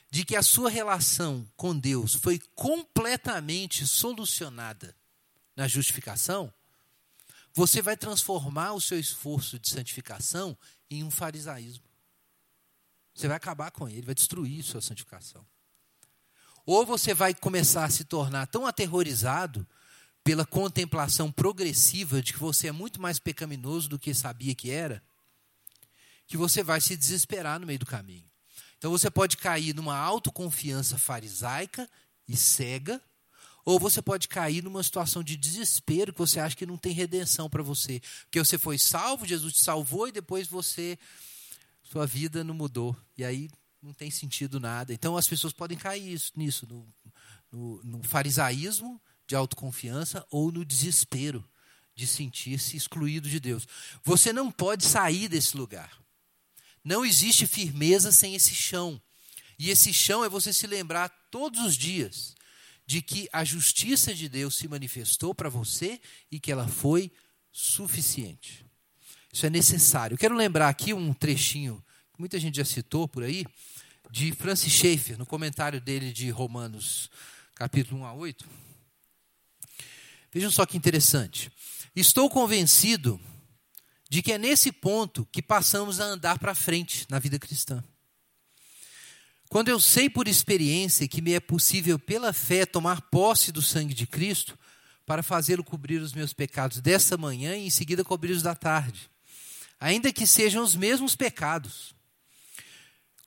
de 0.08 0.24
que 0.24 0.36
a 0.36 0.42
sua 0.42 0.70
relação 0.70 1.50
com 1.56 1.76
Deus 1.76 2.14
foi 2.14 2.38
completamente 2.54 3.84
solucionada 3.84 4.96
na 5.56 5.66
justificação, 5.66 6.54
você 7.52 7.82
vai 7.82 7.96
transformar 7.96 8.74
o 8.74 8.80
seu 8.80 8.98
esforço 8.98 9.58
de 9.58 9.68
santificação 9.68 10.56
em 10.88 11.02
um 11.02 11.10
farisaísmo. 11.10 11.84
Você 13.12 13.26
vai 13.26 13.36
acabar 13.36 13.72
com 13.72 13.88
ele, 13.88 14.02
vai 14.02 14.14
destruir 14.14 14.62
sua 14.62 14.80
santificação. 14.80 15.44
Ou 16.70 16.84
você 16.84 17.14
vai 17.14 17.32
começar 17.32 17.86
a 17.86 17.88
se 17.88 18.04
tornar 18.04 18.46
tão 18.46 18.66
aterrorizado 18.66 19.66
pela 20.22 20.44
contemplação 20.44 21.32
progressiva 21.32 22.20
de 22.20 22.34
que 22.34 22.38
você 22.38 22.66
é 22.68 22.72
muito 22.72 23.00
mais 23.00 23.18
pecaminoso 23.18 23.88
do 23.88 23.98
que 23.98 24.12
sabia 24.12 24.54
que 24.54 24.70
era, 24.70 25.02
que 26.26 26.36
você 26.36 26.62
vai 26.62 26.78
se 26.78 26.94
desesperar 26.94 27.58
no 27.58 27.66
meio 27.66 27.78
do 27.78 27.86
caminho. 27.86 28.30
Então 28.76 28.90
você 28.90 29.10
pode 29.10 29.38
cair 29.38 29.74
numa 29.74 29.96
autoconfiança 29.96 30.98
farisaica 30.98 31.88
e 32.28 32.36
cega, 32.36 33.00
ou 33.64 33.80
você 33.80 34.02
pode 34.02 34.28
cair 34.28 34.62
numa 34.62 34.82
situação 34.82 35.24
de 35.24 35.38
desespero 35.38 36.12
que 36.12 36.18
você 36.18 36.38
acha 36.38 36.54
que 36.54 36.66
não 36.66 36.76
tem 36.76 36.92
redenção 36.92 37.48
para 37.48 37.62
você, 37.62 38.02
porque 38.24 38.44
você 38.44 38.58
foi 38.58 38.76
salvo, 38.78 39.24
Jesus 39.24 39.54
te 39.54 39.64
salvou 39.64 40.06
e 40.06 40.12
depois 40.12 40.46
você 40.46 40.98
sua 41.82 42.06
vida 42.06 42.44
não 42.44 42.52
mudou 42.52 42.94
e 43.16 43.24
aí 43.24 43.48
não 43.82 43.92
tem 43.92 44.10
sentido 44.10 44.58
nada. 44.58 44.92
Então 44.92 45.16
as 45.16 45.28
pessoas 45.28 45.52
podem 45.52 45.76
cair 45.78 46.12
isso, 46.12 46.32
nisso, 46.36 46.66
no, 46.68 46.88
no, 47.50 47.82
no 47.84 48.02
farisaísmo 48.02 49.00
de 49.26 49.34
autoconfiança 49.34 50.26
ou 50.30 50.50
no 50.50 50.64
desespero 50.64 51.48
de 51.94 52.06
sentir-se 52.06 52.76
excluído 52.76 53.28
de 53.28 53.40
Deus. 53.40 53.66
Você 54.04 54.32
não 54.32 54.50
pode 54.50 54.84
sair 54.84 55.28
desse 55.28 55.56
lugar. 55.56 55.98
Não 56.84 57.04
existe 57.04 57.46
firmeza 57.46 58.12
sem 58.12 58.34
esse 58.34 58.54
chão. 58.54 59.00
E 59.58 59.70
esse 59.70 59.92
chão 59.92 60.24
é 60.24 60.28
você 60.28 60.52
se 60.52 60.66
lembrar 60.66 61.08
todos 61.30 61.60
os 61.60 61.76
dias 61.76 62.36
de 62.86 63.02
que 63.02 63.28
a 63.32 63.44
justiça 63.44 64.14
de 64.14 64.28
Deus 64.28 64.56
se 64.56 64.66
manifestou 64.68 65.34
para 65.34 65.50
você 65.50 66.00
e 66.30 66.40
que 66.40 66.50
ela 66.50 66.66
foi 66.66 67.12
suficiente. 67.52 68.64
Isso 69.30 69.44
é 69.44 69.50
necessário. 69.50 70.14
Eu 70.14 70.18
quero 70.18 70.34
lembrar 70.34 70.68
aqui 70.68 70.94
um 70.94 71.12
trechinho, 71.12 71.84
muita 72.18 72.38
gente 72.40 72.56
já 72.56 72.64
citou 72.64 73.06
por 73.06 73.22
aí, 73.22 73.46
de 74.10 74.32
Francis 74.32 74.72
Schaeffer, 74.72 75.16
no 75.16 75.24
comentário 75.24 75.80
dele 75.80 76.12
de 76.12 76.28
Romanos, 76.30 77.08
capítulo 77.54 78.00
1 78.00 78.04
a 78.06 78.12
8. 78.12 78.48
Vejam 80.32 80.50
só 80.50 80.66
que 80.66 80.76
interessante. 80.76 81.50
Estou 81.94 82.28
convencido 82.28 83.20
de 84.10 84.20
que 84.20 84.32
é 84.32 84.38
nesse 84.38 84.72
ponto 84.72 85.28
que 85.30 85.40
passamos 85.40 86.00
a 86.00 86.04
andar 86.04 86.40
para 86.40 86.56
frente 86.56 87.06
na 87.08 87.20
vida 87.20 87.38
cristã. 87.38 87.84
Quando 89.48 89.68
eu 89.68 89.80
sei 89.80 90.10
por 90.10 90.26
experiência 90.26 91.06
que 91.06 91.22
me 91.22 91.34
é 91.34 91.40
possível, 91.40 91.98
pela 92.00 92.32
fé, 92.32 92.66
tomar 92.66 93.00
posse 93.02 93.52
do 93.52 93.62
sangue 93.62 93.94
de 93.94 94.06
Cristo 94.06 94.58
para 95.06 95.22
fazê-lo 95.22 95.62
cobrir 95.62 96.02
os 96.02 96.12
meus 96.12 96.32
pecados 96.32 96.80
dessa 96.80 97.16
manhã 97.16 97.56
e 97.56 97.66
em 97.66 97.70
seguida 97.70 98.04
cobrir 98.04 98.32
os 98.32 98.42
da 98.42 98.56
tarde, 98.56 99.08
ainda 99.78 100.12
que 100.12 100.26
sejam 100.26 100.64
os 100.64 100.74
mesmos 100.74 101.14
pecados. 101.14 101.96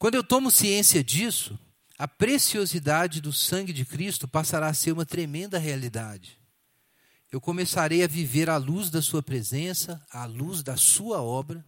Quando 0.02 0.16
eu 0.16 0.24
tomo 0.24 0.49
ciência 0.49 1.02
disso, 1.04 1.58
a 1.97 2.08
preciosidade 2.10 3.22
do 3.22 3.32
sangue 3.32 3.72
de 3.72 3.86
Cristo 3.86 4.28
passará 4.28 4.68
a 4.68 4.74
ser 4.74 4.91
uma 4.91 5.06
tremenda 5.06 5.58
realidade 5.58 6.41
eu 7.32 7.39
começarei 7.39 8.04
a 8.04 8.08
viver 8.08 8.49
à 8.49 8.58
luz 8.58 8.89
da 8.89 9.02
Sua 9.02 9.24
presença, 9.24 10.06
à 10.12 10.26
luz 10.26 10.62
da 10.62 10.76
Sua 10.76 11.22
obra, 11.22 11.64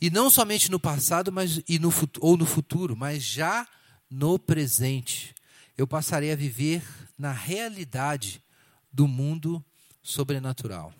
e 0.00 0.10
não 0.10 0.30
somente 0.30 0.70
no 0.70 0.78
passado 0.78 1.32
mas, 1.32 1.60
e 1.68 1.78
no, 1.78 1.92
ou 2.20 2.36
no 2.36 2.46
futuro, 2.46 2.96
mas 2.96 3.22
já 3.22 3.66
no 4.08 4.38
presente. 4.38 5.34
Eu 5.76 5.88
passarei 5.88 6.30
a 6.30 6.36
viver 6.36 6.84
na 7.18 7.32
realidade 7.32 8.42
do 8.92 9.08
mundo 9.08 9.64
sobrenatural. 10.02 10.94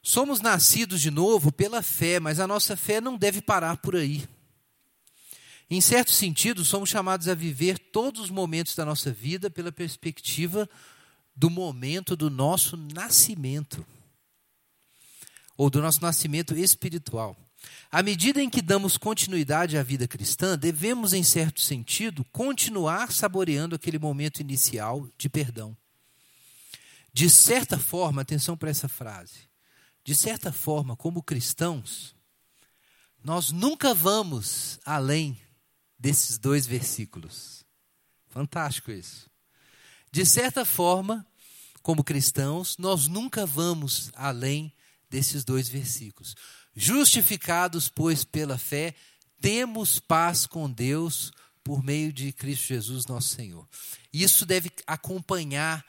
Somos 0.00 0.40
nascidos 0.40 1.00
de 1.00 1.10
novo 1.10 1.50
pela 1.50 1.82
fé, 1.82 2.20
mas 2.20 2.38
a 2.38 2.46
nossa 2.46 2.76
fé 2.76 3.00
não 3.00 3.16
deve 3.16 3.42
parar 3.42 3.76
por 3.78 3.96
aí. 3.96 4.28
Em 5.70 5.80
certo 5.82 6.12
sentido, 6.12 6.64
somos 6.64 6.88
chamados 6.88 7.28
a 7.28 7.34
viver 7.34 7.78
todos 7.78 8.22
os 8.22 8.30
momentos 8.30 8.74
da 8.74 8.86
nossa 8.86 9.12
vida 9.12 9.50
pela 9.50 9.70
perspectiva 9.70 10.68
do 11.36 11.50
momento 11.50 12.16
do 12.16 12.30
nosso 12.30 12.76
nascimento, 12.76 13.86
ou 15.56 15.68
do 15.68 15.82
nosso 15.82 16.00
nascimento 16.00 16.56
espiritual. 16.56 17.36
À 17.90 18.02
medida 18.02 18.42
em 18.42 18.48
que 18.48 18.62
damos 18.62 18.96
continuidade 18.96 19.76
à 19.76 19.82
vida 19.82 20.08
cristã, 20.08 20.56
devemos, 20.56 21.12
em 21.12 21.22
certo 21.22 21.60
sentido, 21.60 22.24
continuar 22.32 23.12
saboreando 23.12 23.74
aquele 23.74 23.98
momento 23.98 24.40
inicial 24.40 25.06
de 25.18 25.28
perdão. 25.28 25.76
De 27.12 27.28
certa 27.28 27.78
forma, 27.78 28.22
atenção 28.22 28.56
para 28.56 28.70
essa 28.70 28.88
frase, 28.88 29.48
de 30.04 30.14
certa 30.14 30.50
forma, 30.52 30.96
como 30.96 31.22
cristãos, 31.22 32.14
nós 33.22 33.50
nunca 33.50 33.92
vamos 33.92 34.78
além 34.84 35.38
desses 35.98 36.38
dois 36.38 36.66
versículos. 36.66 37.64
Fantástico 38.28 38.90
isso. 38.90 39.28
De 40.10 40.24
certa 40.24 40.64
forma, 40.64 41.26
como 41.82 42.04
cristãos, 42.04 42.76
nós 42.78 43.08
nunca 43.08 43.44
vamos 43.44 44.10
além 44.14 44.72
desses 45.10 45.44
dois 45.44 45.68
versículos. 45.68 46.34
Justificados, 46.74 47.88
pois, 47.88 48.24
pela 48.24 48.58
fé, 48.58 48.94
temos 49.40 49.98
paz 49.98 50.46
com 50.46 50.70
Deus 50.70 51.32
por 51.62 51.82
meio 51.82 52.12
de 52.12 52.32
Cristo 52.32 52.66
Jesus, 52.66 53.06
nosso 53.06 53.34
Senhor. 53.34 53.68
Isso 54.12 54.46
deve 54.46 54.70
acompanhar 54.86 55.84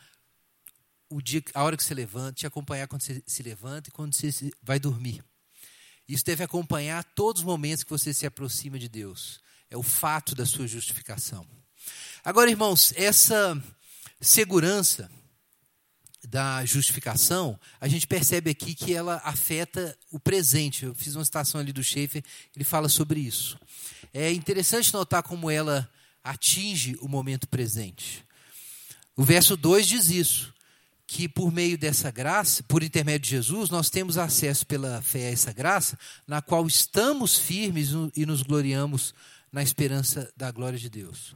o 1.10 1.22
dia, 1.22 1.43
a 1.53 1.64
hora 1.64 1.76
que 1.76 1.84
você 1.84 1.93
levanta, 1.93 2.34
te 2.34 2.47
acompanhar 2.47 2.88
quando 2.88 3.01
você 3.01 3.24
se 3.26 3.41
levanta 3.41 3.89
e 3.89 3.91
quando 3.91 4.14
você 4.14 4.51
vai 4.62 4.80
dormir. 4.80 5.24
Isso 6.07 6.24
deve 6.26 6.43
acompanhar 6.43 7.03
todos 7.03 7.41
os 7.41 7.45
momentos 7.45 7.84
que 7.84 7.89
você 7.89 8.14
se 8.14 8.26
aproxima 8.26 8.78
de 8.78 8.89
Deus. 8.89 9.39
É 9.70 9.78
o 9.78 9.84
fato 9.84 10.34
da 10.34 10.45
sua 10.45 10.67
justificação. 10.67 11.45
Agora, 12.24 12.49
irmãos, 12.49 12.93
essa 12.95 13.61
segurança 14.20 15.09
da 16.28 16.65
justificação, 16.65 17.59
a 17.80 17.88
gente 17.88 18.05
percebe 18.05 18.49
aqui 18.51 18.76
que 18.76 18.93
ela 18.93 19.22
afeta 19.24 19.97
o 20.11 20.20
presente. 20.20 20.86
Eu 20.86 20.93
fiz 20.93 21.15
uma 21.15 21.24
citação 21.24 21.61
ali 21.61 21.72
do 21.72 21.84
Schaefer, 21.84 22.24
ele 22.55 22.65
fala 22.65 22.89
sobre 22.89 23.20
isso. 23.20 23.57
É 24.13 24.32
interessante 24.32 24.93
notar 24.93 25.24
como 25.24 25.49
ela 25.49 25.89
atinge 26.24 26.97
o 27.01 27.07
momento 27.07 27.47
presente. 27.47 28.26
O 29.15 29.24
verso 29.24 29.55
2 29.55 29.88
diz 29.88 30.09
isso, 30.09 30.53
que 31.07 31.28
por 31.28 31.51
meio 31.51 31.78
dessa 31.78 32.11
graça, 32.11 32.61
por 32.63 32.84
intermédio 32.84 33.22
de 33.22 33.30
Jesus, 33.32 33.70
nós 33.70 33.89
temos 33.89 34.17
acesso 34.17 34.65
pela 34.67 35.01
fé 35.01 35.28
a 35.28 35.32
essa 35.32 35.51
graça, 35.51 35.97
na 36.28 36.41
qual 36.41 36.67
estamos 36.67 37.38
firmes 37.38 37.89
e 38.15 38.26
nos 38.26 38.43
gloriamos 38.43 39.15
na 39.51 39.63
esperança 39.63 40.31
da 40.35 40.51
glória 40.51 40.77
de 40.77 40.89
Deus. 40.89 41.35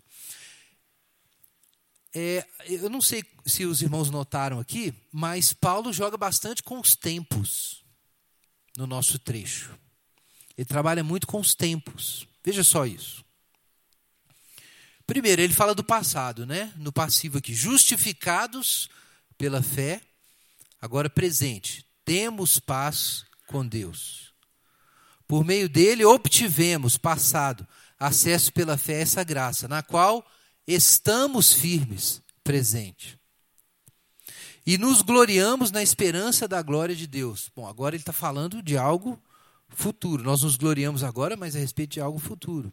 É, 2.16 2.46
eu 2.66 2.90
não 2.90 3.02
sei 3.02 3.24
se 3.46 3.66
os 3.66 3.82
irmãos 3.82 4.12
notaram 4.12 4.60
aqui, 4.60 4.94
mas 5.12 5.52
Paulo 5.52 5.92
joga 5.92 6.16
bastante 6.16 6.62
com 6.62 6.80
os 6.80 6.96
tempos 6.96 7.84
no 8.78 8.86
nosso 8.86 9.18
trecho. 9.18 9.78
Ele 10.56 10.66
trabalha 10.66 11.04
muito 11.04 11.26
com 11.26 11.40
os 11.40 11.56
tempos. 11.56 12.28
Veja 12.44 12.64
só 12.64 12.86
isso. 12.86 13.24
Primeiro, 15.08 15.42
ele 15.42 15.54
fala 15.54 15.74
do 15.74 15.84
passado, 15.84 16.46
né? 16.46 16.72
No 16.78 16.92
passivo 16.92 17.40
aqui, 17.40 17.54
justificados 17.54 18.90
pela 19.38 19.62
fé, 19.62 20.02
agora 20.80 21.10
presente, 21.10 21.86
temos 22.06 22.60
paz 22.60 23.26
com 23.48 23.68
Deus. 23.68 24.34
Por 25.28 25.44
meio 25.44 25.68
dele 25.68 26.06
obtivemos, 26.06 26.98
passado, 26.98 27.68
acesso 28.04 28.52
pela 28.52 28.78
fé 28.78 28.96
a 28.98 29.00
essa 29.00 29.24
graça, 29.24 29.68
na 29.68 29.82
qual 29.82 30.26
estamos 30.68 31.54
firmes, 31.54 32.22
presente. 32.44 33.18
E 34.66 34.78
nos 34.78 35.02
gloriamos 35.02 35.72
na 35.72 35.82
esperança 35.82 36.48
da 36.48 36.62
glória 36.62 36.96
de 36.96 37.08
Deus. 37.08 37.50
Bom, 37.56 37.66
agora 37.66 37.96
ele 37.96 38.02
está 38.02 38.14
falando 38.14 38.62
de 38.62 38.78
algo 38.78 39.22
futuro. 39.70 40.24
Nós 40.24 40.44
nos 40.44 40.58
gloriamos 40.58 41.04
agora, 41.04 41.38
mas 41.38 41.56
a 41.56 41.60
respeito 41.60 41.94
de 41.94 42.02
algo 42.02 42.20
futuro. 42.20 42.72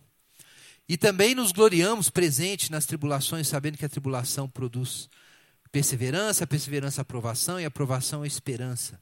E 0.88 0.96
também 0.96 1.34
nos 1.34 1.52
gloriamos 1.52 2.10
presente 2.10 2.70
nas 2.70 2.84
tribulações, 2.84 3.46
sabendo 3.46 3.78
que 3.78 3.84
a 3.84 3.88
tribulação 3.88 4.48
produz 4.48 5.08
perseverança, 5.70 6.42
a 6.42 6.46
perseverança 6.46 7.02
aprovação 7.02 7.60
e 7.60 7.64
a 7.64 7.68
aprovação 7.68 8.22
a 8.22 8.26
esperança. 8.26 9.00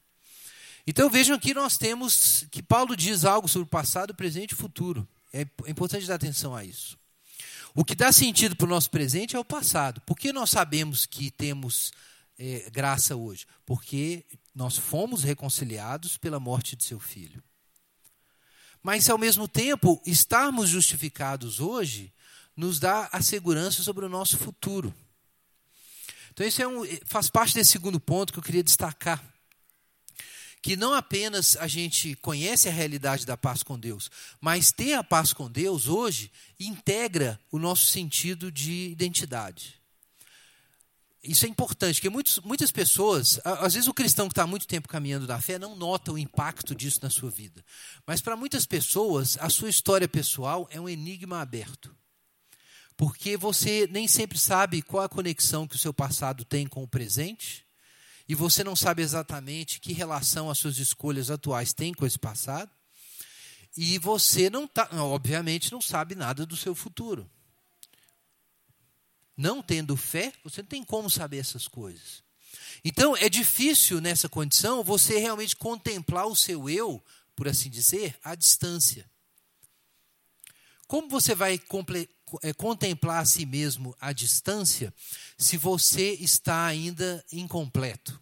Então 0.86 1.08
vejam 1.08 1.36
aqui 1.36 1.54
nós 1.54 1.78
temos 1.78 2.46
que 2.50 2.62
Paulo 2.62 2.94
diz 2.94 3.24
algo 3.24 3.48
sobre 3.48 3.64
o 3.64 3.70
passado, 3.70 4.14
presente 4.14 4.52
e 4.52 4.56
futuro. 4.56 5.08
É 5.32 5.42
importante 5.66 6.06
dar 6.06 6.14
atenção 6.14 6.54
a 6.54 6.64
isso. 6.64 6.98
O 7.74 7.84
que 7.84 7.94
dá 7.94 8.10
sentido 8.10 8.56
para 8.56 8.66
o 8.66 8.68
nosso 8.68 8.90
presente 8.90 9.36
é 9.36 9.38
o 9.38 9.44
passado. 9.44 10.00
Por 10.02 10.16
que 10.18 10.32
nós 10.32 10.50
sabemos 10.50 11.06
que 11.06 11.30
temos 11.30 11.92
é, 12.38 12.68
graça 12.70 13.14
hoje? 13.14 13.46
Porque 13.64 14.24
nós 14.54 14.76
fomos 14.76 15.22
reconciliados 15.22 16.16
pela 16.16 16.40
morte 16.40 16.74
de 16.74 16.84
seu 16.84 16.98
filho. 16.98 17.42
Mas, 18.82 19.08
ao 19.10 19.18
mesmo 19.18 19.46
tempo, 19.46 20.00
estarmos 20.06 20.68
justificados 20.68 21.60
hoje 21.60 22.12
nos 22.56 22.80
dá 22.80 23.08
a 23.12 23.22
segurança 23.22 23.82
sobre 23.82 24.04
o 24.04 24.08
nosso 24.08 24.38
futuro. 24.38 24.94
Então, 26.32 26.46
isso 26.46 26.62
é 26.62 26.66
um, 26.66 26.84
faz 27.04 27.28
parte 27.28 27.54
desse 27.54 27.70
segundo 27.70 28.00
ponto 28.00 28.32
que 28.32 28.38
eu 28.38 28.42
queria 28.42 28.62
destacar 28.62 29.22
que 30.60 30.76
não 30.76 30.94
apenas 30.94 31.56
a 31.56 31.66
gente 31.66 32.14
conhece 32.16 32.68
a 32.68 32.72
realidade 32.72 33.24
da 33.24 33.36
paz 33.36 33.62
com 33.62 33.78
Deus, 33.78 34.10
mas 34.40 34.72
ter 34.72 34.94
a 34.94 35.04
paz 35.04 35.32
com 35.32 35.50
Deus 35.50 35.88
hoje 35.88 36.30
integra 36.58 37.38
o 37.50 37.58
nosso 37.58 37.86
sentido 37.86 38.50
de 38.50 38.90
identidade. 38.90 39.78
Isso 41.22 41.44
é 41.44 41.48
importante, 41.48 41.96
porque 41.96 42.08
muitos, 42.08 42.38
muitas 42.40 42.70
pessoas, 42.70 43.40
às 43.44 43.74
vezes 43.74 43.88
o 43.88 43.94
cristão 43.94 44.28
que 44.28 44.32
está 44.32 44.44
há 44.44 44.46
muito 44.46 44.66
tempo 44.66 44.88
caminhando 44.88 45.26
na 45.26 45.40
fé 45.40 45.58
não 45.58 45.74
nota 45.74 46.12
o 46.12 46.18
impacto 46.18 46.74
disso 46.74 47.00
na 47.02 47.10
sua 47.10 47.30
vida. 47.30 47.64
Mas 48.06 48.20
para 48.20 48.36
muitas 48.36 48.64
pessoas, 48.64 49.36
a 49.40 49.50
sua 49.50 49.68
história 49.68 50.08
pessoal 50.08 50.68
é 50.70 50.80
um 50.80 50.88
enigma 50.88 51.40
aberto. 51.40 51.94
Porque 52.96 53.36
você 53.36 53.88
nem 53.90 54.08
sempre 54.08 54.38
sabe 54.38 54.80
qual 54.80 55.04
a 55.04 55.08
conexão 55.08 55.68
que 55.68 55.76
o 55.76 55.78
seu 55.78 55.92
passado 55.92 56.44
tem 56.44 56.66
com 56.66 56.82
o 56.82 56.88
presente, 56.88 57.67
e 58.28 58.34
você 58.34 58.62
não 58.62 58.76
sabe 58.76 59.02
exatamente 59.02 59.80
que 59.80 59.92
relação 59.92 60.50
as 60.50 60.58
suas 60.58 60.78
escolhas 60.78 61.30
atuais 61.30 61.72
têm 61.72 61.94
com 61.94 62.04
esse 62.04 62.18
passado, 62.18 62.70
e 63.76 63.98
você 63.98 64.50
não 64.50 64.66
tá, 64.66 64.88
obviamente 64.92 65.72
não 65.72 65.80
sabe 65.80 66.14
nada 66.14 66.44
do 66.44 66.56
seu 66.56 66.74
futuro. 66.74 67.30
Não 69.36 69.62
tendo 69.62 69.96
fé, 69.96 70.32
você 70.42 70.62
não 70.62 70.68
tem 70.68 70.84
como 70.84 71.08
saber 71.08 71.38
essas 71.38 71.68
coisas. 71.68 72.24
Então 72.84 73.16
é 73.16 73.28
difícil 73.28 74.00
nessa 74.00 74.28
condição 74.28 74.82
você 74.82 75.18
realmente 75.18 75.54
contemplar 75.54 76.26
o 76.26 76.36
seu 76.36 76.68
eu, 76.68 77.02
por 77.36 77.46
assim 77.46 77.70
dizer, 77.70 78.18
à 78.22 78.34
distância. 78.34 79.08
Como 80.86 81.08
você 81.08 81.34
vai 81.34 81.58
é, 82.42 82.52
contemplar 82.52 83.22
a 83.22 83.24
si 83.24 83.46
mesmo 83.46 83.94
à 84.00 84.12
distância 84.12 84.92
se 85.36 85.56
você 85.56 86.12
está 86.14 86.66
ainda 86.66 87.24
incompleto. 87.32 88.20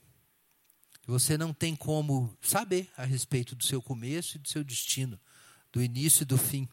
Você 1.07 1.39
não 1.39 1.53
tem 1.55 1.77
como 1.77 2.37
saber 2.43 2.91
a 2.97 3.05
respeito 3.05 3.55
do 3.55 3.65
seu 3.65 3.81
começo 3.81 4.37
e 4.37 4.41
do 4.41 4.49
seu 4.49 4.65
destino, 4.65 5.19
do 5.73 5.81
início 5.81 6.23
e 6.23 6.27
do 6.27 6.37
fim. 6.37 6.69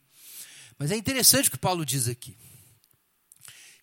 Mas 0.77 0.91
é 0.91 0.97
interessante 0.97 1.49
o 1.49 1.51
que 1.51 1.57
Paulo 1.57 1.85
diz 1.85 2.07
aqui. 2.07 2.35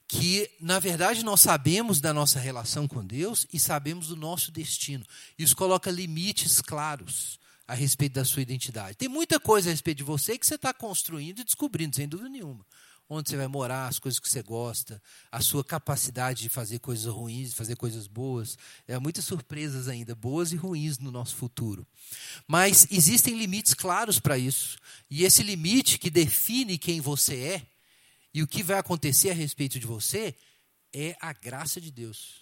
Que, 0.09 0.51
na 0.61 0.81
verdade, 0.81 1.25
nós 1.25 1.41
sabemos 1.41 2.01
da 2.01 2.13
nossa 2.13 2.41
relação 2.41 2.89
com 2.89 3.07
Deus 3.07 3.47
e 3.53 3.61
sabemos 3.61 4.09
do 4.09 4.17
nosso 4.17 4.51
destino. 4.51 5.07
Isso 5.39 5.55
coloca 5.55 5.89
limites 5.89 6.61
claros 6.61 7.39
a 7.71 7.75
respeito 7.75 8.15
da 8.15 8.25
sua 8.25 8.43
identidade. 8.43 8.97
Tem 8.97 9.09
muita 9.09 9.39
coisa 9.39 9.71
a 9.71 9.73
respeito 9.73 9.99
de 9.99 10.05
você 10.05 10.37
que 10.37 10.45
você 10.45 10.57
está 10.57 10.75
construindo 10.75 11.39
e 11.39 11.45
descobrindo, 11.45 11.95
sem 11.95 12.09
dúvida 12.09 12.29
nenhuma. 12.29 12.67
Onde 13.13 13.29
você 13.29 13.37
vai 13.37 13.49
morar, 13.49 13.89
as 13.89 13.99
coisas 13.99 14.21
que 14.21 14.29
você 14.29 14.41
gosta, 14.41 15.03
a 15.33 15.41
sua 15.41 15.65
capacidade 15.65 16.43
de 16.43 16.49
fazer 16.49 16.79
coisas 16.79 17.07
ruins, 17.07 17.51
de 17.51 17.57
fazer 17.57 17.75
coisas 17.75 18.07
boas. 18.07 18.57
É, 18.87 18.97
muitas 19.01 19.25
surpresas 19.25 19.89
ainda, 19.89 20.15
boas 20.15 20.53
e 20.53 20.57
ruins 20.57 20.99
no 20.99 21.11
nosso 21.11 21.35
futuro. 21.35 21.85
Mas 22.47 22.87
existem 22.89 23.37
limites 23.37 23.75
claros 23.75 24.21
para 24.21 24.39
isso. 24.39 24.79
E 25.11 25.25
esse 25.25 25.43
limite 25.43 25.99
que 25.99 26.09
define 26.09 26.79
quem 26.79 27.01
você 27.01 27.37
é 27.37 27.67
e 28.33 28.43
o 28.43 28.47
que 28.47 28.63
vai 28.63 28.79
acontecer 28.79 29.31
a 29.31 29.35
respeito 29.35 29.81
de 29.81 29.87
você 29.87 30.33
é 30.93 31.17
a 31.21 31.33
graça 31.33 31.81
de 31.81 31.91
Deus. 31.91 32.41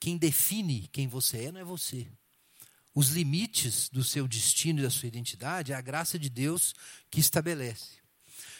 Quem 0.00 0.16
define 0.16 0.88
quem 0.92 1.06
você 1.06 1.44
é 1.44 1.52
não 1.52 1.60
é 1.60 1.64
você 1.64 2.08
os 2.98 3.10
limites 3.10 3.88
do 3.88 4.02
seu 4.02 4.26
destino 4.26 4.80
e 4.80 4.82
da 4.82 4.90
sua 4.90 5.06
identidade, 5.06 5.72
é 5.72 5.76
a 5.76 5.80
graça 5.80 6.18
de 6.18 6.28
Deus 6.28 6.74
que 7.08 7.20
estabelece. 7.20 7.98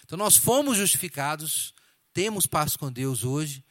Então 0.08 0.16
nós 0.16 0.38
fomos 0.38 0.78
justificados, 0.78 1.74
temos 2.14 2.46
paz 2.46 2.74
com 2.74 2.90
Deus 2.90 3.24
hoje, 3.24 3.62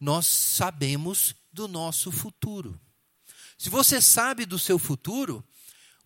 nós 0.00 0.26
sabemos 0.26 1.34
do 1.52 1.68
nosso 1.68 2.10
futuro. 2.10 2.80
Se 3.58 3.68
você 3.68 4.00
sabe 4.00 4.46
do 4.46 4.58
seu 4.58 4.78
futuro, 4.78 5.46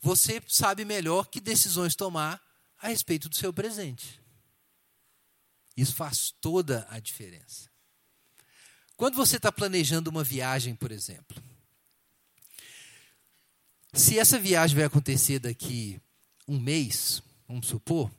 você 0.01 0.43
sabe 0.49 0.85
melhor 0.85 1.29
que 1.29 1.41
decisões 1.41 1.95
tomar 1.95 2.43
a 2.79 2.89
respeito 2.89 3.29
do 3.29 3.37
seu 3.37 3.53
presente. 3.53 4.21
Isso 5.77 5.95
faz 5.95 6.33
toda 6.41 6.85
a 6.91 6.99
diferença. 6.99 7.71
Quando 8.97 9.15
você 9.15 9.37
está 9.37 9.53
planejando 9.53 10.11
uma 10.11 10.25
viagem, 10.25 10.75
por 10.75 10.91
exemplo, 10.91 11.41
se 13.93 14.19
essa 14.19 14.37
viagem 14.37 14.75
vai 14.75 14.85
acontecer 14.87 15.39
daqui 15.39 16.01
um 16.49 16.59
mês, 16.59 17.23
vamos 17.47 17.69
supor, 17.69 18.11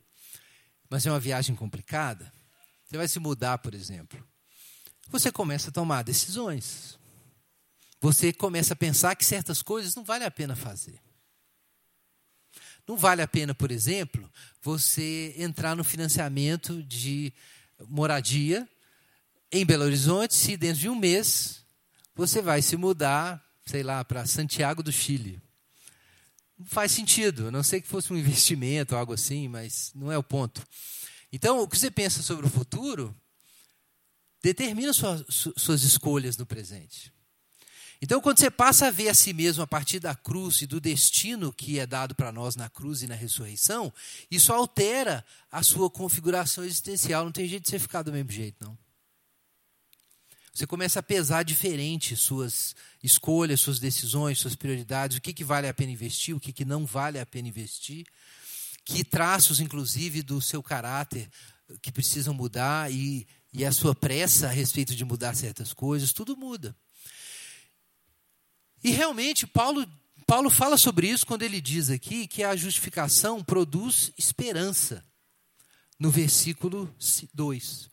mas 0.90 1.06
é 1.06 1.12
uma 1.12 1.20
viagem 1.20 1.56
complicada, 1.56 2.32
você 2.86 2.98
vai 2.98 3.08
se 3.08 3.20
mudar, 3.20 3.58
por 3.58 3.74
exemplo. 3.74 4.26
Você 5.10 5.32
começa 5.32 5.70
a 5.70 5.74
tomar 5.74 6.04
decisões. 6.04 6.98
Você 8.00 8.32
começa 8.32 8.74
a 8.74 8.78
pensar 8.78 9.16
que 9.16 9.26
certas 9.26 9.62
coisas 9.62 9.96
não 9.96 10.04
vale 10.04 10.24
a 10.24 10.32
pena 10.32 10.56
fazer. 10.56 11.02
Não 12.88 12.96
vale 12.96 13.22
a 13.22 13.28
pena, 13.28 13.54
por 13.54 13.72
exemplo, 13.72 14.32
você 14.62 15.34
entrar 15.38 15.76
no 15.76 15.84
financiamento 15.84 16.82
de 16.84 17.34
moradia 17.90 18.68
em 19.52 19.66
Belo 19.66 19.84
Horizonte 19.84 20.34
se 20.34 20.56
dentro 20.56 20.80
de 20.80 20.90
um 20.90 20.96
mês 20.96 21.66
você 22.16 22.42
vai 22.42 22.62
se 22.62 22.78
mudar 22.78 23.46
sei 23.68 23.84
lá, 23.84 24.04
para 24.04 24.26
Santiago 24.26 24.82
do 24.82 24.92
Chile. 24.92 25.42
Faz 26.66 26.92
sentido, 26.92 27.48
a 27.48 27.52
não 27.52 27.64
sei 27.64 27.82
que 27.82 27.88
fosse 27.88 28.12
um 28.12 28.18
investimento 28.18 28.94
ou 28.94 29.00
algo 29.00 29.14
assim, 29.14 29.48
mas 29.48 29.92
não 29.94 30.12
é 30.12 30.18
o 30.18 30.24
ponto. 30.24 30.66
Então, 31.32 31.62
o 31.62 31.68
que 31.68 31.78
você 31.78 31.92
pensa 31.92 32.24
sobre 32.24 32.46
o 32.46 32.50
futuro 32.50 33.16
determina 34.42 34.92
suas 34.94 35.84
escolhas 35.84 36.38
no 36.38 36.46
presente. 36.46 37.12
Então, 38.02 38.22
quando 38.22 38.40
você 38.40 38.52
passa 38.52 38.88
a 38.88 38.92
ver 38.92 39.10
a 39.10 39.14
si 39.14 39.34
mesmo 39.34 39.64
a 39.64 39.68
partir 39.68 40.00
da 40.00 40.16
cruz 40.16 40.62
e 40.62 40.68
do 40.68 40.80
destino 40.80 41.52
que 41.52 41.80
é 41.80 41.86
dado 41.86 42.14
para 42.14 42.32
nós 42.32 42.56
na 42.56 42.70
cruz 42.70 43.02
e 43.02 43.08
na 43.08 43.16
ressurreição, 43.16 43.92
isso 44.30 44.54
altera 44.54 45.26
a 45.52 45.64
sua 45.64 45.90
configuração 45.90 46.64
existencial. 46.64 47.26
Não 47.26 47.32
tem 47.32 47.48
jeito 47.48 47.64
de 47.64 47.70
você 47.70 47.80
ficar 47.80 48.04
do 48.04 48.12
mesmo 48.14 48.32
jeito, 48.32 48.64
não. 48.64 48.78
Você 50.58 50.66
começa 50.66 51.02
a 51.02 51.04
pesar 51.04 51.44
diferente 51.44 52.16
suas 52.16 52.76
escolhas, 53.04 53.62
suas 53.62 53.78
decisões, 53.80 54.40
suas 54.40 54.56
prioridades, 54.56 55.16
o 55.16 55.22
que, 55.22 55.32
que 55.32 55.44
vale 55.44 55.68
a 55.68 55.74
pena 55.74 55.92
investir, 55.92 56.36
o 56.36 56.40
que, 56.40 56.52
que 56.52 56.66
não 56.66 56.84
vale 56.84 57.20
a 57.20 57.26
pena 57.28 57.48
investir, 57.48 58.08
que 58.84 59.04
traços, 59.04 59.60
inclusive, 59.60 60.24
do 60.24 60.42
seu 60.42 60.64
caráter 60.64 61.30
que 61.80 61.92
precisam 61.92 62.34
mudar 62.34 62.92
e, 62.92 63.28
e 63.54 63.64
a 63.64 63.72
sua 63.72 63.94
pressa 63.94 64.48
a 64.48 64.50
respeito 64.50 64.96
de 64.96 65.06
mudar 65.06 65.36
certas 65.36 65.74
coisas, 65.74 66.12
tudo 66.12 66.36
muda. 66.36 66.76
E 68.84 68.90
realmente, 68.90 69.46
Paulo, 69.46 69.88
Paulo 70.26 70.50
fala 70.50 70.76
sobre 70.76 71.08
isso 71.08 71.24
quando 71.24 71.44
ele 71.44 71.62
diz 71.62 71.92
aqui 71.92 72.26
que 72.26 72.42
a 72.42 72.56
justificação 72.56 73.44
produz 73.44 74.12
esperança, 74.18 75.06
no 76.00 76.10
versículo 76.10 76.92
2. 77.32 77.90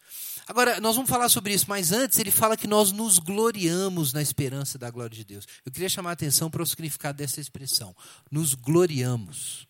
Agora, 0.47 0.79
nós 0.81 0.95
vamos 0.95 1.09
falar 1.09 1.29
sobre 1.29 1.55
isso, 1.55 1.67
mas 1.69 1.91
antes 1.91 2.19
ele 2.19 2.31
fala 2.31 2.57
que 2.57 2.67
nós 2.67 2.93
nos 2.93 3.19
gloriamos 3.19 4.13
na 4.13 4.21
esperança 4.21 4.79
da 4.79 4.91
glória 4.91 5.17
de 5.17 5.25
Deus. 5.25 5.47
Eu 5.65 5.73
queria 5.73 5.89
chamar 5.89 6.11
a 6.11 6.13
atenção 6.13 6.51
para 6.51 6.63
o 6.63 6.67
significado 6.67 7.17
dessa 7.17 7.41
expressão. 7.41 7.97
Nos 8.31 8.53
gloriamos. 8.55 9.67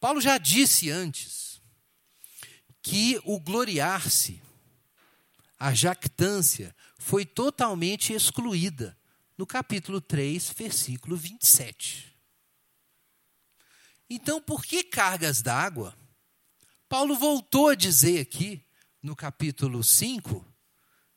Paulo 0.00 0.20
já 0.20 0.38
disse 0.38 0.90
antes 0.90 1.60
que 2.82 3.20
o 3.24 3.38
gloriar-se, 3.38 4.42
a 5.58 5.72
jactância, 5.74 6.74
foi 6.98 7.24
totalmente 7.24 8.12
excluída 8.12 8.96
no 9.36 9.46
capítulo 9.46 10.00
3, 10.00 10.52
versículo 10.56 11.16
27. 11.16 12.16
Então, 14.08 14.42
por 14.42 14.64
que 14.64 14.82
cargas 14.82 15.40
d'água? 15.40 15.96
Paulo 16.88 17.14
voltou 17.16 17.68
a 17.68 17.74
dizer 17.74 18.20
aqui, 18.20 18.64
no 19.02 19.16
capítulo 19.16 19.82
5, 19.82 20.46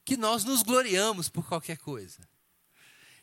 que 0.04 0.18
nós 0.18 0.44
nos 0.44 0.64
gloriamos 0.64 1.30
por 1.30 1.48
qualquer 1.48 1.78
coisa. 1.78 2.28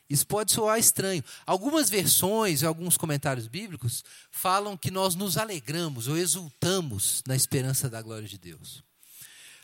Isso 0.09 0.27
pode 0.27 0.51
soar 0.51 0.77
estranho. 0.77 1.23
Algumas 1.45 1.89
versões, 1.89 2.63
alguns 2.63 2.97
comentários 2.97 3.47
bíblicos 3.47 4.03
falam 4.29 4.77
que 4.77 4.91
nós 4.91 5.15
nos 5.15 5.37
alegramos 5.37 6.07
ou 6.07 6.17
exultamos 6.17 7.23
na 7.25 7.35
esperança 7.35 7.89
da 7.89 8.01
glória 8.01 8.27
de 8.27 8.37
Deus. 8.37 8.83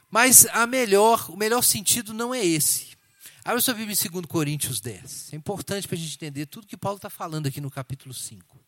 Mas 0.10 0.48
a 0.48 0.66
melhor, 0.66 1.30
o 1.30 1.38
melhor 1.38 1.62
sentido 1.62 2.14
não 2.14 2.34
é 2.34 2.44
esse. 2.44 2.98
Abra 3.44 3.62
sua 3.62 3.74
Bíblia 3.74 3.96
em 3.96 4.10
2 4.10 4.26
Coríntios 4.26 4.82
10. 4.82 5.34
É 5.34 5.36
importante 5.36 5.88
para 5.88 5.96
a 5.96 6.00
gente 6.00 6.16
entender 6.16 6.46
tudo 6.46 6.68
que 6.68 6.78
Paulo 6.78 6.98
está 6.98 7.10
falando 7.10 7.48
aqui 7.48 7.62
no 7.62 7.70
capítulo 7.70 8.14
5. 8.14 8.60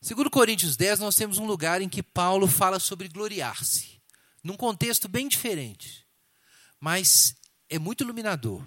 2 0.00 0.28
Coríntios 0.28 0.76
10, 0.76 1.00
nós 1.00 1.16
temos 1.16 1.38
um 1.38 1.46
lugar 1.46 1.80
em 1.80 1.88
que 1.88 2.02
Paulo 2.02 2.46
fala 2.46 2.78
sobre 2.78 3.08
gloriar-se, 3.08 4.00
num 4.44 4.56
contexto 4.58 5.08
bem 5.08 5.26
diferente, 5.26 6.06
mas 6.78 7.34
é 7.70 7.78
muito 7.78 8.04
iluminador. 8.04 8.62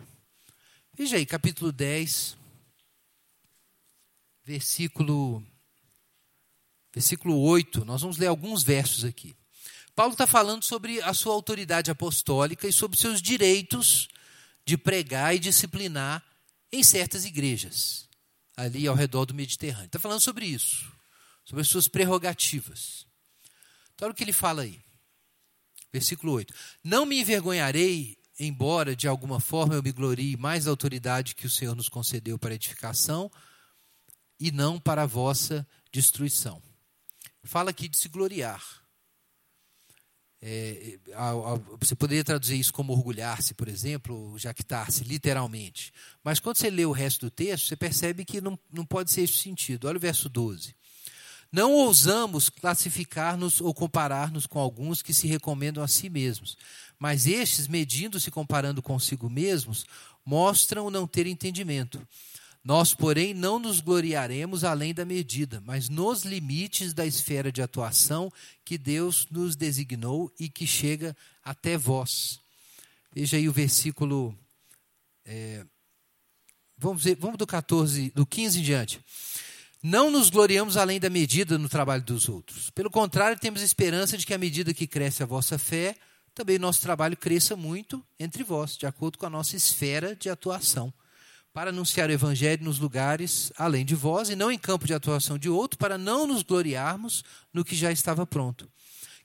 Veja 0.91 1.17
aí, 1.17 1.25
capítulo 1.25 1.71
10, 1.71 2.35
versículo, 4.43 5.45
versículo 6.91 7.39
8. 7.39 7.85
Nós 7.85 8.01
vamos 8.01 8.17
ler 8.17 8.25
alguns 8.25 8.63
versos 8.63 9.05
aqui. 9.05 9.35
Paulo 9.95 10.13
está 10.13 10.25
falando 10.25 10.63
sobre 10.63 10.99
a 11.03 11.13
sua 11.13 11.33
autoridade 11.33 11.91
apostólica 11.91 12.67
e 12.67 12.73
sobre 12.73 12.97
seus 12.97 13.21
direitos 13.21 14.07
de 14.65 14.77
pregar 14.77 15.35
e 15.35 15.39
disciplinar 15.39 16.23
em 16.71 16.83
certas 16.83 17.23
igrejas, 17.23 18.09
ali 18.55 18.87
ao 18.87 18.95
redor 18.95 19.25
do 19.25 19.33
Mediterrâneo. 19.35 19.85
Está 19.85 19.99
falando 19.99 20.21
sobre 20.21 20.47
isso, 20.47 20.91
sobre 21.45 21.61
as 21.61 21.67
suas 21.67 21.87
prerrogativas. 21.87 23.05
Então, 23.93 24.07
olha 24.07 24.13
o 24.13 24.15
que 24.15 24.23
ele 24.23 24.33
fala 24.33 24.63
aí. 24.63 24.86
Versículo 25.91 26.33
8: 26.33 26.53
Não 26.83 27.05
me 27.05 27.19
envergonharei, 27.19 28.17
embora 28.39 28.95
de 28.95 29.07
alguma 29.07 29.39
forma 29.39 29.75
eu 29.75 29.83
me 29.83 29.91
glorie 29.91 30.37
mais 30.37 30.65
da 30.65 30.71
autoridade 30.71 31.35
que 31.35 31.47
o 31.47 31.49
Senhor 31.49 31.75
nos 31.75 31.89
concedeu 31.89 32.37
para 32.37 32.55
edificação 32.55 33.31
e 34.39 34.51
não 34.51 34.79
para 34.79 35.03
a 35.03 35.07
vossa 35.07 35.67
destruição. 35.91 36.61
Fala 37.43 37.71
aqui 37.71 37.87
de 37.87 37.97
se 37.97 38.09
gloriar. 38.09 38.87
É, 40.39 40.99
a, 41.13 41.29
a, 41.29 41.55
você 41.79 41.95
poderia 41.95 42.23
traduzir 42.23 42.59
isso 42.59 42.71
como 42.71 42.93
orgulhar-se, 42.93 43.53
por 43.55 43.67
exemplo, 43.67 44.37
jactar-se, 44.37 45.03
literalmente. 45.03 45.91
Mas 46.23 46.39
quando 46.39 46.57
você 46.57 46.69
lê 46.69 46.85
o 46.85 46.91
resto 46.91 47.25
do 47.25 47.31
texto, 47.31 47.67
você 47.67 47.75
percebe 47.75 48.23
que 48.23 48.39
não, 48.39 48.59
não 48.71 48.85
pode 48.85 49.11
ser 49.11 49.21
esse 49.21 49.39
sentido. 49.39 49.87
Olha 49.87 49.97
o 49.97 50.01
verso 50.01 50.29
12. 50.29 50.75
Não 51.51 51.71
ousamos 51.73 52.49
classificar-nos 52.49 53.61
ou 53.61 53.73
comparar-nos 53.73 54.45
com 54.45 54.59
alguns 54.59 55.01
que 55.01 55.13
se 55.13 55.27
recomendam 55.27 55.83
a 55.83 55.87
si 55.87 56.09
mesmos, 56.09 56.57
mas 56.99 57.25
estes, 57.25 57.67
medindo-se 57.67 58.29
comparando 58.29 58.81
consigo 58.81 59.29
mesmos, 59.29 59.85
mostram 60.25 60.89
não 60.89 61.07
ter 61.07 61.25
entendimento. 61.25 62.05
Nós, 62.67 62.93
porém, 62.93 63.33
não 63.33 63.59
nos 63.59 63.79
gloriaremos 63.79 64.65
além 64.65 64.93
da 64.93 65.05
medida, 65.05 65.61
mas 65.65 65.87
nos 65.87 66.23
limites 66.23 66.93
da 66.93 67.05
esfera 67.05 67.49
de 67.49 67.61
atuação 67.61 68.29
que 68.65 68.77
Deus 68.77 69.25
nos 69.31 69.55
designou 69.55 70.29
e 70.37 70.49
que 70.49 70.67
chega 70.67 71.15
até 71.41 71.77
vós. 71.77 72.41
Veja 73.13 73.37
aí 73.37 73.47
o 73.47 73.53
versículo. 73.53 74.37
É, 75.23 75.65
vamos, 76.77 77.05
ver, 77.05 77.15
vamos 77.15 77.37
do 77.37 77.47
14, 77.47 78.11
do 78.11 78.25
15 78.25 78.59
em 78.59 78.63
diante. 78.63 79.01
Não 79.81 80.09
nos 80.09 80.29
gloriamos 80.29 80.75
além 80.75 80.99
da 80.99 81.09
medida 81.09 81.57
no 81.57 81.69
trabalho 81.69 82.03
dos 82.03 82.27
outros. 82.27 82.69
Pelo 82.71 82.89
contrário, 82.89 83.39
temos 83.39 83.61
esperança 83.61 84.17
de 84.17 84.25
que, 84.25 84.33
à 84.33 84.37
medida 84.37 84.73
que 84.73 84.87
cresce 84.87 85.21
a 85.21 85.25
vossa 85.25 85.57
fé, 85.57 85.95
também 86.33 86.57
nosso 86.57 86.81
trabalho 86.81 87.15
cresça 87.15 87.55
muito 87.55 88.03
entre 88.19 88.43
vós, 88.43 88.77
de 88.77 88.85
acordo 88.85 89.17
com 89.17 89.25
a 89.25 89.29
nossa 89.29 89.55
esfera 89.55 90.15
de 90.15 90.29
atuação 90.29 90.93
para 91.57 91.71
anunciar 91.71 92.07
o 92.07 92.13
evangelho 92.13 92.63
nos 92.63 92.77
lugares 92.77 93.51
além 93.57 93.83
de 93.83 93.95
vós 93.95 94.29
e 94.29 94.35
não 94.35 94.51
em 94.51 94.59
campo 94.59 94.85
de 94.85 94.93
atuação 94.93 95.39
de 95.39 95.49
outro, 95.49 95.79
para 95.79 95.97
não 95.97 96.27
nos 96.27 96.43
gloriarmos 96.43 97.23
no 97.51 97.65
que 97.65 97.75
já 97.75 97.91
estava 97.91 98.27
pronto. 98.27 98.69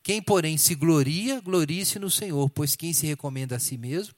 Quem, 0.02 0.22
porém, 0.22 0.56
se 0.56 0.74
gloria, 0.74 1.42
glorie-se 1.42 1.98
no 1.98 2.10
Senhor, 2.10 2.48
pois 2.48 2.74
quem 2.74 2.94
se 2.94 3.06
recomenda 3.06 3.56
a 3.56 3.58
si 3.58 3.76
mesmo 3.76 4.14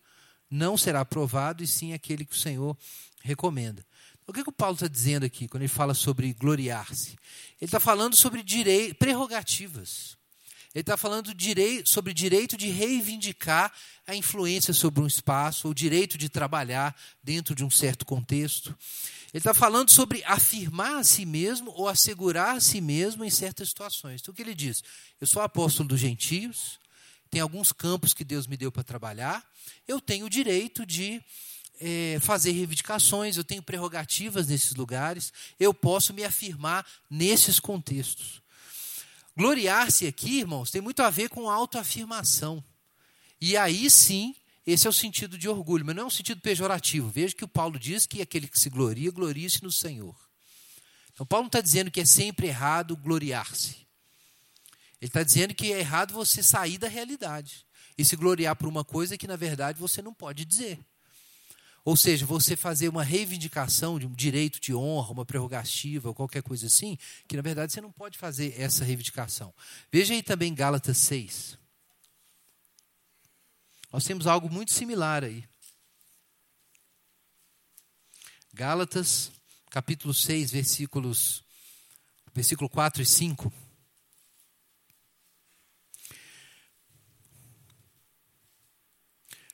não 0.49 0.79
será 0.79 1.01
aprovado, 1.01 1.65
e 1.65 1.67
sim 1.67 1.93
aquele 1.93 2.25
que 2.25 2.37
o 2.37 2.39
Senhor 2.39 2.79
recomenda. 3.21 3.85
O 4.27 4.33
que, 4.33 4.43
que 4.43 4.49
o 4.49 4.53
Paulo 4.53 4.75
está 4.75 4.89
dizendo 4.89 5.25
aqui, 5.25 5.47
quando 5.47 5.63
ele 5.63 5.69
fala 5.69 5.93
sobre 5.93 6.33
gloriar-se? 6.33 7.11
Ele 7.61 7.67
está 7.67 7.79
falando 7.79 8.17
sobre 8.17 8.43
direi 8.43 8.95
prerrogativas. 8.95 10.17
Ele 10.75 10.81
está 10.81 10.97
falando 10.97 11.33
direi 11.33 11.87
sobre 11.87 12.13
direito 12.13 12.57
de 12.57 12.69
reivindicar 12.69 13.73
a 14.07 14.17
influência 14.17 14.75
sobre 14.75 15.01
um 15.01 15.07
espaço, 15.07 15.69
o 15.69 15.75
direito 15.75 16.19
de 16.19 16.29
trabalhar 16.29 16.97
dentro 17.23 17.55
de 17.55 17.65
um 17.65 17.71
certo 17.71 18.05
contexto. 18.05 18.77
Ele 19.33 19.41
está 19.41 19.55
falando 19.55 19.91
sobre 19.91 20.25
afirmar 20.25 20.97
a 20.97 21.05
si 21.05 21.25
mesmo 21.25 21.71
ou 21.73 21.89
assegurar 21.89 22.57
a 22.57 22.61
si 22.61 22.81
mesmo 22.81 23.25
em 23.25 23.31
certas 23.31 23.69
situações. 23.69 24.21
Então, 24.21 24.33
o 24.33 24.35
que 24.35 24.43
ele 24.43 24.55
diz? 24.55 24.83
Eu 25.21 25.27
sou 25.27 25.43
apóstolo 25.43 25.89
dos 25.89 26.01
gentios, 26.01 26.81
tem 27.31 27.41
alguns 27.41 27.73
campos 27.73 28.15
que 28.15 28.25
Deus 28.25 28.47
me 28.47 28.57
deu 28.57 28.73
para 28.73 28.83
trabalhar, 28.83 29.45
eu 29.87 30.01
tenho 30.01 30.27
o 30.27 30.31
direito 30.31 30.85
de 30.85 31.23
é, 31.81 32.19
fazer 32.21 32.53
reivindicações, 32.53 33.37
eu 33.37 33.45
tenho 33.45 33.63
prerrogativas 33.63 34.49
nesses 34.49 34.75
lugares, 34.75 35.33
eu 35.59 35.73
posso 35.75 36.13
me 36.15 36.25
afirmar 36.25 36.87
nesses 37.11 37.59
contextos. 37.59 38.43
Gloriar-se 39.37 40.07
aqui, 40.07 40.41
irmãos, 40.41 40.71
tem 40.71 40.81
muito 40.81 41.03
a 41.03 41.11
ver 41.11 41.29
com 41.29 41.51
autoafirmação. 41.51 42.63
E 43.41 43.57
aí 43.57 43.91
sim, 43.91 44.35
esse 44.67 44.87
é 44.87 44.91
o 44.91 44.93
sentido 44.93 45.37
de 45.37 45.49
orgulho, 45.49 45.85
mas 45.85 45.95
não 45.95 46.05
é 46.05 46.07
um 46.07 46.11
sentido 46.11 46.41
pejorativo. 46.41 47.11
Veja 47.11 47.35
que 47.35 47.45
o 47.45 47.49
Paulo 47.49 47.79
diz 47.79 48.07
que 48.07 48.23
aquele 48.23 48.49
que 48.49 48.59
se 48.59 48.71
gloria, 48.71 49.11
glorie-se 49.11 49.63
no 49.63 49.73
Senhor. 49.73 50.15
Então, 51.13 51.27
Paulo 51.27 51.45
não 51.45 51.49
está 51.49 51.61
dizendo 51.61 51.91
que 51.91 52.01
é 52.01 52.05
sempre 52.05 52.49
errado 52.49 52.97
gloriar-se. 52.97 53.85
Ele 55.01 55.09
está 55.11 55.23
dizendo 55.23 55.55
que 55.55 55.73
é 55.73 55.81
errado 55.81 56.13
você 56.13 56.43
sair 56.43 56.79
da 56.79 56.89
realidade 56.89 57.67
e 57.97 58.05
se 58.05 58.17
gloriar 58.17 58.57
por 58.57 58.69
uma 58.69 58.85
coisa 58.85 59.19
que, 59.19 59.27
na 59.27 59.37
verdade, 59.37 59.79
você 59.79 60.01
não 60.01 60.15
pode 60.15 60.45
dizer. 60.45 60.79
Ou 61.85 61.97
seja, 61.97 62.25
você 62.25 62.57
fazer 62.57 62.89
uma 62.89 63.05
reivindicação 63.05 63.99
de 63.99 64.07
um 64.07 64.13
direito 64.13 64.59
de 64.59 64.75
honra, 64.75 65.13
uma 65.13 65.27
prerrogativa 65.27 66.09
ou 66.09 66.15
qualquer 66.15 66.43
coisa 66.43 66.67
assim, 66.67 66.97
que 67.29 67.37
na 67.37 67.43
verdade 67.43 67.73
você 67.73 67.81
não 67.81 67.93
pode 67.93 68.17
fazer 68.17 68.59
essa 68.59 68.85
reivindicação. 68.85 69.53
Veja 69.93 70.15
aí 70.15 70.23
também 70.23 70.55
Gálatas 70.55 70.97
6. 70.99 71.59
Nós 73.93 74.05
temos 74.05 74.27
algo 74.27 74.49
muito 74.51 74.73
similar 74.73 75.23
aí. 75.23 75.45
Gálatas, 78.53 79.31
capítulo 79.71 80.15
6, 80.15 80.51
versículos 80.53 81.45
versículo 82.35 82.69
4 82.69 83.03
e 83.03 83.07
5. 83.07 83.53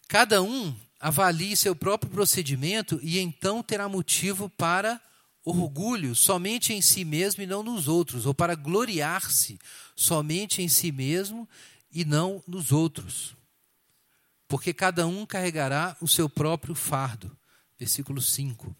Cada 0.08 0.42
um 0.42 0.74
avalie 1.00 1.56
seu 1.56 1.74
próprio 1.74 2.12
procedimento 2.12 3.00
e 3.02 3.18
então 3.18 3.62
terá 3.62 3.88
motivo 3.88 4.50
para 4.50 5.00
orgulho 5.42 6.14
somente 6.14 6.74
em 6.74 6.82
si 6.82 7.04
mesmo 7.04 7.42
e 7.42 7.46
não 7.46 7.62
nos 7.62 7.88
outros, 7.88 8.26
ou 8.26 8.34
para 8.34 8.54
gloriar-se 8.54 9.58
somente 9.96 10.60
em 10.60 10.68
si 10.68 10.92
mesmo 10.92 11.48
e 11.90 12.04
não 12.04 12.44
nos 12.46 12.70
outros. 12.70 13.34
Porque 14.46 14.74
cada 14.74 15.06
um 15.06 15.24
carregará 15.24 15.96
o 16.00 16.08
seu 16.08 16.28
próprio 16.28 16.74
fardo. 16.74 17.34
Versículo 17.78 18.20
5. 18.20 18.76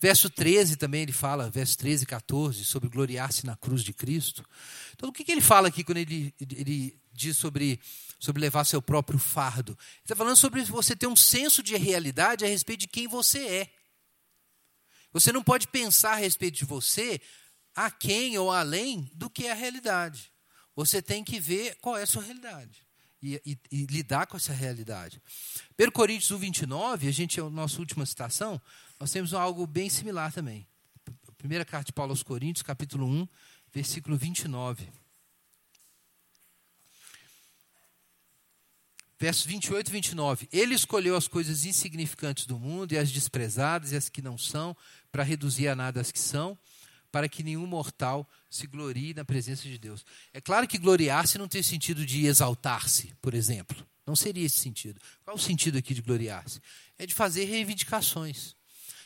Verso 0.00 0.28
13 0.28 0.76
também 0.76 1.02
ele 1.02 1.12
fala, 1.12 1.48
verso 1.48 1.78
13 1.78 2.02
e 2.02 2.06
14, 2.06 2.64
sobre 2.64 2.88
gloriar-se 2.88 3.46
na 3.46 3.54
cruz 3.54 3.84
de 3.84 3.92
Cristo. 3.92 4.44
Então, 4.94 5.08
o 5.08 5.12
que, 5.12 5.22
que 5.22 5.30
ele 5.30 5.40
fala 5.40 5.68
aqui 5.68 5.84
quando 5.84 5.98
ele, 5.98 6.34
ele 6.40 6.98
diz 7.12 7.36
sobre, 7.36 7.78
sobre 8.22 8.40
levar 8.40 8.62
seu 8.62 8.80
próprio 8.80 9.18
fardo? 9.18 9.72
Ele 9.72 10.04
está 10.04 10.14
falando 10.14 10.36
sobre 10.36 10.62
você 10.62 10.94
ter 10.94 11.08
um 11.08 11.16
senso 11.16 11.60
de 11.60 11.76
realidade 11.76 12.44
a 12.44 12.48
respeito 12.48 12.80
de 12.80 12.86
quem 12.86 13.08
você 13.08 13.44
é. 13.48 13.74
Você 15.12 15.32
não 15.32 15.42
pode 15.42 15.66
pensar 15.66 16.12
a 16.12 16.16
respeito 16.16 16.56
de 16.56 16.64
você 16.64 17.20
a 17.74 17.90
quem 17.90 18.38
ou 18.38 18.48
além 18.48 19.10
do 19.12 19.28
que 19.28 19.48
é 19.48 19.50
a 19.50 19.56
realidade. 19.56 20.32
Você 20.76 21.02
tem 21.02 21.24
que 21.24 21.40
ver 21.40 21.76
qual 21.80 21.98
é 21.98 22.02
a 22.02 22.06
sua 22.06 22.22
realidade. 22.22 22.86
E, 23.20 23.40
e, 23.44 23.58
e, 23.70 23.86
lidar 23.86 24.26
com 24.26 24.36
essa 24.36 24.52
realidade. 24.52 25.20
1 25.78 25.90
Coríntios 25.90 26.30
1, 26.32 26.38
29, 26.38 27.08
a 27.08 27.12
gente 27.12 27.38
é 27.38 27.42
a 27.42 27.50
nossa 27.50 27.78
última 27.78 28.04
citação, 28.04 28.60
nós 28.98 29.12
temos 29.12 29.32
algo 29.32 29.64
bem 29.64 29.88
similar 29.88 30.32
também. 30.32 30.66
Primeira 31.38 31.64
carta 31.64 31.86
de 31.86 31.92
Paulo 31.92 32.10
aos 32.10 32.22
Coríntios, 32.22 32.62
capítulo 32.62 33.06
1, 33.06 33.28
versículo 33.72 34.16
29. 34.16 35.01
Versos 39.22 39.46
28 39.46 39.86
e 39.86 39.92
29. 39.92 40.48
Ele 40.50 40.74
escolheu 40.74 41.14
as 41.14 41.28
coisas 41.28 41.64
insignificantes 41.64 42.44
do 42.44 42.58
mundo 42.58 42.90
e 42.90 42.98
as 42.98 43.12
desprezadas 43.12 43.92
e 43.92 43.96
as 43.96 44.08
que 44.08 44.20
não 44.20 44.36
são, 44.36 44.76
para 45.12 45.22
reduzir 45.22 45.68
a 45.68 45.76
nada 45.76 46.00
as 46.00 46.10
que 46.10 46.18
são, 46.18 46.58
para 47.12 47.28
que 47.28 47.44
nenhum 47.44 47.64
mortal 47.64 48.28
se 48.50 48.66
glorie 48.66 49.14
na 49.14 49.24
presença 49.24 49.62
de 49.62 49.78
Deus. 49.78 50.04
É 50.32 50.40
claro 50.40 50.66
que 50.66 50.76
gloriar-se 50.76 51.38
não 51.38 51.46
tem 51.46 51.62
sentido 51.62 52.04
de 52.04 52.26
exaltar-se, 52.26 53.14
por 53.22 53.32
exemplo. 53.32 53.86
Não 54.04 54.16
seria 54.16 54.44
esse 54.44 54.58
sentido. 54.58 55.00
Qual 55.24 55.36
o 55.36 55.38
sentido 55.38 55.78
aqui 55.78 55.94
de 55.94 56.02
gloriar-se? 56.02 56.60
É 56.98 57.06
de 57.06 57.14
fazer 57.14 57.44
reivindicações 57.44 58.56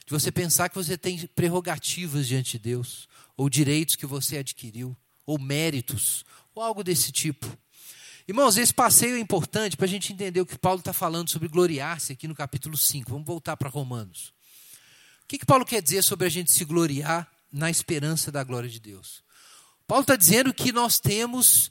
de 0.07 0.13
você 0.13 0.33
pensar 0.33 0.71
que 0.71 0.77
você 0.77 0.97
tem 0.97 1.27
prerrogativas 1.27 2.27
diante 2.27 2.53
de 2.53 2.61
Deus, 2.61 3.07
ou 3.37 3.51
direitos 3.51 3.97
que 3.97 4.07
você 4.07 4.39
adquiriu, 4.39 4.97
ou 5.27 5.39
méritos, 5.39 6.25
ou 6.55 6.63
algo 6.63 6.83
desse 6.83 7.13
tipo. 7.13 7.47
Irmãos, 8.29 8.57
esse 8.57 8.75
passeio 8.75 9.17
é 9.17 9.21
importante 9.21 9.77
para 9.77 9.87
a 9.87 9.89
gente 9.89 10.13
entender 10.13 10.41
o 10.41 10.47
que 10.47 10.59
Paulo 10.59 10.81
está 10.81 10.93
falando 10.93 11.31
sobre 11.31 11.47
gloriar-se 11.47 12.13
aqui 12.13 12.27
no 12.27 12.35
capítulo 12.35 12.77
5. 12.77 13.09
Vamos 13.09 13.25
voltar 13.25 13.57
para 13.57 13.69
Romanos. 13.69 14.33
O 15.23 15.29
que, 15.29 15.39
que 15.39 15.47
Paulo 15.47 15.65
quer 15.65 15.81
dizer 15.81 16.03
sobre 16.03 16.27
a 16.27 16.29
gente 16.29 16.51
se 16.51 16.65
gloriar 16.65 17.31
na 17.53 17.71
esperança 17.71 18.33
da 18.33 18.43
glória 18.43 18.69
de 18.69 18.81
Deus? 18.81 19.23
Paulo 19.87 20.03
está 20.03 20.17
dizendo 20.17 20.53
que 20.53 20.73
nós 20.73 20.99
temos 20.99 21.71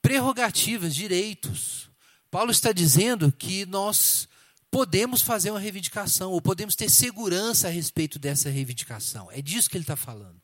prerrogativas, 0.00 0.94
direitos. 0.94 1.90
Paulo 2.30 2.52
está 2.52 2.70
dizendo 2.70 3.32
que 3.32 3.66
nós 3.66 4.28
podemos 4.70 5.22
fazer 5.22 5.50
uma 5.50 5.58
reivindicação, 5.58 6.30
ou 6.30 6.40
podemos 6.40 6.76
ter 6.76 6.88
segurança 6.88 7.66
a 7.66 7.70
respeito 7.70 8.16
dessa 8.16 8.48
reivindicação. 8.48 9.28
É 9.32 9.42
disso 9.42 9.68
que 9.68 9.76
ele 9.76 9.82
está 9.82 9.96
falando. 9.96 10.40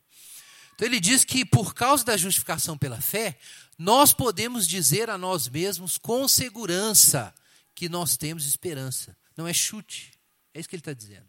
Então 0.74 0.86
ele 0.86 1.00
diz 1.00 1.24
que 1.24 1.44
por 1.44 1.74
causa 1.74 2.04
da 2.04 2.16
justificação 2.16 2.76
pela 2.76 3.00
fé, 3.00 3.38
nós 3.78 4.12
podemos 4.12 4.66
dizer 4.66 5.08
a 5.10 5.18
nós 5.18 5.48
mesmos 5.48 5.98
com 5.98 6.26
segurança 6.28 7.34
que 7.74 7.88
nós 7.88 8.16
temos 8.16 8.46
esperança. 8.46 9.16
Não 9.36 9.46
é 9.46 9.52
chute. 9.52 10.12
É 10.52 10.60
isso 10.60 10.68
que 10.68 10.76
ele 10.76 10.80
está 10.80 10.92
dizendo. 10.92 11.28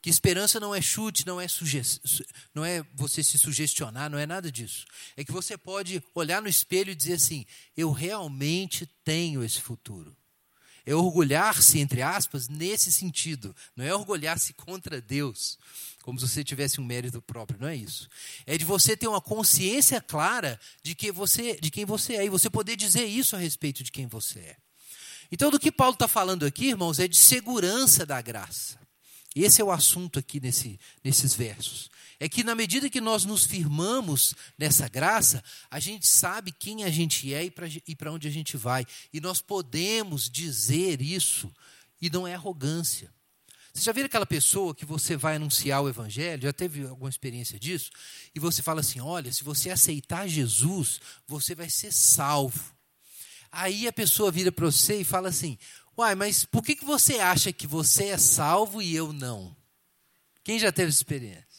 Que 0.00 0.10
esperança 0.10 0.58
não 0.58 0.74
é 0.74 0.82
chute, 0.82 1.24
não 1.24 1.40
é, 1.40 1.46
não 2.52 2.64
é 2.64 2.84
você 2.92 3.22
se 3.22 3.38
sugestionar, 3.38 4.10
não 4.10 4.18
é 4.18 4.26
nada 4.26 4.50
disso. 4.50 4.84
É 5.16 5.24
que 5.24 5.30
você 5.30 5.56
pode 5.56 6.02
olhar 6.12 6.42
no 6.42 6.48
espelho 6.48 6.90
e 6.90 6.94
dizer 6.94 7.14
assim: 7.14 7.46
eu 7.76 7.92
realmente 7.92 8.84
tenho 9.04 9.44
esse 9.44 9.60
futuro. 9.60 10.16
É 10.84 10.94
orgulhar-se, 10.94 11.78
entre 11.78 12.02
aspas, 12.02 12.48
nesse 12.48 12.90
sentido. 12.90 13.54
Não 13.76 13.84
é 13.84 13.94
orgulhar-se 13.94 14.52
contra 14.52 15.00
Deus, 15.00 15.58
como 16.02 16.18
se 16.18 16.28
você 16.28 16.42
tivesse 16.42 16.80
um 16.80 16.84
mérito 16.84 17.22
próprio, 17.22 17.60
não 17.60 17.68
é 17.68 17.76
isso. 17.76 18.08
É 18.46 18.58
de 18.58 18.64
você 18.64 18.96
ter 18.96 19.06
uma 19.06 19.20
consciência 19.20 20.00
clara 20.00 20.58
de, 20.82 20.94
que 20.94 21.12
você, 21.12 21.56
de 21.60 21.70
quem 21.70 21.84
você 21.84 22.16
é 22.16 22.24
e 22.24 22.30
você 22.30 22.50
poder 22.50 22.76
dizer 22.76 23.04
isso 23.04 23.36
a 23.36 23.38
respeito 23.38 23.84
de 23.84 23.92
quem 23.92 24.06
você 24.06 24.40
é. 24.40 24.56
Então, 25.30 25.50
do 25.50 25.58
que 25.58 25.72
Paulo 25.72 25.94
está 25.94 26.08
falando 26.08 26.44
aqui, 26.44 26.68
irmãos, 26.68 26.98
é 26.98 27.08
de 27.08 27.16
segurança 27.16 28.04
da 28.04 28.20
graça. 28.20 28.78
Esse 29.34 29.62
é 29.62 29.64
o 29.64 29.70
assunto 29.70 30.18
aqui 30.18 30.40
nesse, 30.40 30.78
nesses 31.02 31.34
versos 31.34 31.91
é 32.22 32.28
que 32.28 32.44
na 32.44 32.54
medida 32.54 32.88
que 32.88 33.00
nós 33.00 33.24
nos 33.24 33.44
firmamos 33.44 34.32
nessa 34.56 34.88
graça, 34.88 35.42
a 35.68 35.80
gente 35.80 36.06
sabe 36.06 36.52
quem 36.52 36.84
a 36.84 36.88
gente 36.88 37.34
é 37.34 37.44
e 37.44 37.96
para 37.96 38.12
onde 38.12 38.28
a 38.28 38.30
gente 38.30 38.56
vai. 38.56 38.86
E 39.12 39.20
nós 39.20 39.40
podemos 39.40 40.30
dizer 40.30 41.02
isso, 41.02 41.52
e 42.00 42.08
não 42.08 42.24
é 42.24 42.34
arrogância. 42.36 43.12
Você 43.74 43.82
já 43.82 43.90
viu 43.90 44.04
aquela 44.04 44.24
pessoa 44.24 44.72
que 44.72 44.84
você 44.84 45.16
vai 45.16 45.34
anunciar 45.34 45.82
o 45.82 45.88
evangelho? 45.88 46.44
Já 46.44 46.52
teve 46.52 46.86
alguma 46.86 47.10
experiência 47.10 47.58
disso? 47.58 47.90
E 48.32 48.38
você 48.38 48.62
fala 48.62 48.82
assim: 48.82 49.00
olha, 49.00 49.32
se 49.32 49.42
você 49.42 49.70
aceitar 49.70 50.28
Jesus, 50.28 51.00
você 51.26 51.56
vai 51.56 51.68
ser 51.68 51.92
salvo. 51.92 52.72
Aí 53.50 53.88
a 53.88 53.92
pessoa 53.92 54.30
vira 54.30 54.52
para 54.52 54.66
você 54.66 55.00
e 55.00 55.04
fala 55.04 55.28
assim: 55.28 55.58
uai, 55.98 56.14
mas 56.14 56.44
por 56.44 56.62
que, 56.62 56.76
que 56.76 56.84
você 56.84 57.18
acha 57.18 57.52
que 57.52 57.66
você 57.66 58.10
é 58.10 58.16
salvo 58.16 58.80
e 58.80 58.94
eu 58.94 59.12
não? 59.12 59.56
Quem 60.44 60.56
já 60.56 60.70
teve 60.70 60.90
essa 60.90 60.98
experiência? 60.98 61.51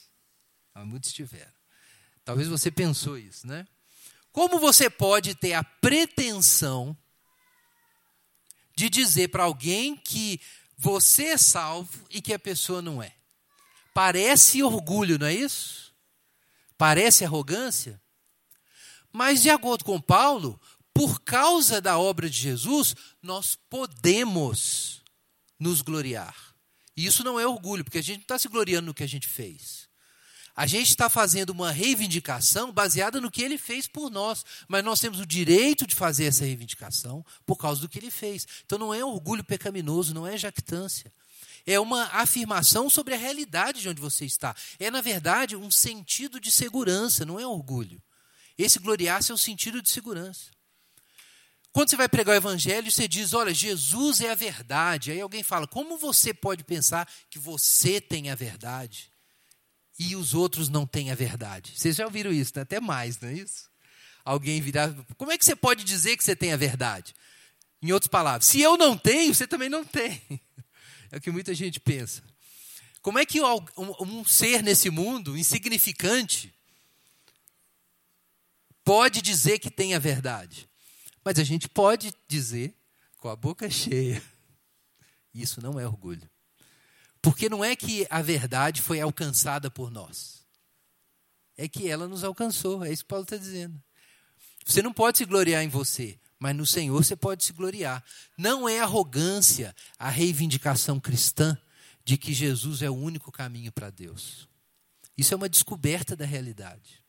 Ah, 0.74 0.86
muitos 0.86 1.13
tiveram. 1.13 1.51
Talvez 2.26 2.47
você 2.47 2.71
pensou 2.71 3.17
isso, 3.17 3.45
né? 3.45 3.67
Como 4.32 4.59
você 4.59 4.89
pode 4.89 5.36
ter 5.36 5.53
a 5.53 5.63
pretensão 5.63 6.97
de 8.76 8.89
dizer 8.89 9.28
para 9.28 9.43
alguém 9.43 9.95
que 9.95 10.41
você 10.78 11.26
é 11.26 11.38
salvo 11.38 12.05
e 12.09 12.21
que 12.21 12.34
a 12.34 12.39
pessoa 12.39 12.82
não 12.82 13.01
é? 13.01 13.15
Parece 13.93 14.63
orgulho, 14.63 15.19
não 15.19 15.28
é 15.28 15.34
isso? 15.34 15.93
Parece 16.78 17.24
arrogância? 17.24 18.01
Mas, 19.11 19.43
de 19.43 19.51
acordo 19.51 19.86
com 19.86 20.01
Paulo, 20.01 20.59
por 20.91 21.21
causa 21.21 21.80
da 21.80 21.99
obra 21.99 22.28
de 22.28 22.38
Jesus, 22.38 22.95
nós 23.21 23.55
podemos 23.69 25.03
nos 25.59 25.82
gloriar. 25.82 26.55
E 26.97 27.05
isso 27.05 27.24
não 27.24 27.39
é 27.39 27.45
orgulho, 27.45 27.84
porque 27.84 27.99
a 27.99 28.01
gente 28.01 28.17
não 28.17 28.24
está 28.24 28.39
se 28.39 28.47
gloriando 28.47 28.88
no 28.88 28.93
que 28.93 29.03
a 29.03 29.07
gente 29.07 29.28
fez. 29.28 29.88
A 30.56 30.68
gente 30.68 30.89
está 30.89 31.10
fazendo 31.10 31.49
uma 31.49 31.72
reivindicação 31.72 32.72
baseada 32.72 33.20
no 33.20 33.32
que 33.32 33.41
ele 33.41 33.58
fez 33.58 33.88
por 33.88 34.12
nós, 34.12 34.45
mas 34.68 34.84
nós 34.84 34.99
temos 34.99 35.20
o 35.20 35.26
direito 35.26 35.88
de 35.88 35.95
fazer 35.95 36.26
essa 36.26 36.45
reivindicação 36.45 37.26
por 37.43 37.58
causa 37.58 37.82
do 37.82 37.89
que 37.89 37.97
ele 37.97 38.12
fez. 38.12 38.45
Então 38.64 38.78
não 38.78 38.93
é 38.93 39.04
orgulho 39.04 39.43
pecaminoso, 39.43 40.14
não 40.14 40.28
é 40.28 40.38
jactância. 40.38 41.12
É 41.66 41.80
uma 41.80 42.04
afirmação 42.12 42.88
sobre 42.89 43.16
a 43.16 43.18
realidade 43.18 43.82
de 43.82 43.89
onde 43.89 44.01
você 44.01 44.26
está. 44.26 44.56
É, 44.78 44.91
na 44.91 45.01
verdade, 45.01 45.56
um 45.56 45.72
sentido 45.72 46.39
de 46.39 46.51
segurança, 46.51 47.26
não 47.26 47.39
é 47.39 47.47
orgulho. 47.47 48.01
Esse 48.56 48.78
gloriar-se 48.78 49.32
é 49.32 49.36
um 49.36 49.38
sentido 49.38 49.82
de 49.82 49.89
segurança. 49.89 50.51
Quando 51.72 51.89
você 51.89 51.95
vai 51.95 52.08
pregar 52.08 52.34
o 52.34 52.38
evangelho, 52.38 52.91
você 52.91 53.08
diz: 53.08 53.34
Olha, 53.34 53.51
Jesus 53.51 54.22
é 54.22 54.30
a 54.30 54.36
verdade. 54.36 55.10
Aí 55.10 55.20
alguém 55.20 55.41
fala: 55.41 55.66
Como 55.66 55.97
você 55.97 56.32
pode 56.32 56.64
pensar 56.64 57.10
que 57.32 57.39
você 57.39 57.99
tem 57.99 58.30
a 58.30 58.36
verdade? 58.36 59.12
E 60.00 60.16
os 60.16 60.34
outros 60.34 60.70
não 60.70 60.86
têm 60.86 61.12
a 61.12 61.16
verdade. 61.16 61.74
Vocês 61.76 61.96
já 61.96 62.06
ouviram 62.06 62.32
isso, 62.32 62.54
né? 62.56 62.64
até 62.64 62.80
mais, 62.80 63.20
não 63.20 63.30
é 63.30 63.34
isso? 63.34 63.70
Alguém 64.26 64.62
virar. 64.62 64.94
Como 65.18 65.32
é 65.32 65.38
que 65.38 65.46
você 65.46 65.56
pode 65.56 65.84
dizer 65.84 66.18
que 66.18 66.24
você 66.24 66.36
tem 66.36 66.54
a 66.54 66.58
verdade? 66.58 67.14
Em 67.82 67.91
outras 67.91 68.08
palavras, 68.08 68.46
se 68.46 68.62
eu 68.62 68.78
não 68.78 68.98
tenho, 68.98 69.34
você 69.34 69.46
também 69.46 69.70
não 69.70 69.84
tem. 69.84 70.22
É 71.12 71.18
o 71.18 71.22
que 71.22 71.30
muita 71.30 71.54
gente 71.54 71.80
pensa. 71.80 72.24
Como 73.00 73.20
é 73.20 73.26
que 73.26 73.39
um, 73.39 74.26
ser 74.26 74.64
nesse 74.64 74.89
mundo, 74.89 75.38
insignificante, 75.38 76.52
pode 78.84 79.22
dizer 79.22 79.60
que 79.60 79.70
tem 79.70 79.94
a 79.94 80.00
verdade? 80.00 80.68
Mas 81.24 81.38
a 81.38 81.44
gente 81.44 81.70
pode 81.70 82.12
dizer 82.28 82.74
com 83.18 83.30
a 83.30 83.36
boca 83.36 83.70
cheia. 83.70 84.24
Isso 85.32 85.62
não 85.62 85.80
é 85.80 85.86
orgulho. 85.86 86.28
Porque 87.24 87.47
não 87.47 87.63
é 87.63 87.74
que 87.74 88.05
a 88.09 88.21
verdade 88.21 88.82
foi 88.82 88.99
alcançada 88.99 89.71
por 89.71 89.89
nós. 89.89 90.45
É 91.57 91.69
que 91.69 91.89
ela 91.89 92.05
nos 92.05 92.21
alcançou. 92.21 92.84
É 92.84 92.91
isso 92.91 93.03
que 93.03 93.07
Paulo 93.07 93.24
está 93.24 93.38
dizendo. 93.38 93.82
Você 94.65 94.82
não 94.82 94.91
pode 94.91 95.19
se 95.19 95.26
gloriar 95.26 95.63
em 95.63 95.69
você, 95.69 96.19
mas 96.38 96.53
no 96.53 96.65
Senhor 96.65 97.01
você 97.01 97.15
pode 97.15 97.45
se 97.45 97.53
gloriar. 97.53 98.03
Não 98.38 98.67
é 98.67 98.82
arrogância 98.82 99.74
a 99.97 100.09
reivindicação 100.09 100.99
cristã 100.99 101.57
de 102.03 102.17
que 102.17 102.34
Jesus 102.34 102.82
é 102.82 102.89
o 102.89 102.95
único 102.95 103.32
caminho 103.32 103.71
para 103.71 103.89
Deus. 103.89 104.49
Isso 105.17 105.34
é 105.34 105.38
uma 105.38 105.47
descoberta 105.47 106.17
da 106.17 106.26
realidade. 106.26 107.01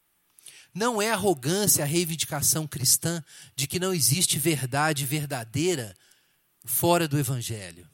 Não 0.72 1.02
é 1.02 1.10
arrogância 1.10 1.82
a 1.82 1.88
reivindicação 1.88 2.68
cristã 2.68 3.20
de 3.56 3.66
que 3.66 3.80
não 3.80 3.92
existe 3.92 4.38
verdade 4.38 5.04
verdadeira 5.04 5.92
fora 6.64 7.08
do 7.08 7.18
Evangelho. 7.18 7.88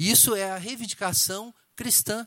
Isso 0.00 0.34
é 0.34 0.50
a 0.50 0.56
reivindicação 0.56 1.54
cristã. 1.76 2.26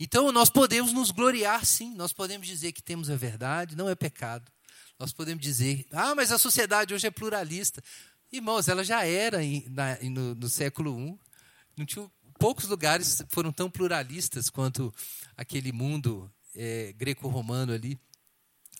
Então 0.00 0.32
nós 0.32 0.50
podemos 0.50 0.92
nos 0.92 1.12
gloriar, 1.12 1.64
sim, 1.64 1.94
nós 1.94 2.12
podemos 2.12 2.44
dizer 2.44 2.72
que 2.72 2.82
temos 2.82 3.08
a 3.08 3.14
verdade, 3.14 3.76
não 3.76 3.88
é 3.88 3.94
pecado. 3.94 4.50
Nós 4.98 5.12
podemos 5.12 5.44
dizer, 5.44 5.86
ah, 5.92 6.12
mas 6.16 6.32
a 6.32 6.38
sociedade 6.38 6.92
hoje 6.92 7.06
é 7.06 7.10
pluralista. 7.12 7.80
Irmãos, 8.32 8.66
ela 8.66 8.82
já 8.82 9.06
era 9.06 9.44
em, 9.44 9.64
na, 9.68 9.96
no, 10.02 10.34
no, 10.34 10.48
século 10.48 10.98
I. 10.98 11.16
Não 11.76 11.86
tinha, 11.86 12.10
poucos 12.36 12.66
lugares 12.66 13.22
foram 13.28 13.52
tão 13.52 13.70
pluralistas 13.70 14.50
quanto 14.50 14.92
aquele 15.36 15.70
mundo 15.70 16.28
é, 16.52 16.92
greco-romano 16.94 17.72
ali 17.72 17.96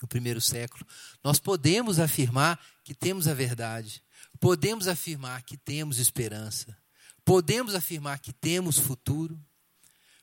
no 0.01 0.09
primeiro 0.09 0.41
século, 0.41 0.85
nós 1.23 1.39
podemos 1.39 2.01
afirmar 2.01 2.61
que 2.83 2.93
temos 2.93 3.29
a 3.29 3.35
verdade, 3.35 4.03
podemos 4.41 4.89
afirmar 4.89 5.45
que 5.45 5.57
temos 5.57 5.99
esperança, 5.99 6.77
podemos 7.25 7.75
afirmar 7.75 8.19
que 8.19 8.33
temos 8.33 8.79
futuro, 8.79 9.39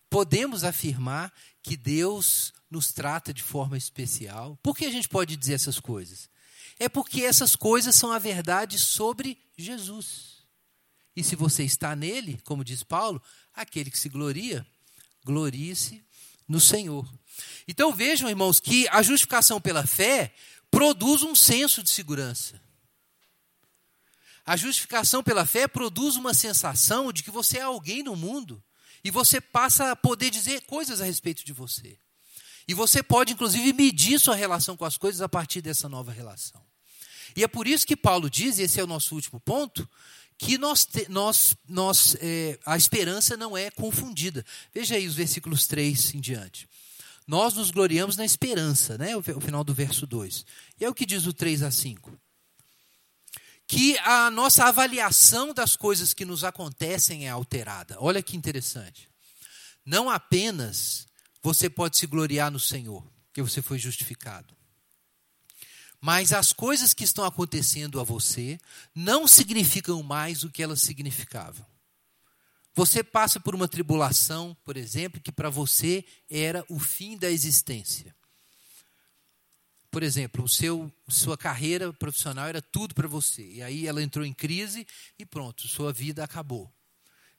podemos 0.10 0.64
afirmar 0.64 1.34
que 1.62 1.78
Deus 1.78 2.54
nos 2.70 2.92
trata 2.92 3.34
de 3.34 3.44
forma 3.44 3.78
especial. 3.78 4.58
Por 4.62 4.76
que 4.76 4.86
a 4.86 4.92
gente 4.92 5.08
pode 5.08 5.36
dizer 5.36 5.54
essas 5.54 5.80
coisas? 5.80 6.30
É 6.78 6.88
porque 6.88 7.22
essas 7.22 7.56
coisas 7.56 7.96
são 7.96 8.12
a 8.12 8.20
verdade 8.20 8.80
sobre 8.80 9.38
Jesus. 9.58 10.40
E 11.16 11.24
se 11.24 11.36
você 11.36 11.64
está 11.64 11.96
nele, 11.96 12.40
como 12.44 12.64
diz 12.64 12.84
Paulo, 12.84 13.22
aquele 13.54 13.92
que 13.92 14.00
se 14.00 14.08
gloria, 14.08 14.66
glorie-se 15.26 16.04
no 16.48 16.60
Senhor. 16.60 17.08
Então 17.68 17.94
vejam, 17.94 18.30
irmãos, 18.30 18.60
que 18.60 18.88
a 18.90 19.02
justificação 19.02 19.60
pela 19.60 19.86
fé 19.86 20.34
produz 20.72 21.24
um 21.24 21.36
senso 21.36 21.84
de 21.84 21.90
segurança. 21.90 22.62
A 24.50 24.58
justificação 24.58 25.22
pela 25.22 25.46
fé 25.46 25.68
produz 25.68 26.16
uma 26.16 26.34
sensação 26.34 27.14
de 27.14 27.22
que 27.22 27.30
você 27.30 27.60
é 27.60 27.62
alguém 27.62 28.02
no 28.02 28.16
mundo 28.16 28.64
e 29.04 29.12
você 29.12 29.40
passa 29.40 29.92
a 29.92 29.96
poder 29.96 30.32
dizer 30.32 30.62
coisas 30.62 31.00
a 31.00 31.06
respeito 31.06 31.46
de 31.46 31.54
você. 31.54 32.00
E 32.68 32.74
você 32.74 33.04
pode, 33.04 33.34
inclusive, 33.34 33.72
medir 33.74 34.20
sua 34.20 34.34
relação 34.34 34.76
com 34.76 34.86
as 34.86 34.98
coisas 34.98 35.22
a 35.22 35.30
partir 35.30 35.62
dessa 35.62 35.88
nova 35.88 36.12
relação. 36.12 36.66
E 37.36 37.44
é 37.44 37.48
por 37.48 37.68
isso 37.68 37.86
que 37.86 37.96
Paulo 37.96 38.28
diz, 38.28 38.58
e 38.58 38.64
esse 38.64 38.80
é 38.80 38.84
o 38.84 38.88
nosso 38.88 39.14
último 39.14 39.40
ponto, 39.40 39.88
que 40.36 40.58
nós, 40.58 40.88
nós, 41.10 41.56
nós 41.68 42.18
é, 42.20 42.58
a 42.66 42.76
esperança 42.76 43.38
não 43.38 43.56
é 43.56 43.70
confundida. 43.70 44.44
Veja 44.74 44.96
aí 44.96 45.06
os 45.06 45.14
versículos 45.14 45.68
3 45.68 46.16
em 46.16 46.20
diante. 46.20 46.68
Nós 47.28 47.54
nos 47.54 47.70
gloriamos 47.70 48.18
na 48.18 48.26
esperança, 48.26 48.98
né? 48.98 49.16
o, 49.16 49.22
final 49.22 49.64
do 49.64 49.76
verso 49.76 50.08
2. 50.08 50.44
E 50.80 50.86
é 50.86 50.90
o 50.90 50.96
que 50.96 51.06
diz 51.06 51.28
o 51.28 51.34
3 51.34 51.62
a 51.62 51.70
5. 51.70 52.20
Que 53.70 54.00
a 54.00 54.32
nossa 54.32 54.66
avaliação 54.66 55.54
das 55.54 55.76
coisas 55.76 56.12
que 56.12 56.26
nos 56.26 56.44
acontecem 56.44 57.28
é 57.28 57.30
alterada. 57.30 57.98
Olha 58.00 58.24
que 58.24 58.36
interessante. 58.36 59.08
Não 59.86 60.10
apenas 60.10 61.08
você 61.40 61.70
pode 61.70 61.96
se 61.96 62.08
gloriar 62.08 62.50
no 62.50 62.60
Senhor, 62.60 63.08
que 63.32 63.44
você 63.44 63.62
foi 63.62 63.78
justificado. 63.78 64.58
Mas 66.02 66.34
as 66.34 66.52
coisas 66.52 66.96
que 66.96 67.04
estão 67.04 67.24
acontecendo 67.24 68.00
a 68.00 68.04
você 68.04 68.60
não 68.96 69.28
significam 69.28 70.02
mais 70.02 70.44
o 70.44 70.50
que 70.50 70.64
elas 70.64 70.82
significavam. 70.82 71.64
Você 72.74 73.04
passa 73.04 73.40
por 73.40 73.54
uma 73.54 73.68
tribulação, 73.68 74.58
por 74.66 74.78
exemplo, 74.78 75.22
que 75.22 75.32
para 75.32 75.52
você 75.52 76.04
era 76.28 76.66
o 76.68 76.80
fim 76.80 77.16
da 77.16 77.30
existência. 77.30 78.16
Por 79.92 80.04
exemplo, 80.04 80.44
o 80.44 80.50
seu, 80.50 80.92
sua 81.08 81.38
carreira 81.38 81.92
profissional 81.94 82.48
era 82.48 82.62
tudo 82.62 82.94
para 82.94 83.08
você. 83.08 83.44
E 83.44 83.62
aí 83.62 83.88
ela 83.88 84.04
entrou 84.04 84.26
em 84.26 84.34
crise 84.34 84.86
e 85.18 85.26
pronto, 85.26 85.68
sua 85.68 85.92
vida 85.92 86.24
acabou. 86.24 86.72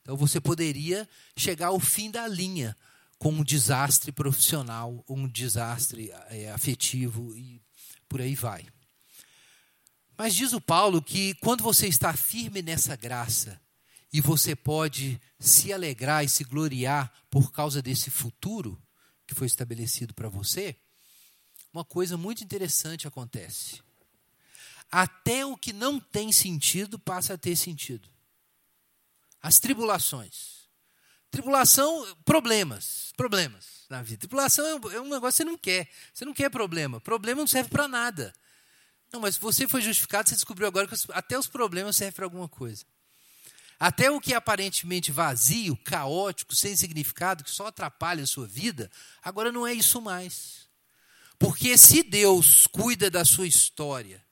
Então 0.03 0.17
você 0.17 0.41
poderia 0.41 1.09
chegar 1.37 1.69
ao 1.69 1.79
fim 1.79 2.11
da 2.11 2.27
linha 2.27 2.77
com 3.19 3.31
um 3.31 3.45
desastre 3.45 4.11
profissional, 4.11 5.05
um 5.09 5.29
desastre 5.29 6.11
é, 6.31 6.51
afetivo 6.51 7.37
e 7.37 7.61
por 8.09 8.21
aí 8.21 8.35
vai. 8.35 8.67
Mas 10.17 10.35
diz 10.35 10.53
o 10.53 10.61
Paulo 10.61 11.01
que 11.01 11.35
quando 11.35 11.63
você 11.63 11.87
está 11.87 12.13
firme 12.15 12.63
nessa 12.63 12.97
graça, 12.97 13.61
e 14.13 14.21
você 14.21 14.57
pode 14.57 15.21
se 15.39 15.73
alegrar 15.73 16.25
e 16.25 16.29
se 16.29 16.45
gloriar 16.45 17.13
por 17.31 17.53
causa 17.53 17.81
desse 17.81 18.11
futuro 18.11 18.81
que 19.27 19.35
foi 19.35 19.47
estabelecido 19.47 20.13
para 20.13 20.29
você, 20.29 20.77
uma 21.73 21.85
coisa 21.85 22.17
muito 22.17 22.43
interessante 22.43 23.07
acontece. 23.07 23.83
Até 24.91 25.47
o 25.47 25.57
que 25.57 25.73
não 25.73 26.01
tem 26.01 26.33
sentido 26.33 26.99
passa 26.99 27.35
a 27.35 27.39
ter 27.39 27.55
sentido. 27.55 28.09
As 29.41 29.59
tribulações. 29.61 30.69
Tribulação, 31.31 32.17
problemas, 32.25 33.13
problemas 33.17 33.87
na 33.89 34.03
vida. 34.03 34.21
Tribulação 34.21 34.67
é 34.67 35.01
um 35.01 35.09
negócio 35.09 35.21
que 35.21 35.37
você 35.37 35.45
não 35.45 35.57
quer. 35.57 35.89
Você 36.13 36.25
não 36.25 36.35
quer 36.35 36.51
problema. 36.51 37.01
Problema 37.01 37.41
não 37.41 37.47
serve 37.47 37.71
para 37.71 37.87
nada. 37.87 38.35
Não, 39.13 39.21
mas 39.21 39.37
você 39.37 39.69
foi 39.69 39.81
justificado, 39.81 40.29
você 40.29 40.35
descobriu 40.35 40.67
agora 40.67 40.89
que 40.89 40.95
até 41.13 41.39
os 41.39 41.47
problemas 41.47 41.97
servem 41.97 42.15
para 42.15 42.27
alguma 42.27 42.49
coisa. 42.49 42.85
Até 43.79 44.11
o 44.11 44.21
que 44.21 44.35
é 44.35 44.37
aparentemente 44.37 45.11
vazio, 45.11 45.77
caótico, 45.77 46.55
sem 46.55 46.77
significado, 46.77 47.43
que 47.43 47.51
só 47.51 47.69
atrapalha 47.69 48.23
a 48.23 48.27
sua 48.27 48.47
vida, 48.47 48.91
agora 49.23 49.51
não 49.51 49.67
é 49.67 49.73
isso 49.73 50.01
mais. 50.03 50.69
Porque 51.41 51.79
se 51.79 52.03
Deus 52.03 52.67
cuida 52.67 53.11
da 53.11 53.25
sua 53.25 53.47
história 53.47 54.23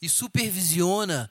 e 0.00 0.08
supervisiona 0.08 1.28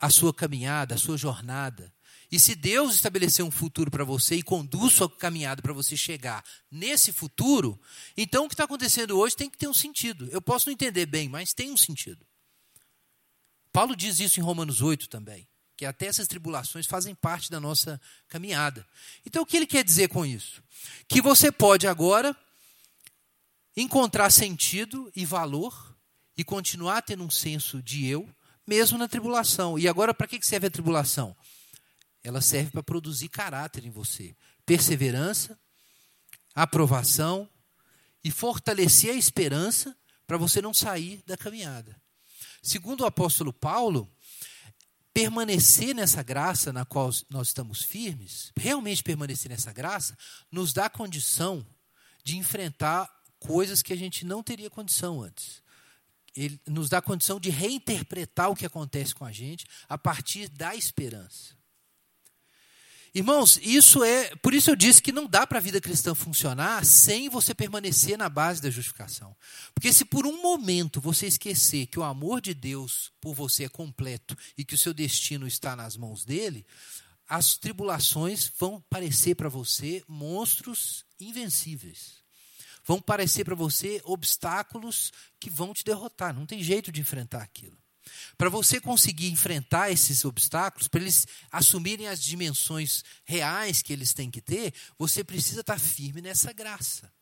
a 0.00 0.10
sua 0.10 0.34
caminhada, 0.34 0.96
a 0.96 0.98
sua 0.98 1.16
jornada, 1.16 1.94
e 2.30 2.40
se 2.40 2.56
Deus 2.56 2.96
estabeleceu 2.96 3.46
um 3.46 3.52
futuro 3.52 3.88
para 3.88 4.02
você 4.02 4.34
e 4.34 4.42
conduz 4.42 4.94
sua 4.94 5.08
caminhada 5.08 5.62
para 5.62 5.72
você 5.72 5.96
chegar 5.96 6.44
nesse 6.68 7.12
futuro, 7.12 7.80
então 8.16 8.44
o 8.44 8.48
que 8.48 8.54
está 8.54 8.64
acontecendo 8.64 9.16
hoje 9.16 9.36
tem 9.36 9.48
que 9.48 9.56
ter 9.56 9.68
um 9.68 9.74
sentido. 9.74 10.28
Eu 10.32 10.42
posso 10.42 10.66
não 10.66 10.72
entender 10.72 11.06
bem, 11.06 11.28
mas 11.28 11.54
tem 11.54 11.70
um 11.70 11.76
sentido. 11.76 12.26
Paulo 13.72 13.94
diz 13.94 14.18
isso 14.18 14.40
em 14.40 14.42
Romanos 14.42 14.82
8 14.82 15.08
também 15.08 15.46
que 15.76 15.84
até 15.84 16.06
essas 16.06 16.26
tribulações 16.26 16.86
fazem 16.86 17.14
parte 17.14 17.50
da 17.50 17.60
nossa 17.60 18.00
caminhada. 18.28 18.86
Então, 19.26 19.42
o 19.42 19.46
que 19.46 19.58
ele 19.58 19.66
quer 19.66 19.84
dizer 19.84 20.08
com 20.08 20.24
isso? 20.24 20.62
Que 21.06 21.20
você 21.20 21.52
pode 21.52 21.86
agora 21.86 22.34
encontrar 23.76 24.30
sentido 24.30 25.10
e 25.14 25.24
valor 25.26 25.96
e 26.36 26.42
continuar 26.42 27.02
tendo 27.02 27.24
um 27.24 27.30
senso 27.30 27.82
de 27.82 28.06
eu, 28.06 28.28
mesmo 28.66 28.98
na 28.98 29.06
tribulação. 29.06 29.78
E 29.78 29.86
agora, 29.86 30.14
para 30.14 30.26
que 30.26 30.44
serve 30.44 30.66
a 30.66 30.70
tribulação? 30.70 31.36
Ela 32.22 32.40
serve 32.40 32.70
para 32.70 32.82
produzir 32.82 33.28
caráter 33.28 33.84
em 33.84 33.90
você, 33.90 34.34
perseverança, 34.64 35.58
aprovação 36.54 37.48
e 38.24 38.30
fortalecer 38.30 39.12
a 39.12 39.16
esperança 39.16 39.96
para 40.26 40.36
você 40.36 40.60
não 40.60 40.74
sair 40.74 41.22
da 41.26 41.36
caminhada. 41.36 42.00
Segundo 42.62 43.02
o 43.02 43.06
apóstolo 43.06 43.52
Paulo, 43.52 44.12
permanecer 45.14 45.94
nessa 45.94 46.22
graça 46.22 46.72
na 46.72 46.84
qual 46.84 47.10
nós 47.30 47.48
estamos 47.48 47.82
firmes, 47.82 48.52
realmente 48.56 49.02
permanecer 49.02 49.50
nessa 49.50 49.72
graça, 49.72 50.18
nos 50.50 50.72
dá 50.72 50.90
condição 50.90 51.64
de 52.24 52.36
enfrentar 52.36 53.08
coisas 53.38 53.82
que 53.82 53.92
a 53.92 53.96
gente 53.96 54.24
não 54.24 54.42
teria 54.42 54.70
condição 54.70 55.22
antes. 55.22 55.62
Ele 56.36 56.60
nos 56.66 56.88
dá 56.88 57.00
condição 57.00 57.40
de 57.40 57.50
reinterpretar 57.50 58.50
o 58.50 58.56
que 58.56 58.66
acontece 58.66 59.14
com 59.14 59.24
a 59.24 59.32
gente 59.32 59.66
a 59.88 59.96
partir 59.96 60.48
da 60.48 60.74
esperança. 60.74 61.56
Irmãos, 63.16 63.58
isso 63.62 64.04
é. 64.04 64.36
Por 64.36 64.52
isso 64.52 64.68
eu 64.68 64.76
disse 64.76 65.00
que 65.00 65.10
não 65.10 65.26
dá 65.26 65.46
para 65.46 65.56
a 65.56 65.62
vida 65.62 65.80
cristã 65.80 66.14
funcionar 66.14 66.84
sem 66.84 67.30
você 67.30 67.54
permanecer 67.54 68.18
na 68.18 68.28
base 68.28 68.60
da 68.60 68.68
justificação. 68.68 69.34
Porque 69.74 69.90
se 69.90 70.04
por 70.04 70.26
um 70.26 70.42
momento 70.42 71.00
você 71.00 71.26
esquecer 71.26 71.86
que 71.86 71.98
o 71.98 72.04
amor 72.04 72.42
de 72.42 72.52
Deus 72.52 73.10
por 73.18 73.34
você 73.34 73.64
é 73.64 73.68
completo 73.70 74.36
e 74.58 74.66
que 74.66 74.74
o 74.74 74.78
seu 74.78 74.92
destino 74.92 75.46
está 75.46 75.74
nas 75.74 75.96
mãos 75.96 76.26
dele, 76.26 76.66
as 77.26 77.56
tribulações 77.56 78.52
vão 78.58 78.84
parecer 78.90 79.34
para 79.34 79.48
você 79.48 80.04
monstros 80.06 81.02
invencíveis. 81.18 82.25
Vão 82.86 83.00
parecer 83.00 83.44
para 83.44 83.56
você 83.56 84.00
obstáculos 84.04 85.12
que 85.40 85.50
vão 85.50 85.74
te 85.74 85.84
derrotar. 85.84 86.32
Não 86.32 86.46
tem 86.46 86.62
jeito 86.62 86.92
de 86.92 87.00
enfrentar 87.00 87.42
aquilo. 87.42 87.76
Para 88.38 88.48
você 88.48 88.80
conseguir 88.80 89.28
enfrentar 89.28 89.90
esses 89.90 90.24
obstáculos, 90.24 90.86
para 90.86 91.00
eles 91.00 91.26
assumirem 91.50 92.06
as 92.06 92.22
dimensões 92.22 93.02
reais 93.24 93.82
que 93.82 93.92
eles 93.92 94.14
têm 94.14 94.30
que 94.30 94.40
ter, 94.40 94.72
você 94.96 95.24
precisa 95.24 95.62
estar 95.62 95.80
firme 95.80 96.22
nessa 96.22 96.52
graça. 96.52 97.12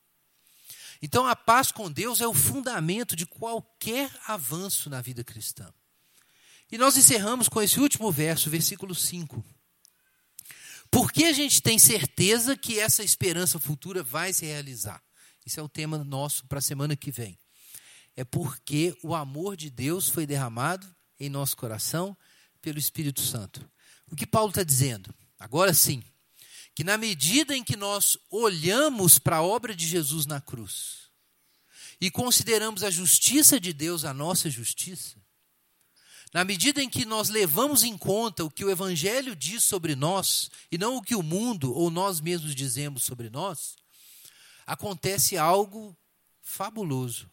Então, 1.00 1.26
a 1.26 1.34
paz 1.34 1.72
com 1.72 1.90
Deus 1.90 2.20
é 2.20 2.26
o 2.26 2.34
fundamento 2.34 3.16
de 3.16 3.24
qualquer 3.24 4.10
avanço 4.26 4.90
na 4.90 5.00
vida 5.00 5.24
cristã. 5.24 5.72
E 6.70 6.76
nós 6.76 6.96
encerramos 6.96 7.48
com 7.48 7.62
esse 7.62 7.80
último 7.80 8.12
verso, 8.12 8.50
versículo 8.50 8.94
5. 8.94 9.42
Por 10.90 11.10
que 11.10 11.24
a 11.24 11.32
gente 11.32 11.62
tem 11.62 11.78
certeza 11.78 12.56
que 12.56 12.78
essa 12.78 13.02
esperança 13.02 13.58
futura 13.58 14.02
vai 14.02 14.32
se 14.32 14.44
realizar? 14.44 15.02
Isso 15.44 15.60
é 15.60 15.62
o 15.62 15.68
tema 15.68 16.02
nosso 16.02 16.46
para 16.46 16.58
a 16.58 16.62
semana 16.62 16.96
que 16.96 17.10
vem. 17.10 17.38
É 18.16 18.24
porque 18.24 18.96
o 19.02 19.14
amor 19.14 19.56
de 19.56 19.70
Deus 19.70 20.08
foi 20.08 20.26
derramado 20.26 20.86
em 21.18 21.28
nosso 21.28 21.56
coração 21.56 22.16
pelo 22.62 22.78
Espírito 22.78 23.20
Santo. 23.20 23.68
O 24.10 24.16
que 24.16 24.26
Paulo 24.26 24.50
está 24.50 24.62
dizendo? 24.62 25.14
Agora 25.38 25.74
sim, 25.74 26.02
que 26.74 26.84
na 26.84 26.96
medida 26.96 27.56
em 27.56 27.62
que 27.62 27.76
nós 27.76 28.16
olhamos 28.30 29.18
para 29.18 29.36
a 29.36 29.42
obra 29.42 29.74
de 29.74 29.86
Jesus 29.86 30.26
na 30.26 30.40
cruz 30.40 31.10
e 32.00 32.10
consideramos 32.10 32.82
a 32.82 32.90
justiça 32.90 33.60
de 33.60 33.72
Deus 33.72 34.04
a 34.04 34.14
nossa 34.14 34.50
justiça, 34.50 35.16
na 36.32 36.44
medida 36.44 36.82
em 36.82 36.88
que 36.88 37.04
nós 37.04 37.28
levamos 37.28 37.84
em 37.84 37.96
conta 37.96 38.44
o 38.44 38.50
que 38.50 38.64
o 38.64 38.70
Evangelho 38.70 39.36
diz 39.36 39.62
sobre 39.62 39.94
nós, 39.94 40.50
e 40.70 40.76
não 40.76 40.96
o 40.96 41.02
que 41.02 41.14
o 41.14 41.22
mundo 41.22 41.72
ou 41.72 41.90
nós 41.90 42.20
mesmos 42.20 42.56
dizemos 42.56 43.04
sobre 43.04 43.30
nós, 43.30 43.76
acontece 44.66 45.36
algo 45.36 45.96
fabuloso. 46.42 47.30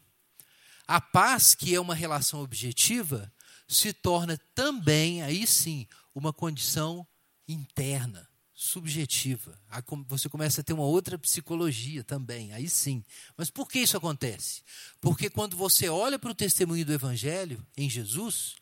A 0.87 0.99
paz, 0.99 1.55
que 1.55 1.73
é 1.73 1.79
uma 1.79 1.95
relação 1.95 2.41
objetiva, 2.41 3.31
se 3.67 3.93
torna 3.93 4.37
também, 4.53 5.21
aí 5.21 5.47
sim, 5.47 5.87
uma 6.13 6.33
condição 6.33 7.07
interna, 7.47 8.27
subjetiva. 8.53 9.59
Você 10.07 10.27
começa 10.27 10.61
a 10.61 10.63
ter 10.63 10.73
uma 10.73 10.83
outra 10.83 11.17
psicologia 11.17 12.03
também, 12.03 12.51
aí 12.53 12.69
sim. 12.69 13.03
Mas 13.37 13.49
por 13.49 13.69
que 13.69 13.79
isso 13.79 13.95
acontece? 13.95 14.61
Porque 14.99 15.29
quando 15.29 15.55
você 15.55 15.87
olha 15.87 16.19
para 16.19 16.31
o 16.31 16.35
testemunho 16.35 16.85
do 16.85 16.93
Evangelho 16.93 17.65
em 17.77 17.89
Jesus, 17.89 18.55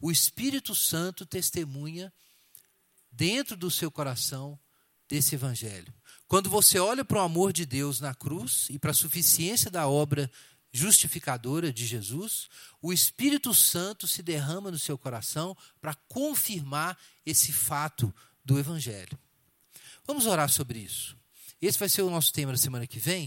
o 0.00 0.10
Espírito 0.10 0.74
Santo 0.74 1.24
testemunha 1.24 2.12
dentro 3.10 3.56
do 3.56 3.70
seu 3.70 3.90
coração 3.90 4.58
desse 5.08 5.34
evangelho. 5.34 5.94
Quando 6.28 6.50
você 6.50 6.78
olha 6.78 7.04
para 7.04 7.18
o 7.18 7.24
amor 7.24 7.52
de 7.52 7.64
Deus 7.64 8.00
na 8.00 8.14
cruz 8.14 8.66
e 8.68 8.78
para 8.78 8.90
a 8.90 8.94
suficiência 8.94 9.70
da 9.70 9.86
obra 9.86 10.30
justificadora 10.72 11.72
de 11.72 11.86
Jesus, 11.86 12.48
o 12.82 12.92
Espírito 12.92 13.54
Santo 13.54 14.06
se 14.06 14.22
derrama 14.22 14.70
no 14.70 14.78
seu 14.78 14.98
coração 14.98 15.56
para 15.80 15.94
confirmar 16.08 16.98
esse 17.24 17.52
fato 17.52 18.12
do 18.44 18.58
evangelho. 18.58 19.18
Vamos 20.06 20.26
orar 20.26 20.48
sobre 20.50 20.80
isso. 20.80 21.16
Esse 21.62 21.78
vai 21.78 21.88
ser 21.88 22.02
o 22.02 22.10
nosso 22.10 22.32
tema 22.32 22.52
da 22.52 22.58
semana 22.58 22.86
que 22.86 22.98
vem. 22.98 23.24